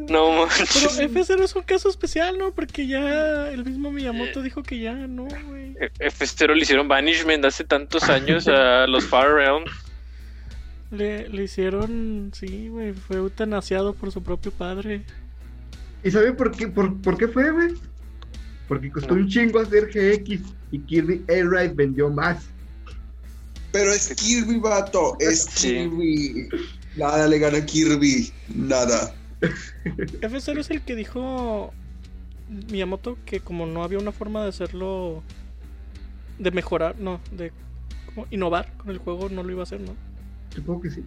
No 0.09 0.27
Pero 0.31 0.47
manches. 0.47 0.99
F0 1.01 1.43
es 1.43 1.55
un 1.57 1.63
caso 1.63 1.89
especial, 1.89 2.39
¿no? 2.39 2.53
Porque 2.53 2.87
ya 2.87 3.49
el 3.51 3.65
mismo 3.65 3.91
Miyamoto 3.91 4.43
dijo 4.43 4.63
que 4.63 4.79
ya 4.79 4.93
no, 4.95 5.25
güey. 5.49 5.75
F0 5.99 6.55
le 6.55 6.63
hicieron 6.63 6.89
banishment 6.89 7.45
hace 7.45 7.65
tantos 7.65 8.05
años 8.05 8.47
a 8.49 8.87
los 8.89 9.05
Far 9.07 9.33
Realm. 9.35 9.65
Le, 10.91 11.29
le 11.29 11.45
hicieron, 11.45 12.31
sí, 12.35 12.69
güey, 12.69 12.93
fue 12.93 13.17
eutanasiado 13.17 13.95
por 13.95 14.13
su 14.13 14.23
propio 14.23 14.53
padre. 14.53 15.03
¿Y 16.05 16.11
saben 16.11 16.37
por 16.37 16.53
qué, 16.55 16.69
por, 16.69 17.01
por 17.01 17.17
qué 17.17 17.27
fue, 17.27 17.51
güey? 17.51 17.75
Porque 18.69 18.91
costó 18.91 19.15
No. 19.15 19.21
un 19.23 19.29
chingo 19.29 19.61
hacer 19.61 19.87
GX 19.93 20.41
y 20.71 20.79
Kirby 20.81 21.25
Air 21.29 21.49
Ride 21.49 21.73
vendió 21.75 22.11
más. 22.11 22.45
Pero 23.73 23.91
es 23.93 24.15
Kirby, 24.15 24.59
vato. 24.61 25.17
Es 25.19 25.45
Sí. 25.51 25.69
Kirby. 25.75 26.49
Nada 26.97 27.27
le 27.27 27.39
gana 27.41 27.59
a 27.59 27.67
Kirby. 27.67 28.33
Nada. 28.55 29.13
F0 30.21 30.59
es 30.59 30.71
el 30.71 30.83
que 30.83 30.95
dijo 30.95 31.73
Miyamoto 32.49 33.19
que 33.25 33.41
como 33.41 33.67
no 33.67 33.83
había 33.83 33.99
una 33.99 34.13
forma 34.13 34.43
de 34.43 34.49
hacerlo, 34.49 35.23
de 36.39 36.51
mejorar, 36.51 36.99
no, 36.99 37.21
de 37.33 37.53
como 38.07 38.27
innovar 38.31 38.73
con 38.77 38.91
el 38.91 38.99
juego, 38.99 39.29
no 39.29 39.43
lo 39.43 39.51
iba 39.51 39.61
a 39.61 39.65
hacer, 39.65 39.81
¿no? 39.81 39.95
Supongo 40.55 40.83
que 40.83 40.91
sí. 40.91 41.05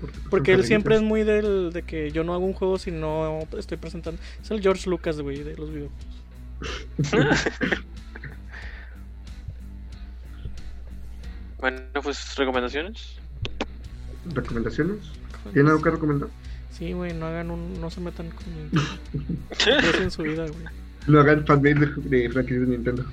Porque, 0.00 0.18
Porque 0.30 0.52
él 0.52 0.64
siempre 0.64 0.94
es 0.94 1.00
es 1.00 1.06
muy 1.06 1.24
del 1.24 1.72
de 1.72 1.82
que 1.82 2.12
yo 2.12 2.22
no 2.22 2.34
hago 2.34 2.44
un 2.44 2.52
juego 2.52 2.78
si 2.78 2.90
no 2.90 3.40
estoy 3.56 3.78
presentando. 3.78 4.20
Es 4.42 4.50
el 4.50 4.60
George 4.60 4.90
Lucas, 4.90 5.20
güey, 5.20 5.42
de 5.42 5.56
los 5.56 5.70
videojuegos. 5.70 6.06
Bueno, 11.58 11.80
pues 12.02 12.36
recomendaciones. 12.36 13.16
¿Recomendaciones? 14.34 14.98
¿Tiene 15.52 15.70
algo 15.70 15.82
que 15.82 15.90
recomendar? 15.90 16.28
Sí, 16.78 16.92
güey, 16.92 17.14
no 17.14 17.26
hagan 17.26 17.50
un, 17.50 17.80
no 17.80 17.90
se 17.90 18.00
metan 18.00 18.30
con 18.30 18.44
Nintendo. 18.54 18.82
Aprecien 19.78 20.10
su 20.10 20.22
vida, 20.22 20.46
güey. 20.46 20.64
No 21.06 21.20
hagan 21.20 21.46
fanmade 21.46 21.74
de, 21.74 21.86
de 22.18 22.30
franquicias 22.30 22.60
de 22.62 22.66
Nintendo. 22.66 23.04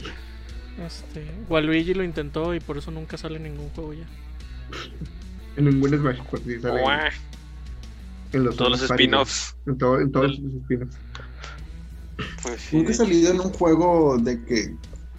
Este, 0.86 1.26
Waluigi 1.50 1.94
lo 1.94 2.04
intentó 2.04 2.54
y 2.56 2.60
por 2.60 2.78
eso 2.78 2.90
nunca 2.92 3.16
sale 3.18 3.40
ningún 3.40 3.70
juego 3.70 3.94
ya. 3.94 4.06
En 5.56 5.66
ningún 5.66 5.92
Smash, 5.96 6.18
porque 6.32 6.60
sale 6.60 6.82
en- 6.82 6.90
en 8.40 8.44
los 8.44 8.56
Todos 8.56 8.72
los 8.72 8.82
spin-offs. 8.90 9.56
En, 9.68 9.78
todo- 9.78 10.00
en 10.02 10.12
todos 10.12 10.40
los 10.40 10.54
spin-offs. 10.64 10.98
Pues 12.42 12.60
sí. 12.60 12.78
Nunca 12.78 12.90
he 12.92 12.96
salido 12.96 13.32
en 13.32 13.40
un 13.40 13.50
juego 13.52 14.18
de 14.18 14.44
que 14.46 14.74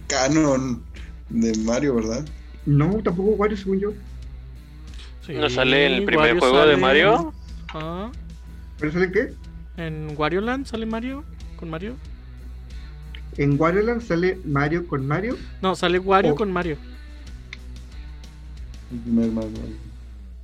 canon 0.07 0.83
de 1.29 1.57
Mario, 1.59 1.95
¿verdad? 1.95 2.25
No, 2.65 2.95
tampoco 3.01 3.29
Wario, 3.31 3.55
según 3.55 3.79
yo. 3.79 3.93
Sí, 5.25 5.33
¿No 5.35 5.49
sale 5.49 5.85
el 5.87 6.03
primer 6.03 6.17
Wario 6.35 6.39
juego 6.41 6.65
de 6.65 6.75
Mario? 6.75 7.33
Ah, 7.73 8.11
¿Pero 8.79 8.91
sale 8.91 9.11
qué? 9.11 9.33
en 9.77 10.13
Wario 10.17 10.39
Land 10.41 10.65
sale 10.67 10.85
Mario 10.85 11.23
con 11.57 11.69
Mario. 11.69 11.95
En 13.37 13.59
Wario 13.59 13.81
Land 13.81 14.01
sale 14.01 14.39
Mario 14.45 14.87
con 14.87 15.05
Mario. 15.05 15.37
No, 15.61 15.75
sale 15.75 15.99
Wario 15.99 16.33
Oh. 16.33 16.35
con 16.35 16.51
Mario. 16.51 16.77
El 18.91 18.99
primer 18.99 19.31
Mario. 19.31 19.51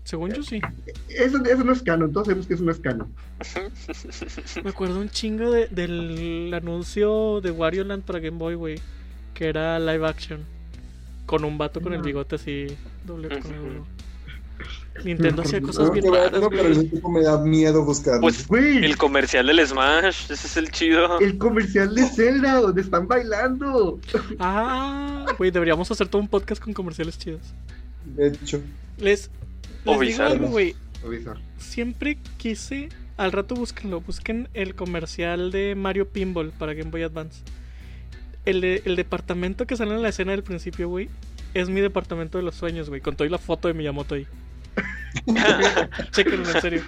Según 0.04 0.32
yo 0.34 0.44
sí. 0.44 0.60
Eso, 1.08 1.44
eso 1.46 1.64
no 1.64 1.72
es 1.72 1.82
canon, 1.84 2.12
todos 2.12 2.28
sabemos 2.28 2.48
que 2.48 2.56
eso 2.56 2.64
no 2.64 2.72
es 2.72 2.80
canon. 2.80 3.08
Me 4.64 4.70
acuerdo 4.72 5.00
un 5.00 5.10
chingo 5.10 5.50
de- 5.52 5.68
del 5.68 6.52
anuncio 6.54 7.40
de 7.40 7.52
Wario 7.52 7.84
Land 7.86 8.04
para 8.04 8.20
Game 8.20 8.38
Boy, 8.38 8.56
güey. 8.56 8.80
Que 9.34 9.48
era 9.48 9.80
live 9.80 10.06
action. 10.06 10.42
Con 11.26 11.46
un 11.46 11.58
vato 11.58 11.80
con 11.80 11.94
el 11.94 12.00
No. 12.00 12.06
bigote 12.06 12.36
así. 12.36 12.68
Doble 13.06 13.30
con 13.30 13.54
el. 13.54 13.82
Nintendo 15.06 15.42
hacía 15.42 15.62
cosas 15.62 15.92
bien 15.94 16.06
raras, 16.14 16.32
verlo, 16.32 16.50
pero 16.50 16.70
mismo 16.70 16.84
tiempo 16.84 17.10
me 17.10 17.22
da 17.24 17.38
miedo 17.42 17.84
buscarlo. 17.86 18.22
Pues 18.22 18.48
Güey, 18.48 18.84
el 18.86 18.98
comercial 18.98 19.48
del 19.48 19.66
Smash, 19.66 20.26
ese 20.32 20.34
es 20.48 20.58
el 20.58 20.70
chido. 20.70 21.20
el 21.20 21.38
comercial 21.38 21.96
de 21.96 22.06
Zelda 22.08 22.56
donde 22.62 22.82
están 22.82 23.08
bailando. 23.08 24.00
Ah, 24.40 25.26
güey, 25.38 25.50
deberíamos 25.52 25.90
hacer 25.92 26.08
todo 26.08 26.22
un 26.22 26.28
podcast 26.28 26.62
con 26.62 26.74
comerciales 26.74 27.18
chidos. 27.18 27.42
De 28.06 28.28
hecho, 28.28 28.62
Les, 28.98 29.30
les 29.86 30.00
digo 30.00 30.24
algo, 30.24 30.48
güey. 30.48 30.76
Siempre 31.58 32.18
quise. 32.38 32.90
Al 33.18 33.32
rato 33.32 33.56
búsquenlo. 33.56 34.02
Busquen 34.02 34.50
el 34.54 34.74
comercial 34.76 35.52
de 35.52 35.76
Mario 35.76 36.08
Pinball 36.10 36.50
para 36.52 36.74
Game 36.74 36.90
Boy 36.92 37.04
Advance. 37.04 37.42
El, 38.46 38.62
de- 38.62 38.82
el 38.86 38.96
departamento 38.96 39.66
que 39.68 39.76
sale 39.78 39.94
en 39.94 40.02
la 40.02 40.10
escena 40.10 40.32
del 40.32 40.44
principio, 40.44 40.90
güey. 40.90 41.08
Es 41.54 41.70
mi 41.70 41.82
departamento 41.82 42.38
de 42.38 42.44
los 42.44 42.56
sueños, 42.56 42.90
güey. 42.90 43.02
Con 43.02 43.16
toda 43.16 43.30
la 43.30 43.38
foto 43.38 43.68
de 43.68 43.74
Miyamoto 43.76 44.16
ahí. 44.16 44.26
Chequenlo, 46.12 46.50
en 46.50 46.62
serio. 46.62 46.84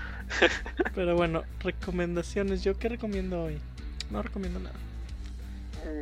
Pero 0.94 1.14
bueno, 1.16 1.42
recomendaciones. 1.60 2.62
¿Yo 2.62 2.78
qué 2.78 2.88
recomiendo 2.88 3.42
hoy? 3.44 3.58
No 4.10 4.22
recomiendo 4.22 4.60
nada. 4.60 4.74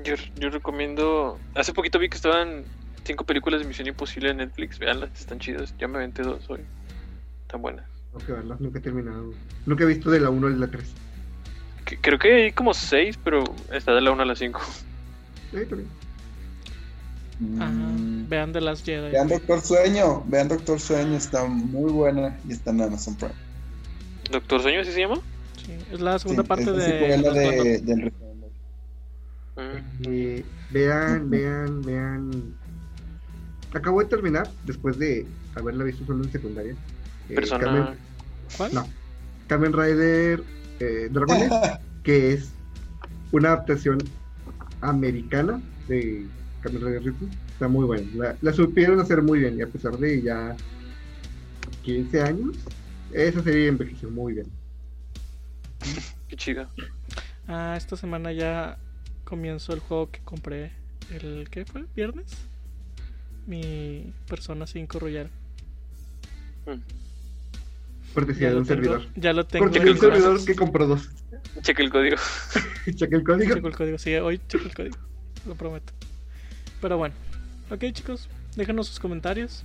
Yo, 0.05 0.14
yo 0.36 0.51
recomiendo. 0.51 1.38
Hace 1.55 1.72
poquito 1.72 1.98
vi 1.98 2.09
que 2.09 2.16
estaban 2.16 2.64
cinco 3.05 3.24
películas 3.24 3.60
de 3.60 3.66
Misión 3.66 3.88
Imposible 3.88 4.30
en 4.30 4.38
Netflix. 4.38 4.78
Veanlas, 4.78 5.10
están 5.18 5.38
chidas. 5.38 5.74
Ya 5.78 5.88
me 5.88 5.97
aventé 5.98 6.22
dos 6.22 6.48
hoy. 6.48 6.60
Están 7.42 7.62
buenas. 7.62 7.86
Tengo 8.12 8.26
que 8.26 8.32
verla, 8.32 8.56
nunca 8.60 8.78
he 8.78 8.82
terminado. 8.82 9.32
Nunca 9.66 9.84
he 9.84 9.86
visto 9.86 10.10
de 10.10 10.20
la 10.20 10.30
1 10.30 10.47
a 10.47 10.51
la 10.51 10.66
3. 10.68 10.84
Que- 11.84 11.98
Creo 11.98 12.18
que 12.18 12.32
hay 12.44 12.52
como 12.52 12.74
seis, 12.74 13.18
pero 13.22 13.42
está 13.72 13.92
de 13.94 14.01
la 14.01 14.10
1 14.10 14.22
a 14.22 14.26
la 14.26 14.34
5. 14.36 14.60
Eh, 15.52 15.66
también. 15.68 15.88
Ajá. 17.59 17.71
mm, 17.71 18.29
Vean 18.29 18.53
The 18.53 18.61
Last 18.61 18.85
Jedi. 18.85 19.11
vean 19.12 19.29
Doctor 19.29 19.61
Sueño. 19.61 20.23
Vean 20.27 20.49
Doctor 20.49 20.79
Sueño, 20.81 21.17
está 21.17 21.45
muy 21.47 21.91
buena 21.91 22.39
y 22.49 22.53
está 22.53 22.71
en 22.71 22.83
Amazon 22.83 23.17
Prime. 23.17 23.35
¿Doctor 24.31 24.62
Sueño 24.62 24.81
así 24.81 24.93
se 24.93 25.01
llama? 25.01 25.17
Sí, 25.65 25.73
es 25.93 26.01
la 26.01 26.19
segunda 26.19 26.43
Sí, 26.43 26.49
parte 26.49 26.62
es 26.65 26.69
la 27.23 27.33
de. 27.33 27.59
de, 27.59 27.79
del. 27.81 28.12
Mm. 29.57 30.03
Eh, 30.07 30.45
vean, 30.71 31.29
vean, 31.31 31.83
vean. 31.83 32.55
Acabo 33.75 34.01
de 34.01 34.07
terminar 34.07 34.49
después 34.65 34.99
de 34.99 35.27
haberla 35.55 35.85
visto 35.85 36.05
solo 36.05 36.25
en 36.25 36.33
secundaria. 36.33 36.73
Eh, 37.29 37.35
Persona. 37.35 37.65
Kamen, 37.65 37.85
¿Cuál? 38.57 38.75
No. 38.75 38.87
Kamen 39.49 39.73
Rider 39.73 40.43
eh, 40.81 41.09
Dragones, 41.11 41.51
que 42.05 42.33
es 42.33 42.51
una 43.33 43.49
adaptación 43.53 43.99
americana 44.81 45.61
de 45.89 46.27
Kamen 46.62 46.81
Rider 46.82 47.03
Riku. 47.03 47.28
Está 47.53 47.69
muy 47.69 47.85
buena. 47.87 48.07
La, 48.15 48.37
la 48.41 48.53
supieron 48.53 49.01
hacer 49.01 49.23
muy 49.23 49.39
bien 49.41 49.59
y 49.59 49.62
a 49.62 49.66
pesar 49.66 49.97
de 49.99 50.23
ya 50.23 50.57
15 51.82 52.23
años, 52.23 52.57
esa 53.12 53.43
serie 53.43 53.69
envejeció 53.69 54.11
muy 54.11 54.35
bien. 54.35 54.47
Qué 56.28 56.37
chido. 56.37 56.69
Ah, 57.49 57.74
esta 57.77 57.97
semana 57.97 58.32
ya 58.32 58.78
comienzo 59.24 59.73
el 59.73 59.81
juego 59.81 60.11
que 60.11 60.20
compré. 60.20 60.73
¿El 61.11 61.49
qué 61.51 61.65
fue? 61.65 61.87
¿Viernes? 61.97 62.31
Mi 63.47 64.12
Persona 64.28 64.66
5 64.66 64.99
Royal. 65.01 65.31
Mm. 66.66 68.12
Cortesía 68.15 68.51
de 68.51 68.57
un 68.57 68.65
tengo- 68.65 68.82
servidor. 68.82 69.07
Ya 69.16 69.32
lo 69.32 69.47
tengo. 69.47 69.65
Porque 69.65 69.81
de 69.81 69.91
un 69.93 69.99
servidor 69.99 70.31
brazos. 70.31 70.47
que 70.47 70.55
compró 70.55 70.87
dos. 70.87 71.09
Cheque 71.62 71.82
el 71.82 71.91
código. 71.91 72.16
Checa 72.95 73.16
el 73.16 73.24
código. 73.24 73.55
Checo 73.55 73.69
el 73.69 73.77
código. 73.77 73.99
Sí, 73.99 74.15
hoy 74.16 74.41
checo 74.49 74.65
el 74.66 74.74
código. 74.74 74.97
lo 75.47 75.55
prometo. 75.55 75.93
Pero 76.81 76.97
bueno, 76.98 77.15
ok 77.70 77.85
chicos, 77.93 78.28
déjanos 78.57 78.86
sus 78.89 78.98
comentarios 79.01 79.65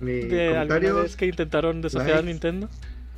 de 0.00 0.48
alguna 0.48 0.66
comentarios, 0.78 1.02
vez 1.02 1.16
que 1.16 1.26
intentaron 1.26 1.80
desafiar 1.82 2.18
a. 2.18 2.22
Nintendo. 2.22 2.68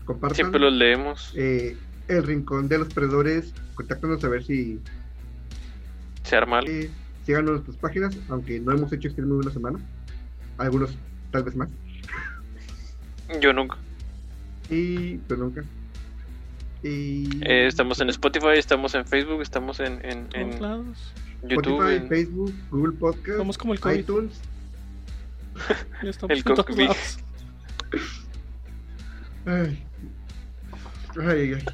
compartan. 0.05 0.35
Siempre 0.37 0.61
los 0.61 0.73
leemos. 0.73 1.33
Eh, 1.37 1.77
el 2.09 2.23
rincón 2.25 2.69
de 2.69 2.79
los 2.79 2.93
perdedores, 2.93 3.53
contáctanos 3.75 4.23
a 4.25 4.29
ver 4.29 4.45
si 4.45 4.81
Se 6.25 6.37
arma 6.37 6.59
algo. 6.59 6.71
eh, 6.73 6.91
síganos 7.27 7.49
en 7.49 7.55
nuestras 7.57 7.77
páginas, 7.77 8.17
aunque 8.29 8.59
no 8.61 8.73
hemos 8.73 8.93
hecho 8.93 9.09
stream 9.11 9.29
en 9.29 9.33
una 9.37 9.51
semana. 9.51 9.79
Algunos 10.59 10.91
tal 11.31 11.45
vez 11.45 11.55
más. 11.57 11.69
Yo 13.41 13.53
nunca. 13.53 13.77
Y 14.71 15.17
pero 15.29 15.45
nunca. 15.45 15.65
Y 16.83 17.29
Eh, 17.45 17.67
estamos 17.67 18.01
en 18.01 18.09
Spotify, 18.09 18.57
estamos 18.57 18.95
en 18.95 19.05
Facebook, 19.07 19.43
estamos 19.43 19.81
en, 19.81 20.05
en, 20.05 20.29
todos 20.29 20.55
en 20.57 20.63
lados. 20.63 21.13
YouTube. 21.43 21.75
Spotify, 21.81 21.97
en- 21.97 22.09
Facebook, 22.09 22.55
Google 22.71 22.93
Podcast, 22.99 23.39
Somos 23.39 23.59
como 23.59 23.73
el 23.73 23.81
COVID. 23.81 23.99
iTunes. 23.99 24.33
Ya 26.03 26.11
estamos 26.11 26.37
El 26.39 26.45
lados. 26.77 27.19
Ay. 29.47 29.85
Ay, 31.21 31.55
ay, 31.55 31.65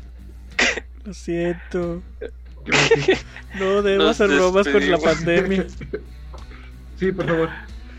Lo 1.04 1.14
siento. 1.14 2.02
No 3.58 3.80
debo 3.82 4.02
Nos 4.04 4.20
hacer 4.20 4.34
bromas 4.36 4.66
con 4.66 4.90
la 4.90 4.98
pandemia. 4.98 5.66
Sí, 6.98 7.12
por 7.12 7.26
favor. 7.26 7.50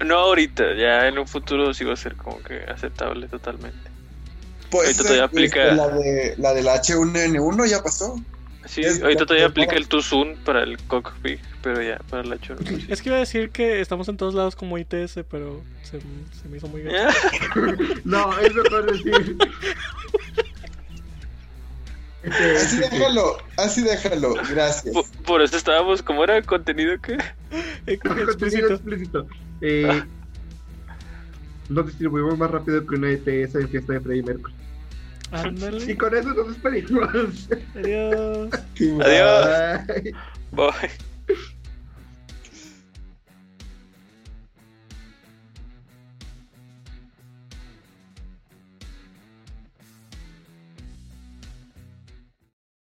No 0.03 0.15
ahorita, 0.17 0.73
ya 0.75 1.07
en 1.07 1.19
un 1.19 1.27
futuro 1.27 1.71
sí 1.73 1.83
va 1.83 1.93
a 1.93 1.97
ser 1.97 2.15
como 2.15 2.41
que 2.41 2.61
aceptable 2.67 3.27
totalmente. 3.27 3.77
Pues 4.71 4.87
Ahorita 4.87 5.03
todavía 5.03 5.21
eh, 5.21 5.25
aplica- 5.25 5.73
la, 5.75 5.87
de, 5.89 6.35
la 6.39 6.53
del 6.55 6.65
H1N1 6.65 7.67
ya 7.69 7.81
pasó. 7.83 8.19
Sí, 8.67 8.81
Es- 8.81 9.01
ahorita 9.01 9.25
todavía 9.25 9.47
aplica 9.47 9.75
el 9.75 9.87
Tuzun 9.87 10.35
para 10.45 10.63
el 10.63 10.77
cockpit, 10.83 11.39
pero 11.63 11.81
ya 11.81 11.97
para 12.09 12.23
la 12.23 12.37
chorro. 12.39 12.59
Es 12.89 13.01
que 13.01 13.09
iba 13.09 13.15
a 13.17 13.21
decir 13.21 13.49
que 13.49 13.79
estamos 13.81 14.07
en 14.09 14.17
todos 14.17 14.33
lados 14.33 14.55
como 14.55 14.77
ITS, 14.77 15.19
pero 15.29 15.63
se, 15.83 15.99
se 15.99 16.47
me 16.49 16.57
hizo 16.57 16.67
muy 16.67 16.81
bien. 16.81 16.95
No, 18.05 18.37
es 18.39 18.53
mejor 18.53 18.91
decir. 18.91 19.37
Así 22.25 22.75
sí, 22.77 22.83
sí. 22.83 22.89
déjalo, 22.89 23.37
así 23.57 23.81
déjalo, 23.83 24.33
gracias. 24.49 24.93
por, 24.93 25.05
por 25.23 25.41
eso 25.41 25.55
estábamos, 25.55 26.01
¿cómo 26.01 26.23
era 26.25 26.35
el 26.37 26.45
contenido 26.45 26.99
que? 26.99 27.17
Eh, 27.85 27.97
Contenido 28.03 28.31
explícito. 28.31 28.73
explícito. 28.73 29.27
Eh, 29.61 30.03
nos 31.69 31.85
distribuimos 31.85 32.37
más 32.37 32.51
rápido 32.51 32.85
que 32.85 32.95
una 32.95 33.11
ETS 33.11 33.55
en 33.55 33.69
fiesta 33.69 33.93
de 33.93 33.99
Freddy 34.01 34.23
Mercury. 34.23 34.53
Y 35.87 35.95
con 35.95 36.15
eso 36.15 36.33
nos 36.33 36.47
despedimos. 36.47 37.49
Adiós. 37.75 38.49
Adiós. 39.01 39.87
Bye. 39.87 40.13
Bye. 40.51 41.16